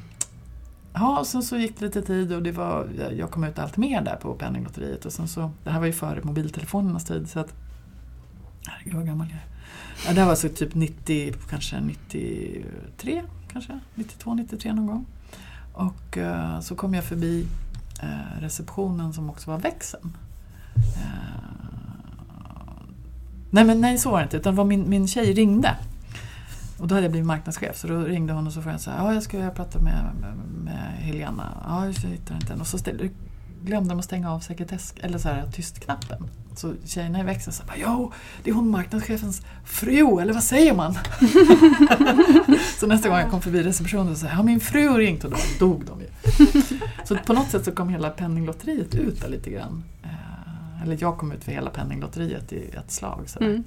ja, 0.92 1.18
och 1.18 1.26
sen 1.26 1.42
så 1.42 1.56
gick 1.56 1.78
det 1.78 1.84
lite 1.84 2.02
tid 2.02 2.32
och 2.32 2.42
det 2.42 2.52
var, 2.52 2.88
jag 3.16 3.30
kom 3.30 3.44
ut 3.44 3.58
allt 3.58 3.76
mer 3.76 4.00
där 4.02 4.16
på 4.16 4.34
Penninglotteriet. 4.34 5.04
Och 5.04 5.12
sen 5.12 5.28
så, 5.28 5.50
det 5.64 5.70
här 5.70 5.78
var 5.78 5.86
ju 5.86 5.92
före 5.92 6.20
mobiltelefonernas 6.22 7.04
tid. 7.04 7.30
Så 7.30 7.40
att, 7.40 7.54
herregud 8.68 8.94
vad 8.94 9.06
gammal 9.06 9.26
jag 9.30 9.36
är. 9.36 9.44
Ja, 10.06 10.14
det 10.14 10.20
här 10.20 10.28
var 10.28 10.34
så 10.34 10.48
typ 10.48 10.74
90, 10.74 11.34
kanske 11.50 11.80
93, 11.80 13.22
kanske 13.52 13.80
92, 13.94 14.34
93 14.34 14.72
någon 14.72 14.86
gång. 14.86 15.06
Och 15.72 16.18
eh, 16.18 16.60
så 16.60 16.74
kom 16.74 16.94
jag 16.94 17.04
förbi 17.04 17.46
eh, 18.02 18.40
receptionen 18.40 19.12
som 19.12 19.30
också 19.30 19.50
var 19.50 19.58
växeln. 19.58 20.16
Eh, 20.76 21.48
nej, 23.50 23.64
men 23.64 23.80
nej, 23.80 23.98
så 23.98 24.10
var 24.10 24.18
det 24.18 24.24
inte. 24.24 24.36
Utan 24.36 24.54
det 24.54 24.56
var 24.56 24.64
min, 24.64 24.90
min 24.90 25.08
tjej 25.08 25.32
ringde. 25.32 25.76
Och 26.78 26.88
då 26.88 26.94
hade 26.94 27.04
jag 27.04 27.10
blivit 27.10 27.26
marknadschef 27.26 27.76
så 27.76 27.86
då 27.86 28.00
ringde 28.00 28.32
hon 28.32 28.46
och 28.46 28.52
så 28.52 28.62
frågade 28.62 28.74
jag 28.74 28.80
så 28.80 28.90
här, 28.90 29.04
ja 29.04 29.14
jag 29.14 29.22
ska 29.22 29.50
prata 29.50 29.78
med, 29.78 30.04
med, 30.20 30.34
med 30.64 30.92
Helena. 30.98 31.62
Ja, 31.64 31.86
jag 31.86 31.92
hittar 31.92 32.34
inte 32.34 32.46
henne. 32.46 32.60
Och 32.60 32.66
så 32.66 32.78
ställde, 32.78 33.08
glömde 33.64 33.88
de 33.88 33.98
att 33.98 34.04
stänga 34.04 34.32
av 34.32 34.40
sekretess, 34.40 34.94
eller 35.00 35.18
så 35.18 35.28
här, 35.28 35.46
tystknappen. 35.46 36.30
Så 36.58 36.74
tjejerna 36.84 37.20
i 37.20 37.22
växeln 37.22 37.52
sa 37.54 37.64
jo, 37.76 38.12
det 38.42 38.50
är 38.50 38.54
hon 38.54 38.70
marknadschefens 38.70 39.42
fru, 39.64 40.20
eller 40.20 40.32
vad 40.32 40.42
säger 40.42 40.74
man? 40.74 40.94
så 42.78 42.86
nästa 42.86 43.08
gång 43.08 43.18
jag 43.18 43.30
kom 43.30 43.42
förbi 43.42 43.62
receptionen 43.62 44.14
så 44.16 44.20
sa 44.20 44.26
jag, 44.26 44.38
ja 44.38 44.42
min 44.42 44.60
fru 44.60 44.88
har 44.88 44.98
ringt 44.98 45.24
och 45.24 45.30
då 45.30 45.36
dog 45.58 45.84
de 45.84 46.00
ju. 46.00 46.06
så 47.04 47.16
på 47.16 47.32
något 47.32 47.50
sätt 47.50 47.64
så 47.64 47.72
kom 47.72 47.88
hela 47.88 48.10
penninglotteriet 48.10 48.94
ut 48.94 49.20
där 49.20 49.28
lite 49.28 49.50
grann. 49.50 49.84
Eh, 50.02 50.82
Eller 50.82 50.96
jag 51.00 51.18
kom 51.18 51.32
ut 51.32 51.44
för 51.44 51.52
hela 51.52 51.70
penninglotteriet 51.70 52.52
i 52.52 52.70
ett 52.70 52.90
slag. 52.90 53.22
Sådär. 53.26 53.46
Mm. 53.46 53.64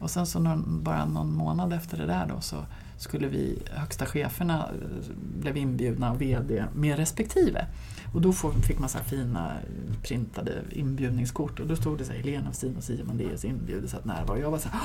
Och 0.00 0.10
sen 0.10 0.26
så 0.26 0.38
någon, 0.38 0.84
bara 0.84 1.04
någon 1.04 1.34
månad 1.34 1.72
efter 1.72 1.98
det 1.98 2.06
där 2.06 2.26
då 2.26 2.40
så 2.40 2.56
skulle 2.98 3.28
vi, 3.28 3.62
högsta 3.70 4.06
cheferna 4.06 4.58
eh, 4.58 5.14
blev 5.40 5.56
inbjudna 5.56 6.10
av 6.10 6.18
VD 6.18 6.64
med 6.74 6.96
respektive. 6.96 7.66
Och 8.14 8.20
då 8.20 8.32
fick 8.32 8.78
man 8.78 8.88
så 8.88 8.98
här 8.98 9.04
fina 9.04 9.50
eh, 9.50 10.02
printade 10.02 10.52
inbjudningskort 10.70 11.60
och 11.60 11.66
då 11.66 11.76
stod 11.76 11.98
det 11.98 12.04
så 12.04 12.12
här 12.12 12.18
Helena 12.18 12.48
Westin 12.48 12.76
och 12.76 12.84
Sia 12.84 13.04
Mandeus 13.04 13.44
inbjudes 13.44 13.94
att 13.94 14.04
närvara. 14.04 14.36
Och 14.36 14.42
jag 14.42 14.50
var 14.50 14.58
så 14.58 14.68
här 14.68 14.80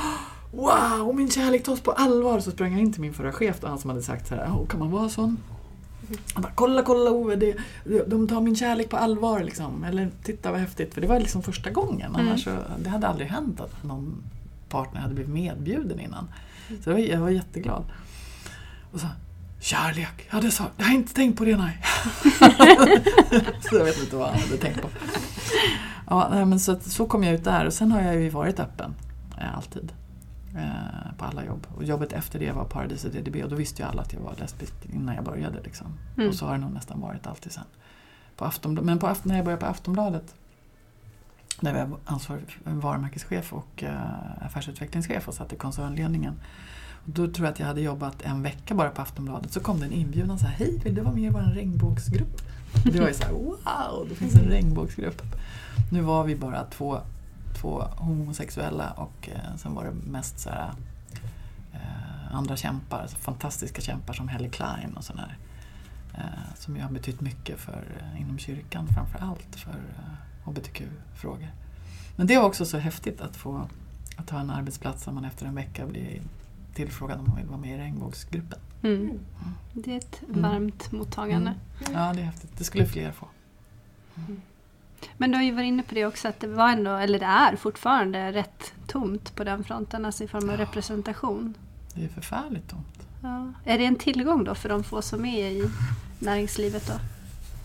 Wow, 0.51 1.15
min 1.15 1.29
kärlek 1.29 1.63
tas 1.63 1.81
på 1.81 1.91
allvar! 1.91 2.39
Så 2.39 2.51
sprang 2.51 2.71
jag 2.71 2.81
in 2.81 2.93
till 2.93 3.01
min 3.01 3.13
förra 3.13 3.31
chef 3.31 3.63
och 3.63 3.69
han 3.69 3.79
som 3.79 3.89
hade 3.89 4.01
sagt 4.01 4.27
så 4.27 4.35
här, 4.35 4.51
"Åh, 4.55 4.67
kan 4.67 4.79
man 4.79 4.91
vara 4.91 5.09
sån? 5.09 5.37
Han 6.33 6.41
bara, 6.43 6.51
kolla, 6.55 6.81
kolla 6.83 7.11
Ove, 7.11 7.35
det, 7.35 7.57
de 8.07 8.27
tar 8.27 8.41
min 8.41 8.55
kärlek 8.55 8.89
på 8.89 8.97
allvar 8.97 9.43
liksom. 9.43 9.83
Eller 9.83 10.09
titta 10.23 10.51
vad 10.51 10.59
häftigt. 10.59 10.93
För 10.93 11.01
det 11.01 11.07
var 11.07 11.19
liksom 11.19 11.43
första 11.43 11.69
gången. 11.69 12.15
Mm. 12.15 12.27
Annars 12.27 12.43
så, 12.43 12.55
det 12.83 12.89
hade 12.89 13.07
aldrig 13.07 13.27
hänt 13.27 13.59
att 13.59 13.83
någon 13.83 14.23
partner 14.69 15.01
hade 15.01 15.13
blivit 15.13 15.33
medbjuden 15.33 15.99
innan. 15.99 16.27
Så 16.67 16.89
det 16.89 16.91
var, 16.91 16.99
jag 16.99 17.19
var 17.19 17.29
jätteglad. 17.29 17.83
Och 18.91 18.99
så, 18.99 19.07
kärlek, 19.59 20.27
ja 20.31 20.41
det 20.41 20.51
sa 20.51 20.65
jag 20.77 20.85
har 20.85 20.93
inte 20.93 21.13
tänkt 21.13 21.37
på 21.37 21.45
det 21.45 21.57
nej. 21.57 21.81
så 23.61 23.75
jag 23.75 23.85
vet 23.85 24.03
inte 24.03 24.15
vad 24.15 24.29
han 24.29 24.39
hade 24.39 24.57
tänkt 24.57 24.81
på. 24.81 24.89
Ja, 26.09 26.45
men 26.45 26.59
så, 26.59 26.79
så 26.79 27.05
kom 27.05 27.23
jag 27.23 27.33
ut 27.33 27.43
där 27.43 27.65
och 27.65 27.73
sen 27.73 27.91
har 27.91 28.01
jag 28.01 28.15
ju 28.15 28.29
varit 28.29 28.59
öppen. 28.59 28.95
Eh, 29.37 29.57
alltid. 29.57 29.93
Eh, 30.55 31.17
på 31.17 31.25
alla 31.25 31.45
jobb. 31.45 31.67
Och 31.75 31.83
jobbet 31.83 32.13
efter 32.13 32.39
det 32.39 32.51
var 32.51 32.65
Paradiset 32.65 33.13
DDB 33.13 33.43
och 33.43 33.49
då 33.49 33.55
visste 33.55 33.81
ju 33.81 33.87
alla 33.87 34.01
att 34.01 34.13
jag 34.13 34.19
var 34.19 34.33
lesbisk 34.39 34.73
innan 34.93 35.15
jag 35.15 35.23
började. 35.23 35.61
Liksom. 35.63 35.87
Mm. 36.17 36.29
Och 36.29 36.35
så 36.35 36.45
har 36.45 36.53
det 36.53 36.59
nog 36.59 36.73
nästan 36.73 37.01
varit 37.01 37.27
alltid 37.27 37.51
sen. 37.51 37.63
På 38.35 38.45
Aftonbl- 38.45 38.81
men 38.81 38.99
på, 38.99 39.15
när 39.23 39.35
jag 39.35 39.45
började 39.45 39.61
på 39.61 39.67
Aftonbladet 39.67 40.35
Där 41.59 41.73
vi 41.73 41.91
var 41.91 41.99
ansvarig 42.05 42.43
varumärkeschef 42.63 43.53
och 43.53 43.83
uh, 43.83 44.45
affärsutvecklingschef 44.45 45.27
och 45.27 45.33
satt 45.33 45.53
i 45.53 45.55
koncernledningen. 45.55 46.39
Då 47.05 47.27
tror 47.27 47.45
jag 47.45 47.53
att 47.53 47.59
jag 47.59 47.67
hade 47.67 47.81
jobbat 47.81 48.21
en 48.21 48.43
vecka 48.43 48.75
bara 48.75 48.89
på 48.89 49.01
Aftonbladet. 49.01 49.51
Så 49.51 49.59
kom 49.59 49.79
det 49.79 49.85
en 49.85 49.91
inbjudan 49.91 50.39
så 50.39 50.45
här, 50.45 50.55
hej 50.55 50.79
vill 50.83 50.95
du 50.95 51.01
vara 51.01 51.13
med 51.13 51.23
i 51.23 51.29
vår 51.29 51.39
regnbågsgrupp? 51.39 52.41
Och 52.85 52.91
det 52.91 52.99
var 52.99 53.07
ju 53.07 53.13
så 53.13 53.23
här, 53.23 53.31
wow, 53.31 54.07
det 54.09 54.15
finns 54.15 54.35
en 54.35 54.49
regnbågsgrupp. 54.49 55.21
Nu 55.91 56.01
var 56.01 56.23
vi 56.23 56.35
bara 56.35 56.63
två, 56.63 56.99
två 57.61 57.83
homosexuella 57.97 58.91
och 58.91 59.29
eh, 59.29 59.55
sen 59.57 59.75
var 59.75 59.83
det 59.83 59.91
mest 60.11 60.39
så 60.39 60.49
här, 60.49 60.71
eh, 61.73 62.35
andra 62.35 62.55
kämpar, 62.55 63.01
alltså 63.01 63.17
fantastiska 63.17 63.81
kämpar 63.81 64.13
som 64.13 64.27
Helle 64.27 64.49
Klein 64.49 64.93
och 64.97 65.03
sådär. 65.03 65.37
Eh, 66.17 66.55
som 66.55 66.75
ju 66.75 66.81
har 66.81 66.89
betytt 66.89 67.21
mycket 67.21 67.59
för, 67.59 67.85
eh, 67.99 68.21
inom 68.21 68.37
kyrkan 68.37 68.87
framför 68.87 69.19
allt 69.19 69.55
för 69.55 69.71
eh, 69.71 70.45
hbtq-frågor. 70.45 71.49
Men 72.15 72.27
det 72.27 72.37
var 72.37 72.45
också 72.45 72.65
så 72.65 72.77
häftigt 72.77 73.21
att 73.21 73.35
få 73.35 73.67
att 74.15 74.29
ha 74.29 74.39
en 74.39 74.49
arbetsplats 74.49 75.03
där 75.03 75.11
man 75.11 75.25
efter 75.25 75.45
en 75.45 75.55
vecka 75.55 75.85
blir 75.85 76.21
tillfrågad 76.75 77.19
om 77.19 77.25
man 77.27 77.35
vill 77.37 77.45
vara 77.45 77.57
med 77.57 77.75
i 77.79 77.81
regnbågsgruppen. 77.81 78.59
Mm. 78.83 79.19
Det 79.73 79.93
är 79.93 79.97
ett 79.97 80.21
Mm. 80.29 80.41
varmt 80.41 80.91
mottagande. 80.91 81.53
Mm. 81.87 81.93
Ja, 82.01 82.13
det 82.13 82.19
är 82.21 82.25
häftigt. 82.25 82.57
Det 82.57 82.63
skulle 82.63 82.85
fler 82.85 83.11
få. 83.11 83.27
Men 85.17 85.31
du 85.31 85.37
har 85.37 85.43
ju 85.43 85.51
varit 85.51 85.65
inne 85.67 85.83
på 85.83 85.95
det 85.95 86.05
också 86.05 86.27
att 86.27 86.39
det 86.39 86.47
var 86.47 86.69
ändå, 86.71 86.95
eller 86.95 87.19
det 87.19 87.25
är 87.25 87.55
fortfarande 87.55 88.31
rätt 88.31 88.73
tomt 88.87 89.35
på 89.35 89.43
den 89.43 89.63
fronten, 89.63 90.05
alltså 90.05 90.23
i 90.23 90.27
form 90.27 90.49
av 90.49 90.55
Ja. 90.55 90.61
representation. 90.61 91.53
Det 91.93 92.03
är 92.05 92.07
förfärligt 92.09 92.69
tomt. 92.69 93.07
Ja. 93.23 93.53
Är 93.65 93.77
det 93.77 93.85
en 93.85 93.95
tillgång 93.95 94.43
då 94.43 94.55
för 94.55 94.69
de 94.69 94.83
få 94.83 95.01
som 95.01 95.25
är 95.25 95.49
i 95.49 95.69
näringslivet 96.19 96.87
då? 96.87 96.93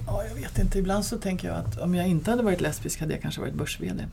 Ja, 0.07 0.25
jag 0.25 0.35
vet 0.35 0.59
inte. 0.59 0.79
Ibland 0.79 1.05
så 1.05 1.19
tänker 1.19 1.49
jag 1.49 1.57
att 1.57 1.79
om 1.81 1.95
jag 1.95 2.09
inte 2.09 2.31
hade 2.31 2.43
varit 2.43 2.61
lesbisk 2.61 3.01
hade 3.01 3.13
jag 3.13 3.23
kanske 3.23 3.41
varit 3.41 3.55
börs-VD. 3.55 4.05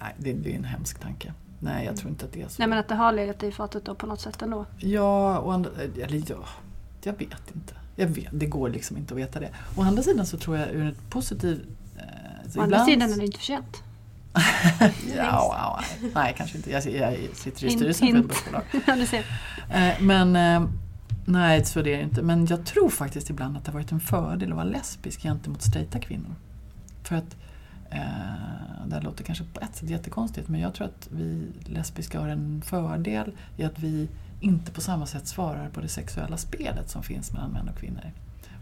Nej, 0.00 0.14
det, 0.18 0.32
det 0.32 0.52
är 0.52 0.56
en 0.56 0.64
hemsk 0.64 0.98
tanke. 0.98 1.32
Nej, 1.62 1.86
jag 1.86 1.96
tror 1.96 2.10
inte 2.10 2.24
att 2.24 2.32
det 2.32 2.42
är 2.42 2.48
så. 2.48 2.54
Nej 2.58 2.68
men 2.68 2.78
att 2.78 2.88
det 2.88 2.94
har 2.94 3.12
legat 3.12 3.42
i 3.42 3.52
fatet 3.52 3.84
då 3.84 3.94
på 3.94 4.06
något 4.06 4.20
sätt 4.20 4.42
ändå. 4.42 4.66
Ja, 4.78 5.38
och 5.38 5.54
andra, 5.54 5.70
eller 6.02 6.22
ja, 6.30 6.44
jag 7.02 7.12
vet 7.12 7.54
inte. 7.54 7.74
Jag 7.96 8.06
vet, 8.06 8.28
det 8.32 8.46
går 8.46 8.68
liksom 8.68 8.96
inte 8.96 9.14
att 9.14 9.20
veta 9.20 9.40
det. 9.40 9.48
Å 9.76 9.82
andra 9.82 10.02
sidan 10.02 10.26
så 10.26 10.38
tror 10.38 10.58
jag 10.58 10.68
ur 10.70 10.88
ett 10.88 11.10
positivt... 11.10 11.60
Eh, 11.96 12.58
Å 12.60 12.62
andra 12.62 12.84
sidan 12.84 13.12
är 13.12 13.16
det 13.16 13.24
inte 13.24 13.38
för 13.38 13.44
sent. 13.44 13.82
ja, 15.16 15.80
nej, 16.00 16.10
nej, 16.14 16.34
kanske 16.36 16.56
inte. 16.56 16.70
Jag, 16.70 16.86
jag 16.86 17.16
sitter 17.34 17.64
i 17.64 17.68
Hint, 17.68 17.78
styrelsen 17.80 18.08
för 18.08 18.08
ett 18.08 18.14
hint. 18.16 18.28
börsbolag. 18.28 19.24
Eh, 19.70 20.00
Men 20.00 20.36
eh, 20.36 20.68
nej, 21.26 21.64
så 21.64 21.82
det 21.82 21.94
är 21.94 21.96
det 21.96 22.02
inte. 22.02 22.22
Men 22.22 22.46
jag 22.46 22.66
tror 22.66 22.88
faktiskt 22.88 23.30
ibland 23.30 23.56
att 23.56 23.64
det 23.64 23.70
har 23.72 23.78
varit 23.78 23.92
en 23.92 24.00
fördel 24.00 24.50
att 24.50 24.56
vara 24.56 24.64
lesbisk 24.66 25.22
gentemot 25.22 25.62
straighta 25.62 25.98
kvinnor. 25.98 26.34
För 27.02 27.16
att 27.16 27.24
eh, 27.24 27.38
Eh, 27.92 28.86
det 28.86 28.94
här 28.94 29.02
låter 29.02 29.24
kanske 29.24 29.44
på 29.44 29.60
ett 29.60 29.76
sätt 29.76 29.90
jättekonstigt 29.90 30.48
men 30.48 30.60
jag 30.60 30.74
tror 30.74 30.86
att 30.86 31.08
vi 31.10 31.52
lesbiska 31.64 32.20
har 32.20 32.28
en 32.28 32.62
fördel 32.62 33.32
i 33.56 33.64
att 33.64 33.78
vi 33.78 34.08
inte 34.40 34.72
på 34.72 34.80
samma 34.80 35.06
sätt 35.06 35.26
svarar 35.26 35.68
på 35.68 35.80
det 35.80 35.88
sexuella 35.88 36.36
spelet 36.36 36.90
som 36.90 37.02
finns 37.02 37.32
mellan 37.32 37.50
män 37.50 37.68
och 37.68 37.76
kvinnor. 37.78 38.10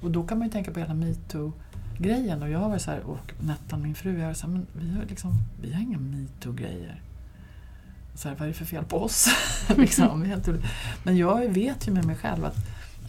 Och 0.03 0.11
då 0.11 0.23
kan 0.23 0.39
man 0.39 0.47
ju 0.47 0.53
tänka 0.53 0.71
på 0.71 0.81
hela 0.81 0.95
metoo-grejen 0.95 2.43
och 2.43 2.51
jag 2.51 2.59
har 2.59 2.69
varit 2.69 2.83
så 2.83 2.91
här, 2.91 3.01
och 3.01 3.33
Nettan, 3.41 3.83
min 3.83 3.95
fru, 3.95 4.19
jag 4.19 4.27
har 4.27 4.35
så 4.35 4.47
här, 4.47 4.53
men 4.53 4.67
vi 4.73 4.95
har, 4.97 5.05
liksom, 5.05 5.35
vi 5.63 5.73
har 5.73 5.81
inga 5.81 5.99
metoo-grejer. 5.99 7.03
Så 8.15 8.29
här, 8.29 8.37
vad 8.37 8.43
är 8.43 8.53
det 8.53 8.55
för 8.59 8.65
fel 8.65 8.85
på 8.85 9.03
oss? 9.03 9.29
liksom, 9.77 10.23
helt. 10.23 10.49
Men 11.03 11.17
jag 11.17 11.49
vet 11.49 11.89
ju 11.89 11.93
med 11.93 12.05
mig 12.05 12.17
själv 12.17 12.45
att 12.45 12.57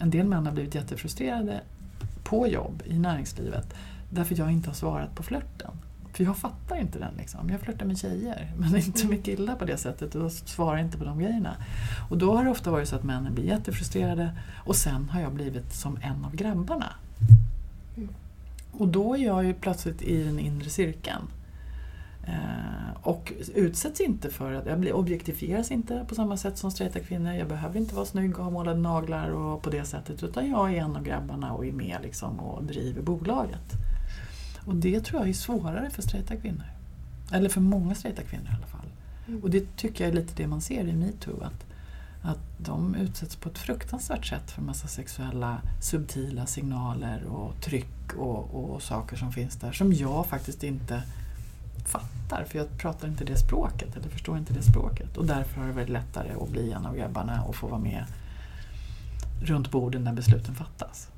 en 0.00 0.10
del 0.10 0.26
män 0.26 0.46
har 0.46 0.52
blivit 0.52 0.74
jättefrustrerade 0.74 1.60
på 2.24 2.46
jobb 2.46 2.82
i 2.86 2.98
näringslivet 2.98 3.74
därför 4.10 4.38
jag 4.38 4.52
inte 4.52 4.68
har 4.68 4.74
svarat 4.74 5.14
på 5.14 5.22
flörten. 5.22 5.70
För 6.12 6.24
jag 6.24 6.36
fattar 6.36 6.76
inte 6.76 6.98
den. 6.98 7.14
Liksom. 7.18 7.50
Jag 7.50 7.60
flörtar 7.60 7.86
med 7.86 7.98
tjejer 7.98 8.52
men 8.56 8.76
inte 8.76 9.06
med 9.06 9.24
killar 9.24 9.56
på 9.56 9.64
det 9.64 9.76
sättet 9.76 10.14
och 10.14 10.32
svarar 10.32 10.78
inte 10.78 10.98
på 10.98 11.04
de 11.04 11.18
grejerna. 11.18 11.56
Och 12.10 12.18
då 12.18 12.36
har 12.36 12.44
det 12.44 12.50
ofta 12.50 12.70
varit 12.70 12.88
så 12.88 12.96
att 12.96 13.04
männen 13.04 13.34
blir 13.34 13.44
jättefrustrerade 13.44 14.38
och 14.64 14.76
sen 14.76 15.08
har 15.08 15.20
jag 15.20 15.32
blivit 15.32 15.72
som 15.72 15.98
en 16.02 16.24
av 16.24 16.36
grabbarna. 16.36 16.92
Mm. 17.96 18.08
Och 18.72 18.88
då 18.88 19.14
är 19.14 19.24
jag 19.24 19.44
ju 19.44 19.54
plötsligt 19.54 20.02
i 20.02 20.24
den 20.24 20.38
inre 20.38 20.70
cirkeln. 20.70 21.22
Eh, 22.26 22.96
och 23.02 23.32
utsätts 23.54 24.00
inte 24.00 24.30
för 24.30 24.52
att, 24.52 24.66
jag 24.66 24.80
blir, 24.80 24.92
objektifieras 24.92 25.70
inte 25.70 26.04
på 26.08 26.14
samma 26.14 26.36
sätt 26.36 26.58
som 26.58 26.70
straighta 26.70 27.00
kvinnor. 27.00 27.32
Jag 27.32 27.48
behöver 27.48 27.78
inte 27.78 27.94
vara 27.94 28.06
snygg 28.06 28.38
och 28.38 28.44
ha 28.44 28.50
målade 28.50 28.80
naglar 28.80 29.30
och 29.30 29.62
på 29.62 29.70
det 29.70 29.84
sättet 29.84 30.22
utan 30.22 30.50
jag 30.50 30.74
är 30.74 30.76
en 30.76 30.96
av 30.96 31.02
grabbarna 31.02 31.52
och 31.52 31.66
är 31.66 31.72
med 31.72 31.98
liksom 32.02 32.40
och 32.40 32.64
driver 32.64 33.02
bolaget. 33.02 33.72
Och 34.64 34.76
det 34.76 35.00
tror 35.00 35.20
jag 35.20 35.28
är 35.28 35.32
svårare 35.32 35.90
för 35.90 36.02
straighta 36.02 36.36
kvinnor. 36.36 36.66
Eller 37.32 37.48
för 37.48 37.60
många 37.60 37.94
straighta 37.94 38.22
kvinnor 38.22 38.46
i 38.46 38.56
alla 38.56 38.66
fall. 38.66 38.86
Mm. 39.28 39.42
Och 39.42 39.50
det 39.50 39.76
tycker 39.76 40.04
jag 40.04 40.12
är 40.12 40.20
lite 40.20 40.34
det 40.36 40.46
man 40.46 40.60
ser 40.60 40.88
i 40.88 40.92
metoo. 40.92 41.42
Att, 41.42 41.66
att 42.22 42.40
de 42.58 42.94
utsätts 42.94 43.36
på 43.36 43.48
ett 43.48 43.58
fruktansvärt 43.58 44.26
sätt 44.26 44.50
för 44.50 44.62
massa 44.62 44.88
sexuella 44.88 45.62
subtila 45.80 46.46
signaler 46.46 47.24
och 47.24 47.60
tryck 47.60 48.14
och, 48.16 48.54
och 48.54 48.82
saker 48.82 49.16
som 49.16 49.32
finns 49.32 49.56
där 49.56 49.72
som 49.72 49.92
jag 49.92 50.26
faktiskt 50.26 50.62
inte 50.62 51.02
fattar 51.84 52.44
för 52.44 52.58
jag 52.58 52.78
pratar 52.78 53.08
inte 53.08 53.24
det 53.24 53.36
språket 53.36 53.96
eller 53.96 54.08
förstår 54.08 54.38
inte 54.38 54.52
det 54.52 54.62
språket 54.62 55.16
och 55.16 55.26
därför 55.26 55.60
har 55.60 55.66
det 55.66 55.72
varit 55.72 55.88
lättare 55.88 56.32
att 56.42 56.48
bli 56.48 56.72
en 56.72 56.86
av 56.86 56.96
grabbarna 56.96 57.44
och 57.44 57.56
få 57.56 57.66
vara 57.66 57.80
med 57.80 58.04
runt 59.42 59.70
borden 59.70 60.04
när 60.04 60.12
besluten 60.12 60.54
fattas. 60.54 61.08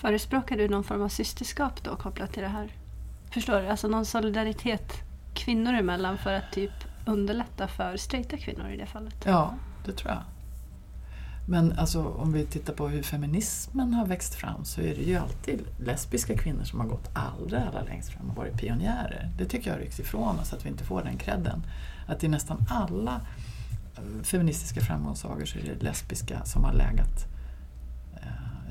Förespråkar 0.00 0.56
du 0.56 0.68
någon 0.68 0.84
form 0.84 1.02
av 1.02 1.08
systerskap 1.08 1.84
då 1.84 1.96
kopplat 1.96 2.32
till 2.32 2.42
det 2.42 2.48
här? 2.48 2.72
Förstår 3.30 3.60
du? 3.60 3.68
Alltså 3.68 3.88
någon 3.88 4.06
solidaritet 4.06 4.92
kvinnor 5.34 5.74
emellan 5.74 6.18
för 6.18 6.32
att 6.32 6.52
typ 6.52 6.70
underlätta 7.06 7.68
för 7.68 7.96
straighta 7.96 8.36
kvinnor 8.36 8.70
i 8.70 8.76
det 8.76 8.86
fallet? 8.86 9.14
Ja, 9.24 9.54
det 9.84 9.92
tror 9.92 10.10
jag. 10.10 10.22
Men 11.48 11.78
alltså, 11.78 12.04
om 12.04 12.32
vi 12.32 12.46
tittar 12.46 12.72
på 12.72 12.88
hur 12.88 13.02
feminismen 13.02 13.94
har 13.94 14.06
växt 14.06 14.34
fram 14.34 14.64
så 14.64 14.80
är 14.80 14.94
det 14.94 15.02
ju 15.02 15.16
alltid 15.16 15.60
lesbiska 15.78 16.38
kvinnor 16.38 16.64
som 16.64 16.80
har 16.80 16.86
gått 16.86 17.10
allra, 17.12 17.64
allra 17.64 17.82
längst 17.82 18.10
fram 18.10 18.30
och 18.30 18.36
varit 18.36 18.58
pionjärer. 18.58 19.30
Det 19.38 19.44
tycker 19.44 19.70
jag 19.70 19.80
rycks 19.80 20.00
ifrån 20.00 20.38
oss, 20.38 20.52
att 20.52 20.64
vi 20.64 20.68
inte 20.68 20.84
får 20.84 21.02
den 21.02 21.16
credden. 21.16 21.62
Att 22.06 22.24
i 22.24 22.28
nästan 22.28 22.66
alla 22.70 23.20
feministiska 24.22 24.80
framgångssagor 24.80 25.44
så 25.44 25.58
är 25.58 25.62
det 25.62 25.82
lesbiska 25.82 26.44
som 26.44 26.64
har 26.64 26.72
lägat 26.72 27.37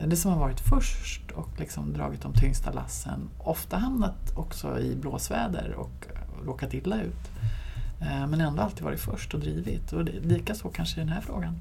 det 0.06 0.16
som 0.16 0.32
har 0.32 0.40
varit 0.40 0.60
först 0.60 1.32
och 1.32 1.60
liksom 1.60 1.94
dragit 1.94 2.22
de 2.22 2.34
tyngsta 2.34 2.72
lassen. 2.72 3.30
Ofta 3.38 3.78
hamnat 3.78 4.34
också 4.36 4.80
i 4.80 4.96
blåsväder 4.96 5.74
och 5.74 6.08
råkat 6.46 6.74
illa 6.74 7.02
ut. 7.02 7.32
Eh, 8.02 8.28
men 8.28 8.42
ändå 8.42 8.62
alltid 8.62 8.84
varit 8.84 9.00
först 9.00 9.34
och 9.34 9.40
drivit. 9.40 9.94
Och 9.94 10.04
likaså 10.04 10.70
kanske 10.70 11.02
i 11.02 11.04
den 11.04 11.14
här 11.14 11.22
frågan. 11.22 11.60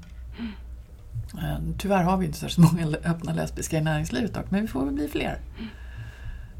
Eh, 1.33 1.57
tyvärr 1.77 2.03
har 2.03 2.17
vi 2.17 2.25
inte 2.25 2.37
särskilt 2.37 2.71
många 2.71 2.97
öppna 3.03 3.33
lesbiska 3.33 3.77
i 3.77 3.81
näringslivet 3.81 4.33
dock, 4.33 4.51
men 4.51 4.61
vi 4.61 4.67
får 4.67 4.85
väl 4.85 4.93
bli 4.93 5.07
fler. 5.07 5.39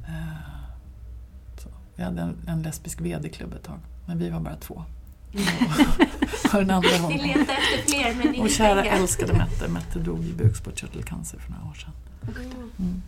Eh, 0.07 0.38
så. 1.57 1.69
Vi 1.95 2.03
hade 2.03 2.21
en, 2.21 2.36
en 2.47 2.61
lesbisk 2.61 3.01
VD-klubb 3.01 3.53
ett 3.53 3.63
tag, 3.63 3.80
men 4.05 4.19
vi 4.19 4.30
var 4.30 4.39
bara 4.39 4.55
två. 4.55 4.84
Och 6.53 6.59
den 6.59 6.71
andra 6.71 6.89
Vi 7.09 7.17
letar 7.17 7.39
efter 7.39 7.91
fler 7.91 8.15
men 8.15 8.27
och 8.29 8.35
inga 8.35 8.49
kära 8.49 8.81
pengar. 8.81 8.97
älskade 8.97 9.33
Mette. 9.33 9.67
Mette 9.67 9.99
dog 9.99 10.25
i 10.25 10.33
bukspottkörtelcancer 10.33 11.39
för 11.39 11.51
några 11.51 11.65
år 11.69 11.73
sedan. 11.73 11.91
Mm. 12.79 13.01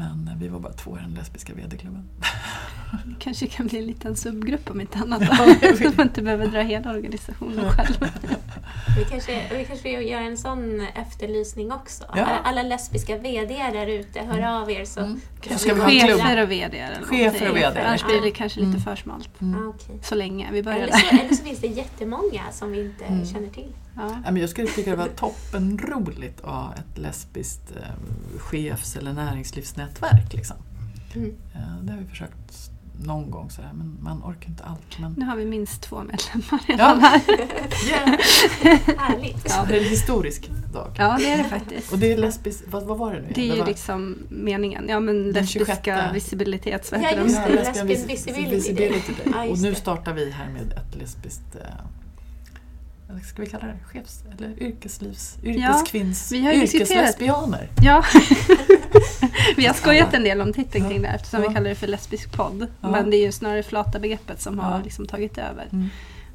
Mm. 0.00 0.24
Men 0.24 0.38
vi 0.38 0.48
var 0.48 0.60
bara 0.60 0.72
två 0.72 0.98
i 0.98 1.00
den 1.00 1.14
lesbiska 1.14 1.54
VD-klubben. 1.54 2.08
kanske 3.18 3.46
kan 3.46 3.66
bli 3.66 3.78
en 3.78 3.86
liten 3.86 4.16
subgrupp 4.16 4.70
om 4.70 4.80
inte 4.80 4.98
annat. 4.98 5.22
Ja. 5.62 5.76
Så 5.76 5.84
man 5.96 6.06
inte 6.06 6.22
behöver 6.22 6.46
dra 6.46 6.60
hela 6.60 6.90
organisationen 6.90 7.70
själv. 7.70 8.10
Vi 8.98 9.04
kanske, 9.10 9.42
vi 9.58 9.64
kanske 9.64 9.88
gör 10.02 10.20
en 10.20 10.36
sån 10.38 10.80
efterlysning 10.94 11.72
också. 11.72 12.04
Ja. 12.16 12.26
Alla, 12.44 12.62
lesbiska 12.62 13.18
VD 13.18 13.54
där 13.72 13.86
ute, 13.86 14.20
hör 14.20 14.60
av 14.62 14.70
er 14.70 14.84
så 14.84 15.00
Mm. 15.00 15.20
kan 15.40 15.58
Ska 15.58 15.74
vi? 15.74 15.80
Chefer 16.00 16.42
och 16.42 16.50
VD 16.50 16.78
eller 16.78 17.02
Chefer 17.02 17.50
och. 17.50 17.56
VD. 17.56 17.80
Annars 17.86 18.04
blir 18.04 18.20
det 18.22 18.30
kanske 18.30 18.60
lite 18.60 18.70
Mm. 18.70 18.80
för 18.82 18.96
smalt. 18.96 19.40
Mm. 19.40 19.68
Ah. 19.68 19.72
Så 20.02 20.14
länge. 20.14 20.48
Vi 20.52 20.62
börjar 20.62 20.78
Eller 20.78 20.92
där. 20.92 20.98
så, 20.98 21.16
eller 21.16 21.34
så 21.34 21.44
finns 21.44 21.58
det 21.60 21.66
jättemånga 21.66 22.42
som 22.52 22.72
vi 22.72 22.80
inte 22.80 23.04
Mm. 23.04 23.26
känner 23.26 23.48
till. 23.48 23.72
Ja. 23.96 24.02
Ja, 24.24 24.30
men 24.30 24.36
jag 24.36 24.50
skulle 24.50 24.68
tycka 24.68 24.90
det 24.90 24.96
var 24.96 25.08
toppenroligt 25.08 26.40
att 26.40 26.50
ha 26.50 26.74
ett 26.74 26.98
lesbiskt 26.98 27.72
eh, 27.76 28.38
chefs 28.38 28.96
eller 28.96 29.12
näringslivsnätverk. 29.12 30.32
Liksom. 30.32 30.56
Mm. 31.14 31.34
Eh, 31.54 31.60
det 31.82 31.92
har 31.92 31.98
vi 31.98 32.06
försökt 32.06 32.70
någon 33.04 33.30
gång 33.30 33.50
sådär, 33.50 33.70
men 33.74 33.98
man 34.02 34.22
orkar 34.22 34.48
inte 34.48 34.64
allt. 34.64 34.98
Men... 35.00 35.12
Nu 35.12 35.24
har 35.24 35.36
vi 35.36 35.44
minst 35.44 35.82
två 35.82 35.96
medlemmar 36.02 36.60
Ja. 36.68 36.74
redan 36.74 37.00
här. 37.00 37.20
Yeah. 37.88 38.08
Härligt. 38.98 39.46
Ja. 39.48 39.64
Det 39.68 39.76
är 39.76 39.80
en 39.82 39.88
historisk 39.88 40.50
dag. 40.72 40.90
Ja, 40.98 41.16
det 41.18 41.30
är 41.30 41.38
det 41.38 41.44
faktiskt. 41.44 41.92
Och 41.92 41.98
det 41.98 42.12
är 42.12 42.16
lesbiskt, 42.18 42.64
vad, 42.70 42.82
vad 42.82 42.98
var 42.98 43.14
det 43.14 43.20
nu? 43.20 43.26
Det 43.34 43.40
är 43.40 43.48
Det 43.48 43.54
ju 43.54 43.60
var- 43.60 43.66
liksom 43.66 44.18
meningen. 44.28 44.86
Ja, 44.88 45.00
men 45.00 45.32
Den 45.32 45.46
26. 45.46 45.68
lesbiska 45.68 46.10
visibilitets... 46.12 46.92
Vad 46.92 47.02
Ja, 47.02 47.10
just 47.10 47.36
de? 47.46 47.52
det. 47.52 47.54
lesbian 47.54 47.86
Lesbian 47.86 47.86
vis- 47.86 48.08
Visibility 48.26 48.54
visibility. 48.56 49.12
Ja, 49.32 49.44
och 49.50 49.58
nu 49.58 49.70
det. 49.70 49.76
startar 49.76 50.12
vi 50.14 50.30
här 50.30 50.48
med 50.48 50.72
ett 50.72 50.94
lesbiskt 50.98 51.56
ska 53.20 53.42
vi 53.42 53.48
kalla 53.48 53.66
det 53.66 53.78
chefs 53.84 54.22
eller 54.38 54.62
yrkeslivs, 54.62 55.36
yrkeskvinns, 55.42 56.32
diskuterat- 56.32 56.54
yrkeslesbianer. 56.54 57.68
Ja. 57.82 58.04
vi 59.56 59.66
har 59.66 59.74
skojat 59.74 60.14
en 60.14 60.24
del 60.24 60.40
om 60.40 60.52
titeln 60.52 60.84
Ja. 60.84 60.90
kring 60.90 61.02
det 61.02 61.08
eftersom 61.08 61.42
Ja. 61.42 61.48
vi 61.48 61.54
kallar 61.54 61.68
det 61.68 61.74
för 61.74 61.86
lesbisk 61.86 62.32
podd. 62.36 62.66
Ja. 62.80 62.90
Men 62.90 63.10
det 63.10 63.16
är 63.16 63.26
ju 63.26 63.32
snarare 63.32 63.62
flata 63.62 63.98
begreppet 63.98 64.40
som 64.40 64.58
har 64.58 64.76
Ja. 64.78 64.84
liksom 64.84 65.06
tagit 65.06 65.38
över. 65.38 65.68
Mm. 65.72 65.88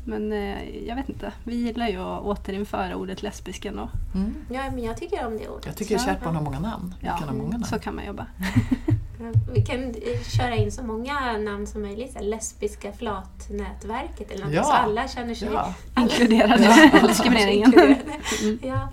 Men 0.05 0.31
eh, 0.33 0.69
jag 0.87 0.95
vet 0.95 1.09
inte, 1.09 1.31
vi 1.43 1.55
gillar 1.55 1.87
ju 1.87 1.97
att 1.99 2.21
återinföra 2.21 2.95
ordet 2.95 3.23
lesbisk 3.23 3.65
ändå. 3.65 3.89
Mm. 4.15 4.35
Ja, 4.51 4.61
men 4.75 4.83
jag 4.83 4.97
tycker 4.97 5.25
om 5.27 5.37
det 5.37 5.47
ordet. 5.49 5.65
Jag 5.65 5.75
tycker 5.75 5.95
Ja. 5.95 5.99
kärt 6.05 6.23
barn 6.23 6.35
har 6.35 6.43
många 6.43 6.59
namn. 6.59 6.95
Ja, 7.01 7.17
kan 7.17 7.27
ha 7.27 7.35
många 7.35 7.51
namn. 7.51 7.63
så 7.63 7.79
kan 7.79 7.95
man 7.95 8.05
jobba. 8.05 8.25
Vi 9.53 9.61
kan 9.61 9.95
köra 10.37 10.55
in 10.55 10.71
så 10.71 10.83
många 10.83 11.37
namn 11.37 11.67
som 11.67 11.81
möjligt. 11.81 12.13
så 12.13 12.19
Lesbiska 12.19 12.91
flatnätverket 12.93 14.31
eller 14.31 14.45
något. 14.45 14.53
Ja. 14.53 14.63
Så 14.63 14.71
alla 14.71 15.07
känner 15.07 15.35
sig... 15.35 15.49
Ja. 15.53 15.73
Inkluderade 16.01 16.89
Ja. 16.93 17.07
diskrimineringen. 17.07 17.65
Inkluderade. 17.65 18.19
Mm. 18.41 18.59
Ja. 18.63 18.89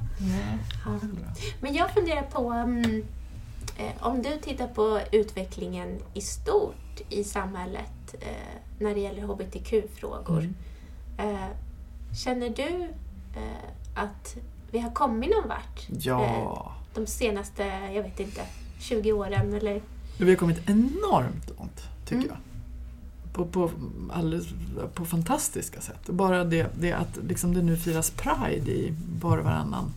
Men 1.61 1.75
jag 1.75 1.91
funderar 1.95 2.23
på 2.23 2.51
mm, 2.51 3.05
eh, 3.79 4.07
om 4.07 4.23
du 4.23 4.37
tittar 4.43 4.67
på 4.69 5.01
utvecklingen 5.13 5.99
i 6.15 6.21
stort 6.21 7.01
i 7.09 7.25
samhället 7.25 8.15
eh, 8.21 8.59
när 8.79 8.95
det 8.95 9.01
gäller 9.01 9.23
hbtq-frågor. 9.23 10.39
Mm. 11.19 11.35
Eh, 11.35 11.49
känner 12.25 12.49
du 12.49 12.89
att 13.95 14.37
vi 14.71 14.79
har 14.79 14.91
kommit 14.91 15.31
någon 15.31 15.49
vart 15.49 15.87
Ja, 15.89 16.73
de 16.95 17.07
senaste, 17.07 17.65
jag 17.95 18.03
vet 18.03 18.21
inte, 18.21 18.41
20 18.81 19.13
åren 19.13 19.55
eller? 19.55 19.81
Vi 20.25 20.31
har 20.31 20.37
kommit 20.37 20.69
enormt 20.71 21.51
långt 21.59 21.83
tycker 22.05 22.17
Mm. 22.17 22.29
jag. 22.29 22.37
På, 23.33 23.45
på, 23.47 23.71
alldeles, 24.13 24.47
på 24.95 25.05
fantastiska 25.05 25.81
sätt. 25.81 26.07
Bara 26.09 26.45
det, 26.45 26.67
det 26.81 26.93
att 26.93 27.19
liksom 27.29 27.55
det 27.55 27.63
nu 27.63 27.77
firas 27.77 28.11
Pride 28.11 28.71
i 28.71 28.95
var 29.21 29.39
och 29.39 29.45
varannan 29.45 29.93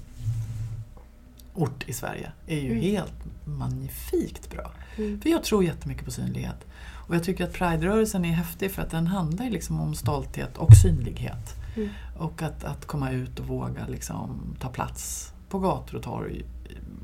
ort 1.54 1.90
i 1.90 1.94
Sverige 1.94 2.32
är 2.48 2.60
ju 2.60 2.72
Mm. 2.72 2.82
helt 2.82 3.14
magnifikt 3.46 4.52
bra. 4.52 4.72
Mm. 4.98 5.22
För 5.22 5.30
jag 5.30 5.44
tror 5.44 5.64
jättemycket 5.64 6.06
på 6.06 6.12
synlighet. 6.12 6.66
Och 7.08 7.16
jag 7.16 7.24
tycker 7.24 7.44
att 7.44 7.54
Pride-rörelsen 7.54 8.26
är 8.26 8.32
häftig 8.34 8.72
för 8.72 8.82
att 8.82 8.92
den 8.92 9.08
handlar 9.08 9.50
liksom 9.50 9.80
om 9.80 9.96
stolthet 9.96 10.58
och 10.58 10.74
synlighet. 10.84 11.56
Mm. 11.76 11.90
Och 12.18 12.42
att, 12.42 12.64
att 12.64 12.86
komma 12.86 13.12
ut 13.12 13.40
och 13.40 13.46
våga 13.48 13.88
liksom 13.88 14.40
ta 14.60 14.70
plats 14.70 15.34
på 15.50 15.60
gator 15.60 15.98
och 15.98 16.04
torg 16.04 16.44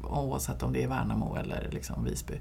oavsett 0.03 0.63
om 0.63 0.73
det 0.73 0.83
är 0.83 0.87
Värnamo 0.87 1.35
eller 1.35 1.67
liksom 1.71 2.03
Visby. 2.03 2.33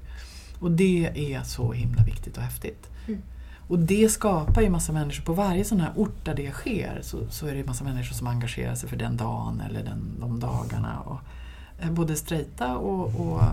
Och 0.59 0.71
det 0.71 1.33
är 1.35 1.43
så 1.43 1.71
himla 1.71 2.03
viktigt 2.03 2.37
och 2.37 2.43
häftigt. 2.43 2.89
Mm. 3.07 3.21
Och 3.67 3.79
det 3.79 4.09
skapar 4.09 4.61
ju 4.61 4.69
massa 4.69 4.93
människor, 4.93 5.23
på 5.23 5.33
varje 5.33 5.65
sån 5.65 5.79
här 5.79 5.91
ort 5.95 6.25
där 6.25 6.35
det 6.35 6.51
sker 6.51 6.99
så, 7.01 7.29
så 7.29 7.47
är 7.47 7.55
det 7.55 7.65
massa 7.65 7.83
människor 7.83 8.13
som 8.13 8.27
engagerar 8.27 8.75
sig 8.75 8.89
för 8.89 8.97
den 8.97 9.17
dagen 9.17 9.61
eller 9.69 9.83
den, 9.83 10.19
de 10.19 10.39
dagarna. 10.39 10.99
Och, 10.99 11.19
eh, 11.79 11.91
både 11.91 12.15
straighta 12.15 12.77
och, 12.77 13.19
och 13.19 13.41
eh, 13.41 13.49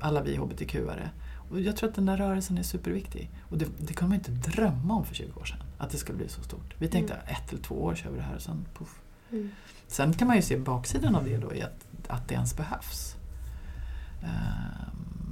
alla 0.00 0.22
vi 0.22 0.36
hbtq-are. 0.36 1.08
Och 1.50 1.60
jag 1.60 1.76
tror 1.76 1.88
att 1.88 1.94
den 1.94 2.06
där 2.06 2.16
rörelsen 2.16 2.58
är 2.58 2.62
superviktig. 2.62 3.30
Och 3.42 3.58
det, 3.58 3.66
det 3.78 3.94
kunde 3.94 4.08
man 4.08 4.18
inte 4.18 4.50
drömma 4.50 4.94
om 4.94 5.04
för 5.04 5.14
20 5.14 5.40
år 5.40 5.44
sedan, 5.44 5.58
att 5.78 5.90
det 5.90 5.98
skulle 5.98 6.18
bli 6.18 6.28
så 6.28 6.42
stort. 6.42 6.74
Vi 6.78 6.88
tänkte 6.88 7.14
ett 7.14 7.52
eller 7.52 7.62
två 7.62 7.74
år 7.74 7.94
kör 7.94 8.10
vi 8.10 8.16
det 8.16 8.22
här 8.22 8.34
och 8.34 8.42
sen 8.42 8.66
puff. 8.78 9.00
Mm. 9.30 9.50
Sen 9.86 10.12
kan 10.12 10.26
man 10.26 10.36
ju 10.36 10.42
se 10.42 10.56
baksidan 10.56 11.14
av 11.14 11.24
det 11.24 11.36
då 11.36 11.54
i 11.54 11.62
att, 11.62 11.86
att 12.08 12.28
det 12.28 12.34
ens 12.34 12.56
behövs. 12.56 13.16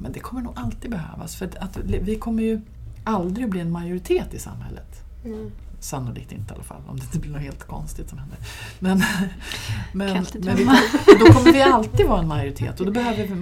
Men 0.03 0.13
det 0.13 0.21
kommer 0.21 0.43
nog 0.43 0.53
alltid 0.57 0.91
behövas 0.91 1.37
för 1.37 1.51
att, 1.61 1.77
vi 1.85 2.17
kommer 2.19 2.43
ju 2.43 2.61
aldrig 3.05 3.51
bli 3.51 3.61
en 3.61 3.71
majoritet 3.71 4.35
i 4.35 4.39
samhället. 4.39 5.03
Mm. 5.25 5.51
Sannolikt 5.81 6.33
inte 6.33 6.53
i 6.53 6.55
alla 6.55 6.65
fall, 6.65 6.83
om 6.89 6.97
det 6.97 7.03
inte 7.05 7.19
blir 7.19 7.31
något 7.33 7.41
helt 7.43 7.65
konstigt 7.67 8.09
som 8.09 8.19
händer. 8.19 8.39
Men, 8.79 9.03
men, 9.93 10.25
men 10.45 10.57
vi, 10.57 10.65
då 11.21 11.27
kommer 11.33 11.53
vi 11.53 11.63
alltid 11.63 12.07
vara 12.07 12.21
en 12.21 12.29
majoritet 12.29 12.81
och 12.81 12.87
då 12.87 12.93
behöver 12.93 13.27
vi 13.27 13.35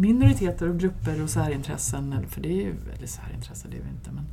minoriteter 0.00 0.68
och 0.68 0.78
grupper 0.78 1.22
och 1.22 1.30
särintressen, 1.30 2.26
för 2.28 2.40
det 2.40 2.48
är 2.48 2.62
ju, 2.64 2.74
eller 2.96 3.06
särintressen 3.06 3.70
det 3.70 3.76
är 3.76 3.82
vi 3.82 3.88
inte, 3.88 4.10
men 4.10 4.24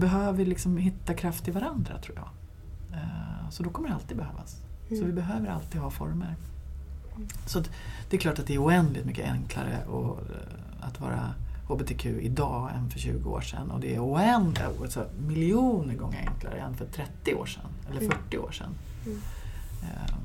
behöver 0.00 0.32
vi 0.38 0.44
liksom 0.44 0.76
hitta 0.76 1.14
kraft 1.14 1.48
i 1.48 1.50
varandra 1.50 1.98
tror 1.98 2.16
jag. 2.16 2.28
Eh, 2.98 3.50
Så 3.50 3.62
då 3.62 3.70
kommer 3.70 3.88
det 3.88 3.94
alltid 3.94 4.16
behövas. 4.16 4.56
Så 4.88 4.94
Mm. 4.94 5.06
vi 5.06 5.12
behöver 5.12 5.48
alltid 5.48 5.80
ha 5.80 5.90
former. 5.90 6.34
Så 7.46 7.58
att 7.58 7.70
det 8.10 8.16
är 8.16 8.20
klart 8.20 8.38
att 8.38 8.46
det 8.46 8.54
är 8.54 8.62
oändligt 8.64 9.04
mycket 9.06 9.28
enklare 9.30 9.76
att, 9.76 10.30
eh, 10.30 10.86
att 10.88 11.00
vara 11.00 11.34
HBTQ 11.68 12.06
idag 12.06 12.70
än 12.74 12.90
för 12.90 12.98
20 12.98 13.30
år 13.30 13.40
sedan. 13.40 13.70
Och 13.70 13.80
det 13.80 13.94
är 13.94 14.00
oändligt, 14.04 14.62
alltså 14.82 15.06
miljoner 15.26 15.94
gånger 15.94 16.18
enklare 16.28 16.60
än 16.60 16.74
för 16.76 16.86
30 16.86 17.34
år 17.34 17.46
sedan. 17.46 17.64
Eller 17.90 18.00
Mm. 18.00 18.10
40 18.10 18.38
år 18.38 18.50
sedan. 18.50 18.74
Mm. 19.06 19.18
Ehm, 19.82 20.20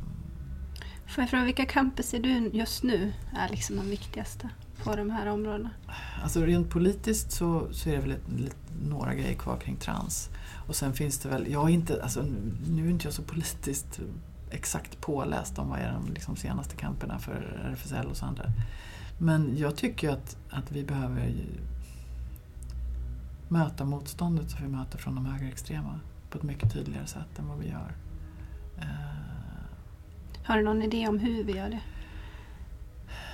Får 1.08 1.22
jag 1.22 1.30
fråga, 1.30 1.44
vilka 1.46 1.66
kamper 1.66 2.04
ser 2.04 2.20
du 2.20 2.30
just 2.54 2.84
nu 2.84 3.14
är 3.38 3.50
liksom 3.50 3.76
de 3.76 3.90
viktigaste 3.90 4.50
på 4.84 4.96
de 4.96 5.10
här 5.10 5.26
områdena? 5.28 5.70
Alltså 6.24 6.42
rent 6.42 6.70
politiskt 6.70 7.32
så, 7.32 7.68
så 7.72 7.90
är 7.90 7.94
det 7.94 8.00
väl 8.02 8.12
ett, 8.12 8.30
lite, 8.38 8.56
några 8.90 9.14
grejer 9.16 9.34
kvar 9.36 9.58
kring 9.58 9.76
trans. 9.76 10.30
Och 10.68 10.76
sen 10.76 10.94
finns 10.94 11.18
det 11.20 11.30
väl, 11.30 11.52
jag 11.52 11.70
är 11.70 11.74
inte, 11.74 12.04
alltså, 12.04 12.22
nu- 12.22 12.54
nu 12.70 12.86
är 12.86 12.90
inte 12.92 13.06
jag 13.08 13.14
så 13.14 13.22
politiskt 13.22 14.00
exakt 14.50 15.02
påläst 15.02 15.60
om 15.60 15.70
vad 15.70 15.80
är 15.80 15.92
de 15.92 16.14
liksom 16.14 16.36
senaste 16.36 16.76
kamperna 16.76 17.20
för 17.20 17.62
RFSL 17.72 18.08
och 18.08 18.18
så 18.18 18.26
andra. 18.26 18.46
Men 19.18 19.58
jag 19.58 19.76
tycker 19.76 20.10
att, 20.10 20.38
att 20.50 20.72
vi 20.72 20.84
behöver 20.84 21.34
möta 23.50 23.86
motståndet 23.86 24.50
som 24.52 24.62
vi 24.62 24.68
möter 24.68 24.98
från 24.98 25.16
de 25.16 25.26
högerextrema 25.26 26.00
på 26.30 26.38
ett 26.38 26.44
mycket 26.44 26.74
tydligare 26.74 27.08
sätt 27.08 27.40
än 27.40 27.48
vad 27.48 27.60
vi 27.60 27.70
gör. 27.70 27.96
Eh, 28.78 28.86
Har 30.44 30.58
du 30.58 30.64
någon 30.64 30.82
idé 30.82 31.08
om 31.08 31.20
hur 31.20 31.44
vi 31.44 31.54
gör 31.58 31.70
det? 31.70 31.80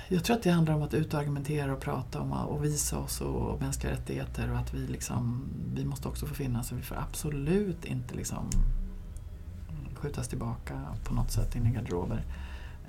Jag 0.08 0.24
tror 0.24 0.36
att 0.36 0.42
det 0.42 0.50
handlar 0.50 0.74
om 0.74 0.82
att 0.82 0.94
utargumentera 0.94 1.72
och 1.72 1.80
prata 1.80 2.20
om 2.20 2.32
och 2.32 2.64
visa 2.64 2.98
oss 2.98 3.20
och 3.20 3.60
mänskliga 3.60 3.92
rättigheter 3.92 4.50
och 4.50 4.58
att 4.58 4.74
vi 4.74 4.86
liksom, 4.86 5.48
vi 5.74 5.84
måste 5.84 6.08
också 6.08 6.26
få 6.26 6.34
finnas 6.34 6.72
och 6.72 6.78
vi 6.78 6.82
får 6.82 6.96
absolut 6.96 7.84
inte 7.84 8.14
liksom 8.14 8.50
skjutas 10.02 10.28
tillbaka 10.28 10.74
på 11.04 11.14
något 11.14 11.30
sätt 11.30 11.56
in 11.56 11.66
i 11.66 11.70
garderober. 11.70 12.24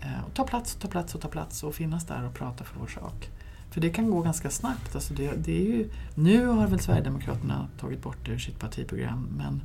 Eh, 0.01 0.25
och 0.25 0.33
ta 0.33 0.43
plats, 0.43 0.75
ta 0.75 0.87
plats 0.87 1.15
och 1.15 1.21
ta 1.21 1.27
plats 1.27 1.63
och 1.63 1.75
finnas 1.75 2.05
där 2.05 2.25
och 2.25 2.33
prata 2.33 2.63
för 2.63 2.79
vår 2.79 2.87
sak. 2.87 3.29
För 3.71 3.81
det 3.81 3.89
kan 3.89 4.11
gå 4.11 4.21
ganska 4.21 4.49
snabbt. 4.49 4.95
Alltså 4.95 5.13
det, 5.13 5.31
det 5.37 5.57
är 5.57 5.65
ju, 5.65 5.89
nu 6.15 6.45
har 6.45 6.67
väl 6.67 6.79
Sverigedemokraterna 6.79 7.67
tagit 7.79 8.01
bort 8.01 8.17
det 8.25 8.31
ur 8.31 8.37
sitt 8.37 8.59
partiprogram 8.59 9.27
men 9.37 9.61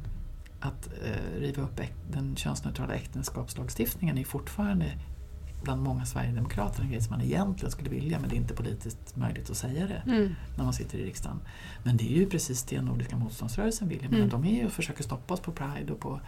att 0.60 0.88
eh, 1.04 1.40
riva 1.40 1.62
upp 1.62 1.80
äk, 1.80 1.92
den 2.10 2.36
könsneutrala 2.36 2.94
äktenskapslagstiftningen 2.94 4.18
är 4.18 4.24
fortfarande 4.24 4.92
bland 5.62 5.82
många 5.82 6.04
sverigedemokrater 6.04 6.82
en 6.82 6.90
grej 6.90 7.02
som 7.02 7.16
man 7.16 7.26
egentligen 7.26 7.70
skulle 7.70 7.90
vilja 7.90 8.18
men 8.18 8.30
det 8.30 8.36
är 8.36 8.38
inte 8.38 8.54
politiskt 8.54 9.16
möjligt 9.16 9.50
att 9.50 9.56
säga 9.56 9.86
det 9.86 10.02
Mm. 10.06 10.34
när 10.56 10.64
man 10.64 10.72
sitter 10.72 10.98
i 10.98 11.04
riksdagen. 11.04 11.40
Men 11.82 11.96
det 11.96 12.04
är 12.12 12.16
ju 12.16 12.26
precis 12.26 12.62
det 12.62 12.82
Nordiska 12.82 13.16
motståndsrörelsen 13.16 13.88
vill. 13.88 14.04
Mm. 14.04 14.28
De 14.28 14.44
är 14.44 14.54
ju 14.60 14.66
och 14.66 14.72
försöker 14.72 15.02
stoppa 15.02 15.34
oss 15.34 15.40
på 15.40 15.52
Pride 15.52 15.92
och 15.92 16.00
på... 16.00 16.20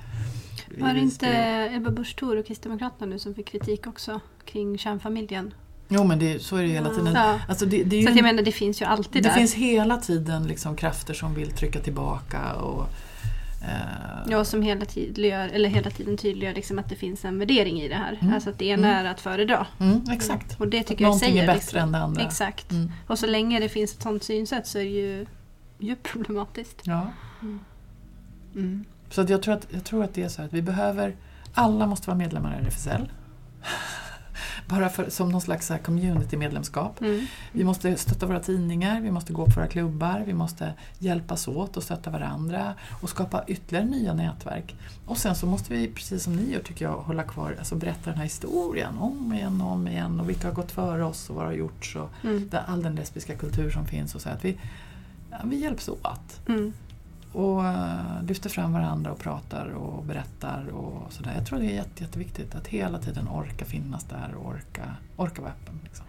Var 0.79 0.95
det 0.95 1.01
inte 1.01 1.29
Ebba 1.73 1.91
Busch 1.91 2.17
Thor 2.17 2.37
och 2.37 2.47
Kristdemokraterna 2.47 3.07
nu 3.07 3.19
som 3.19 3.35
fick 3.35 3.47
kritik 3.47 3.87
också 3.87 4.21
kring 4.45 4.79
kärnfamiljen? 4.79 5.55
Jo 5.89 6.05
men 6.05 6.19
det, 6.19 6.43
så 6.43 6.57
är 6.57 6.63
det 6.63 6.69
ju 6.69 6.75
hela 6.75 6.91
tiden. 6.91 7.15
Ja. 7.15 7.41
Alltså 7.49 7.67
det, 7.67 7.85
det 7.85 7.97
ju 7.97 8.07
Så 8.07 8.13
jag 8.19 8.23
menar, 8.23 8.43
det 8.43 8.53
finns 8.53 8.83
ju 8.83 8.87
alltid 8.87 9.23
det 9.23 9.29
där. 9.29 9.37
finns 9.37 9.55
hela 9.55 9.97
tiden 9.97 10.47
liksom 10.47 10.77
krafter 10.77 11.15
som 11.15 11.35
vill 11.35 11.51
trycka 11.51 11.81
tillbaka 11.81 12.55
och... 12.55 12.87
eh, 13.61 13.69
Ja, 14.29 14.45
som 14.45 14.63
hela, 14.63 14.85
tydliggör, 14.85 15.49
eller 15.49 15.69
hela 15.69 15.91
tiden 15.91 16.17
tydliggör 16.17 16.55
liksom 16.55 16.79
att 16.79 16.89
det 16.89 16.97
finns 16.97 17.25
en 17.25 17.39
värdering 17.39 17.81
i 17.81 17.89
det 17.89 17.95
här. 17.95 18.19
Mm. 18.21 18.35
Alltså 18.35 18.51
att 18.51 18.59
det 18.59 18.65
ena 18.65 18.89
Mm. 18.89 19.07
är 19.07 19.11
att 19.11 19.21
föredra. 19.21 19.67
mm, 19.81 20.01
exakt. 20.13 20.61
Och 20.61 20.69
det 20.69 20.81
Att 20.81 20.87
tycker 20.87 21.03
jag 21.05 21.09
någonting 21.09 21.29
säger 21.31 21.43
är 21.43 21.47
bättre 21.47 21.57
liksom, 21.61 21.79
än 21.81 21.93
det 21.93 21.99
andra. 21.99 22.23
Exakt. 22.23 22.71
Mm. 22.71 22.93
Och 23.07 23.19
så 23.19 23.27
länge 23.27 23.61
det 23.61 23.69
finns 23.69 23.95
ett 23.95 24.03
sånt 24.03 24.23
synsätt 24.25 24.67
så 24.67 24.79
är 24.79 24.83
det 24.85 24.91
ju 24.91 25.27
djupt 25.79 26.03
problematiskt. 26.13 26.81
Ja. 26.85 27.07
Mm. 28.55 28.85
Så 29.11 29.21
att 29.21 29.29
jag, 29.31 29.43
tror 29.43 29.55
att, 29.55 29.67
jag 29.71 29.85
tror 29.85 30.05
att 30.05 30.15
det 30.15 30.23
är 30.23 30.29
så 30.29 30.43
här 30.43 30.47
att 30.49 30.55
vi 30.55 30.63
behöver, 30.63 31.17
alla 31.55 31.87
måste 31.87 32.07
vara 32.07 32.19
medlemmar 32.19 32.61
i 32.63 32.67
RFSL. 32.67 33.09
Bara 34.71 34.89
för, 34.89 35.11
som 35.11 35.29
någon 35.29 35.41
slags 35.41 35.73
community-medlemskap. 35.85 37.01
Mm. 37.01 37.27
Vi 37.53 37.65
måste 37.65 37.97
stötta 37.97 38.27
våra 38.27 38.41
tidningar, 38.41 39.01
vi 39.01 39.11
måste 39.11 39.33
gå 39.33 39.45
på 39.45 39.51
våra 39.51 39.67
klubbar, 39.67 40.23
vi 40.27 40.33
måste 40.35 40.73
hjälpas 40.99 41.49
åt 41.49 41.77
och 41.77 41.83
stötta 41.83 42.11
varandra 42.11 42.75
och 43.03 43.09
skapa 43.11 43.45
ytterligare 43.47 43.85
nya 43.87 44.15
nätverk. 44.15 44.75
Och 45.07 45.19
sen 45.19 45.35
så 45.35 45.47
måste 45.47 45.73
vi, 45.75 45.89
precis 45.89 46.23
som 46.23 46.37
ni 46.37 46.53
gör 46.53 46.61
tycker 46.61 46.85
jag, 46.85 46.93
hålla 46.93 47.23
kvar, 47.23 47.57
alltså 47.59 47.75
berätta 47.75 48.11
den 48.11 48.17
här 48.17 48.25
historien 48.25 48.99
om 48.99 49.33
igen 49.33 49.61
och 49.61 49.73
om 49.73 49.89
igen 49.89 50.21
och 50.21 50.29
vilka 50.29 50.49
har 50.49 50.55
gått 50.55 50.73
före 50.73 51.05
oss 51.05 51.31
och 51.31 51.37
vad 51.37 51.45
har 51.45 51.53
gjorts 51.53 51.97
och 51.97 52.11
Mm. 52.25 52.49
all 52.67 52.83
den 52.83 52.95
lesbiska 52.95 53.37
kultur 53.37 53.71
som 53.71 53.87
finns 53.87 54.15
och 54.15 54.21
så 54.21 54.29
att 54.29 54.45
vi, 54.45 54.59
ja, 55.31 55.37
vi 55.45 55.57
hjälps 55.57 55.89
åt 55.89 56.49
Mm. 56.49 56.73
Och 57.33 57.59
uh, 57.59 58.23
lyfter 58.27 58.51
fram 58.51 58.73
varandra 58.73 59.13
och 59.13 59.19
pratar 59.19 59.67
och 59.67 60.05
berättar 60.05 60.67
och 60.69 61.13
sådär. 61.13 61.33
Jag 61.37 61.47
tror 61.47 61.59
det 61.59 61.65
är 61.65 61.75
jätte, 61.75 62.03
jätteviktigt 62.03 62.55
att 62.55 62.67
hela 62.67 62.99
tiden 62.99 63.29
orka 63.29 63.65
finnas 63.65 64.05
där 64.05 64.35
och 64.35 64.49
orka, 64.49 64.95
orka 65.17 65.43
vara 65.43 65.53
öppen. 65.53 65.81
Liksom. 65.85 66.05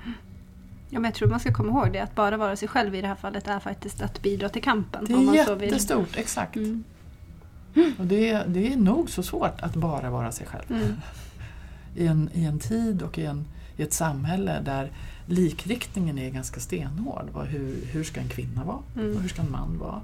Ja, 0.89 0.99
men 0.99 1.03
jag 1.03 1.13
tror 1.13 1.29
man 1.29 1.39
ska 1.39 1.53
komma 1.53 1.69
ihåg 1.69 1.93
det, 1.93 1.99
att 1.99 2.15
bara 2.15 2.37
vara 2.37 2.55
sig 2.55 2.67
själv 2.67 2.95
i 2.95 3.01
det 3.01 3.07
här 3.07 3.15
fallet 3.15 3.47
är 3.47 3.59
faktiskt 3.59 4.01
att 4.01 4.21
bidra 4.21 4.49
till 4.49 4.63
kampen. 4.63 5.05
Det 5.05 5.13
om 5.13 5.21
är 5.21 5.25
man 5.25 5.45
så 5.45 5.55
vill. 5.55 5.69
jättestort, 5.69 6.17
exakt. 6.17 6.55
Mm. 6.55 6.83
Och 7.99 8.05
det, 8.05 8.43
det 8.47 8.73
är 8.73 8.77
nog 8.77 9.09
så 9.09 9.23
svårt 9.23 9.61
att 9.61 9.75
bara 9.75 10.09
vara 10.09 10.31
sig 10.31 10.47
själv. 10.47 10.71
Mm. 10.71 10.95
I, 11.95 12.07
en, 12.07 12.29
I 12.33 12.45
en 12.45 12.59
tid 12.59 13.01
och 13.01 13.17
i, 13.17 13.25
en, 13.25 13.45
i 13.77 13.83
ett 13.83 13.93
samhälle 13.93 14.61
där 14.61 14.91
likriktningen 15.25 16.17
är 16.17 16.29
ganska 16.29 16.59
stenhård. 16.59 17.29
Hur, 17.47 17.85
hur 17.85 18.03
ska 18.03 18.21
en 18.21 18.29
kvinna 18.29 18.63
vara? 18.63 18.79
Mm. 18.95 19.15
Och 19.15 19.21
hur 19.21 19.29
ska 19.29 19.41
en 19.41 19.51
man 19.51 19.77
vara? 19.77 20.01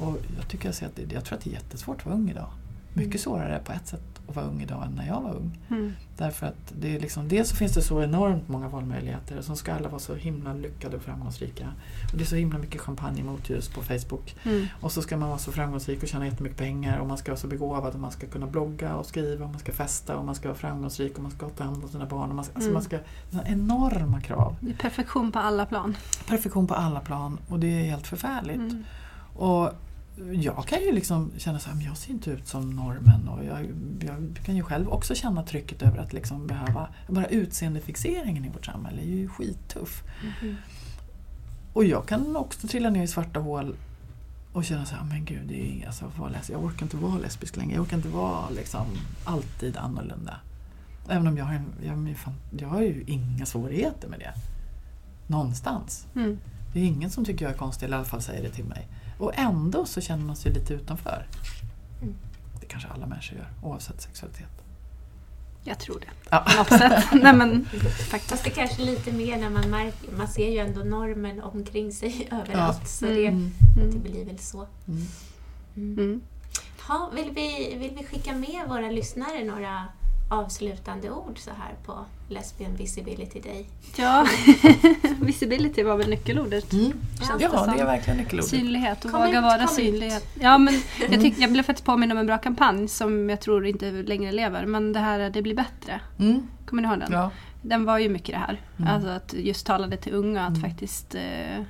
Och 0.00 0.16
jag, 0.36 0.48
tycker 0.48 0.66
jag, 0.68 0.74
ser 0.74 0.86
att 0.86 0.96
det, 0.96 1.12
jag 1.12 1.24
tror 1.24 1.38
att 1.38 1.44
det 1.44 1.50
är 1.50 1.54
jättesvårt 1.54 1.98
att 1.98 2.06
vara 2.06 2.14
ung 2.14 2.30
idag. 2.30 2.48
Mycket 2.94 3.20
svårare 3.20 3.60
på 3.64 3.72
ett 3.72 3.86
sätt 3.86 4.00
att 4.28 4.36
vara 4.36 4.46
ung 4.46 4.62
idag 4.62 4.84
än 4.86 4.92
när 4.92 5.06
jag 5.06 5.20
var 5.20 5.34
ung. 5.34 5.58
Mm. 5.70 5.92
Därför 6.16 6.46
att 6.46 6.72
det 6.80 6.96
är 6.96 7.00
liksom, 7.00 7.28
dels 7.28 7.48
så 7.48 7.56
finns 7.56 7.72
det 7.72 7.82
så 7.82 8.02
enormt 8.02 8.48
många 8.48 8.68
valmöjligheter 8.68 9.38
och 9.38 9.44
så 9.44 9.56
ska 9.56 9.74
alla 9.74 9.88
vara 9.88 9.98
så 9.98 10.14
himla 10.14 10.54
lyckade 10.54 10.96
och 10.96 11.02
framgångsrika. 11.02 11.68
Och 12.12 12.18
det 12.18 12.24
är 12.24 12.26
så 12.26 12.36
himla 12.36 12.58
mycket 12.58 12.80
champagne 12.80 13.20
emot 13.20 13.50
just 13.50 13.74
på 13.74 13.82
Facebook. 13.82 14.36
Mm. 14.44 14.66
Och 14.80 14.92
så 14.92 15.02
ska 15.02 15.16
man 15.16 15.28
vara 15.28 15.38
så 15.38 15.52
framgångsrik 15.52 16.02
och 16.02 16.08
tjäna 16.08 16.26
jättemycket 16.26 16.58
pengar 16.58 16.98
och 16.98 17.06
man 17.06 17.18
ska 17.18 17.30
vara 17.30 17.40
så 17.40 17.46
begåvad 17.46 17.94
och 17.94 18.00
man 18.00 18.10
ska 18.10 18.26
kunna 18.26 18.46
blogga 18.46 18.94
och 18.96 19.06
skriva 19.06 19.44
och 19.44 19.50
man 19.50 19.60
ska 19.60 19.72
festa 19.72 20.16
och 20.16 20.24
man 20.24 20.34
ska 20.34 20.48
vara 20.48 20.58
framgångsrik 20.58 21.16
och 21.16 21.22
man 21.22 21.32
ska 21.32 21.48
ta 21.48 21.64
hand 21.64 21.84
om 21.84 21.90
sina 21.90 22.06
barn. 22.06 22.28
Och 22.28 22.34
man 22.34 22.44
ska, 22.44 22.54
alltså 22.54 22.70
Mm. 22.70 22.74
man 22.74 22.82
ska, 22.82 22.98
enorma 23.52 24.20
krav. 24.20 24.56
Det 24.60 24.70
är 24.70 24.74
perfektion 24.76 25.32
på 25.32 25.38
alla 25.38 25.66
plan. 25.66 25.96
Perfektion 26.28 26.66
på 26.66 26.74
alla 26.74 27.00
plan 27.00 27.38
och 27.48 27.58
det 27.60 27.66
är 27.66 27.90
helt 27.90 28.06
förfärligt. 28.06 28.56
Mm. 28.58 28.84
Och 29.36 29.70
jag 30.32 30.66
kan 30.66 30.80
ju 30.80 30.92
liksom 30.92 31.32
känna 31.36 31.58
så 31.58 31.68
här, 31.68 31.76
men 31.76 31.84
jag 31.84 31.96
ser 31.96 32.10
inte 32.10 32.30
ut 32.30 32.46
som 32.48 32.70
normen 32.70 33.28
och 33.28 33.44
jag, 33.44 33.66
jag 34.00 34.40
kan 34.44 34.56
ju 34.56 34.62
själv 34.62 34.88
också 34.88 35.14
känna 35.14 35.42
trycket 35.42 35.82
över 35.82 35.98
att 35.98 36.12
liksom 36.12 36.46
behöva, 36.46 36.88
bara 37.08 37.26
utseendefixeringen 37.26 38.44
i 38.44 38.48
vårt 38.48 38.66
samhälle 38.66 39.02
är 39.02 39.06
ju 39.06 39.28
skittuff. 39.28 40.02
Mm. 40.42 40.56
Och 41.72 41.84
jag 41.84 42.06
kan 42.08 42.36
också 42.36 42.68
trilla 42.68 42.90
ner 42.90 43.02
i 43.02 43.06
svarta 43.06 43.40
hål 43.40 43.76
och 44.52 44.64
känna 44.64 44.84
så 44.84 44.94
här, 44.94 45.04
men 45.04 45.24
gud, 45.24 45.48
det 45.48 45.82
är, 45.82 45.86
alltså, 45.86 46.12
vad 46.18 46.32
läs- 46.32 46.50
jag 46.50 46.64
orkar 46.64 46.82
inte 46.82 46.96
vara 46.96 47.18
lesbisk 47.18 47.56
längre. 47.56 47.74
Jag 47.74 47.82
orkar 47.82 47.96
inte 47.96 48.08
vara 48.08 48.50
liksom, 48.50 48.86
alltid 49.24 49.76
annorlunda. 49.76 50.36
Även 51.08 51.26
om 51.26 51.36
jag 51.38 51.44
har, 51.44 51.54
en, 51.54 51.64
jag, 51.86 52.14
jag 52.58 52.68
har 52.68 52.80
ju 52.82 53.04
inga 53.06 53.46
svårigheter 53.46 54.08
med 54.08 54.18
det. 54.18 54.32
Någonstans. 55.26 56.06
Mm. 56.14 56.38
Det 56.72 56.80
är 56.80 56.84
ingen 56.84 57.10
som 57.10 57.24
tycker 57.24 57.44
jag 57.44 57.54
är 57.54 57.58
konstig, 57.58 57.86
eller 57.86 57.96
i 57.96 57.98
alla 57.98 58.08
fall 58.08 58.22
säger 58.22 58.42
det 58.42 58.50
till 58.50 58.64
mig. 58.64 58.88
Och 59.20 59.38
ändå 59.38 59.86
så 59.86 60.00
känner 60.00 60.24
man 60.24 60.36
sig 60.36 60.52
lite 60.52 60.74
utanför. 60.74 61.26
Mm. 62.02 62.14
Det 62.60 62.66
kanske 62.66 62.88
alla 62.88 63.06
människor 63.06 63.38
gör, 63.38 63.48
oavsett 63.62 64.00
sexualitet. 64.02 64.48
Jag 65.64 65.78
tror 65.78 66.00
det. 66.00 66.06
Ja. 66.30 66.44
På 66.46 66.56
något 66.56 66.68
sätt. 66.68 67.04
Nej, 67.22 67.32
men, 67.32 67.68
Fast 68.10 68.44
det 68.44 68.50
kanske 68.50 68.82
lite 68.82 69.12
mer 69.12 69.38
när 69.38 69.50
man 69.50 69.70
märker, 69.70 70.12
man 70.12 70.28
ser 70.28 70.50
ju 70.50 70.58
ändå 70.58 70.80
normen 70.80 71.42
omkring 71.42 71.92
sig 71.92 72.28
överallt. 72.32 72.88
Så 72.88 73.04
det, 73.04 73.26
Mm. 73.26 73.52
det 73.76 73.82
mm. 73.82 74.02
blir 74.02 74.24
väl 74.24 74.38
så. 74.38 74.66
Mm. 74.88 75.06
Mm. 75.76 75.98
Mm. 75.98 76.20
Ha, 76.88 77.10
vill, 77.14 77.30
vi, 77.30 77.74
vill 77.78 77.96
vi 77.98 78.04
skicka 78.04 78.32
med 78.32 78.68
våra 78.68 78.90
lyssnare 78.90 79.44
några 79.44 79.84
avslutande 80.30 81.10
ord 81.10 81.38
så 81.38 81.50
här 81.50 81.74
på 81.86 82.04
Lesbian 82.28 82.76
Visibility 82.76 83.40
Day? 83.40 83.66
Ja, 83.96 84.26
visibility 85.20 85.82
var 85.82 85.96
väl 85.96 86.10
nyckelordet. 86.10 86.72
Mm. 86.72 86.92
Ja, 87.20 87.26
som. 87.50 87.72
det 87.76 87.80
är 87.82 87.86
verkligen 87.86 88.18
nyckelordet. 88.18 88.50
Synlighet 88.50 89.04
och 89.04 89.10
Kom 89.10 89.20
våga 89.20 89.38
ut, 89.38 89.44
vara 89.44 89.66
synlighet. 89.66 90.26
Ja, 90.40 90.58
men 90.58 90.74
jag, 91.10 91.20
tyck, 91.20 91.34
jag 91.38 91.52
blev 91.52 91.62
faktiskt 91.62 91.86
påmind 91.86 92.12
om 92.12 92.18
en 92.18 92.26
bra 92.26 92.38
kampanj 92.38 92.88
som 92.88 93.30
jag 93.30 93.40
tror 93.40 93.66
inte 93.66 93.90
längre 93.90 94.32
lever. 94.32 94.66
Men 94.66 94.92
det 94.92 95.00
här 95.00 95.30
Det 95.30 95.42
blir 95.42 95.54
bättre. 95.54 96.00
Mm. 96.18 96.42
Kommer 96.66 96.82
ni 96.82 96.88
ihåg 96.88 96.98
den? 96.98 97.12
Ja. 97.12 97.30
Den 97.62 97.84
var 97.84 97.98
ju 97.98 98.08
mycket 98.08 98.34
det 98.34 98.38
här. 98.38 98.60
Mm. 98.78 98.90
Alltså 98.94 99.08
att 99.10 99.34
just 99.38 99.66
talade 99.66 99.96
till 99.96 100.12
unga 100.14 100.42
att 100.42 100.56
Mm. 100.56 100.60
faktiskt 100.70 101.14
eh, 101.14 101.64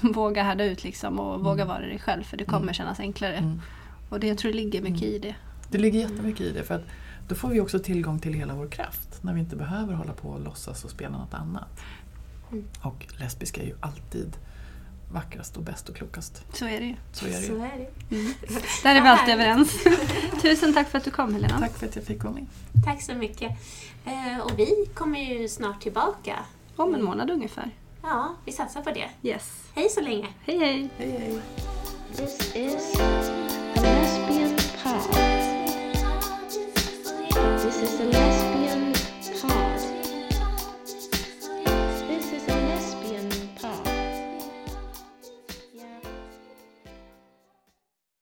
våga 0.14 0.42
härda 0.42 0.64
ut 0.64 0.84
liksom 0.84 1.18
och 1.20 1.40
våga 1.44 1.64
vara 1.64 1.80
dig 1.80 1.98
själv 1.98 2.22
för 2.22 2.36
det 2.36 2.44
kommer 2.44 2.62
Mm. 2.62 2.74
kännas 2.74 3.00
enklare. 3.00 3.36
Mm. 3.36 3.60
Och 4.08 4.20
det, 4.20 4.26
jag 4.26 4.38
tror 4.38 4.50
det 4.52 4.56
ligger 4.56 4.82
mycket 4.82 5.02
i 5.02 5.18
det. 5.18 5.34
Det 5.70 5.78
ligger 5.78 6.00
jättemycket 6.00 6.40
i 6.40 6.52
det 6.52 6.62
för 6.62 6.74
att 6.74 6.86
då 7.28 7.34
får 7.34 7.48
vi 7.48 7.60
också 7.60 7.78
tillgång 7.78 8.18
till 8.18 8.34
hela 8.34 8.54
vår 8.54 8.66
kraft 8.66 9.22
när 9.22 9.34
vi 9.34 9.40
inte 9.40 9.56
behöver 9.56 9.94
hålla 9.94 10.12
på 10.12 10.28
och 10.28 10.40
låtsas 10.40 10.84
och 10.84 10.90
spela 10.90 11.18
något 11.18 11.34
annat. 11.34 11.80
Mm. 12.52 12.64
Och 12.82 13.06
lesbiska 13.18 13.62
är 13.62 13.66
ju 13.66 13.74
alltid 13.80 14.36
vackrast 15.12 15.56
och 15.56 15.62
bäst 15.62 15.88
och 15.88 15.96
klokast. 15.96 16.44
Så 16.52 16.66
är 16.66 16.80
det 16.80 16.86
ju. 16.86 16.94
Så 17.12 17.26
är 17.26 17.30
det 17.30 17.46
Så 17.46 17.54
är 17.54 17.88
det. 18.08 18.16
Mm. 18.16 18.32
Där 18.82 18.94
är 18.94 19.02
vi 19.02 19.08
alltid 19.08 19.34
överens. 19.34 19.84
Tusen 20.42 20.74
tack 20.74 20.88
för 20.88 20.98
att 20.98 21.04
du 21.04 21.10
kom 21.10 21.34
Helena. 21.34 21.58
Tack 21.58 21.72
för 21.78 21.86
att 21.86 21.96
jag 21.96 22.04
fick 22.04 22.24
vara 22.24 22.34
med. 22.34 22.46
Tack 22.84 23.02
så 23.02 23.14
mycket. 23.14 23.52
Eh, 24.04 24.38
och 24.40 24.58
vi 24.58 24.86
kommer 24.94 25.18
ju 25.18 25.48
snart 25.48 25.82
tillbaka. 25.82 26.38
Om 26.76 26.94
en 26.94 27.04
månad 27.04 27.30
ungefär. 27.30 27.70
Ja, 28.02 28.34
vi 28.44 28.52
satsar 28.52 28.82
på 28.82 28.90
det. 28.90 29.28
Yes. 29.28 29.52
Hej 29.74 29.88
så 29.88 30.00
länge! 30.00 30.28
Hej 30.44 30.58
hej! 30.58 30.88
Hej 30.98 31.40
hej! 32.54 33.63
is 37.84 37.98
the 37.98 38.04
last 38.06 38.43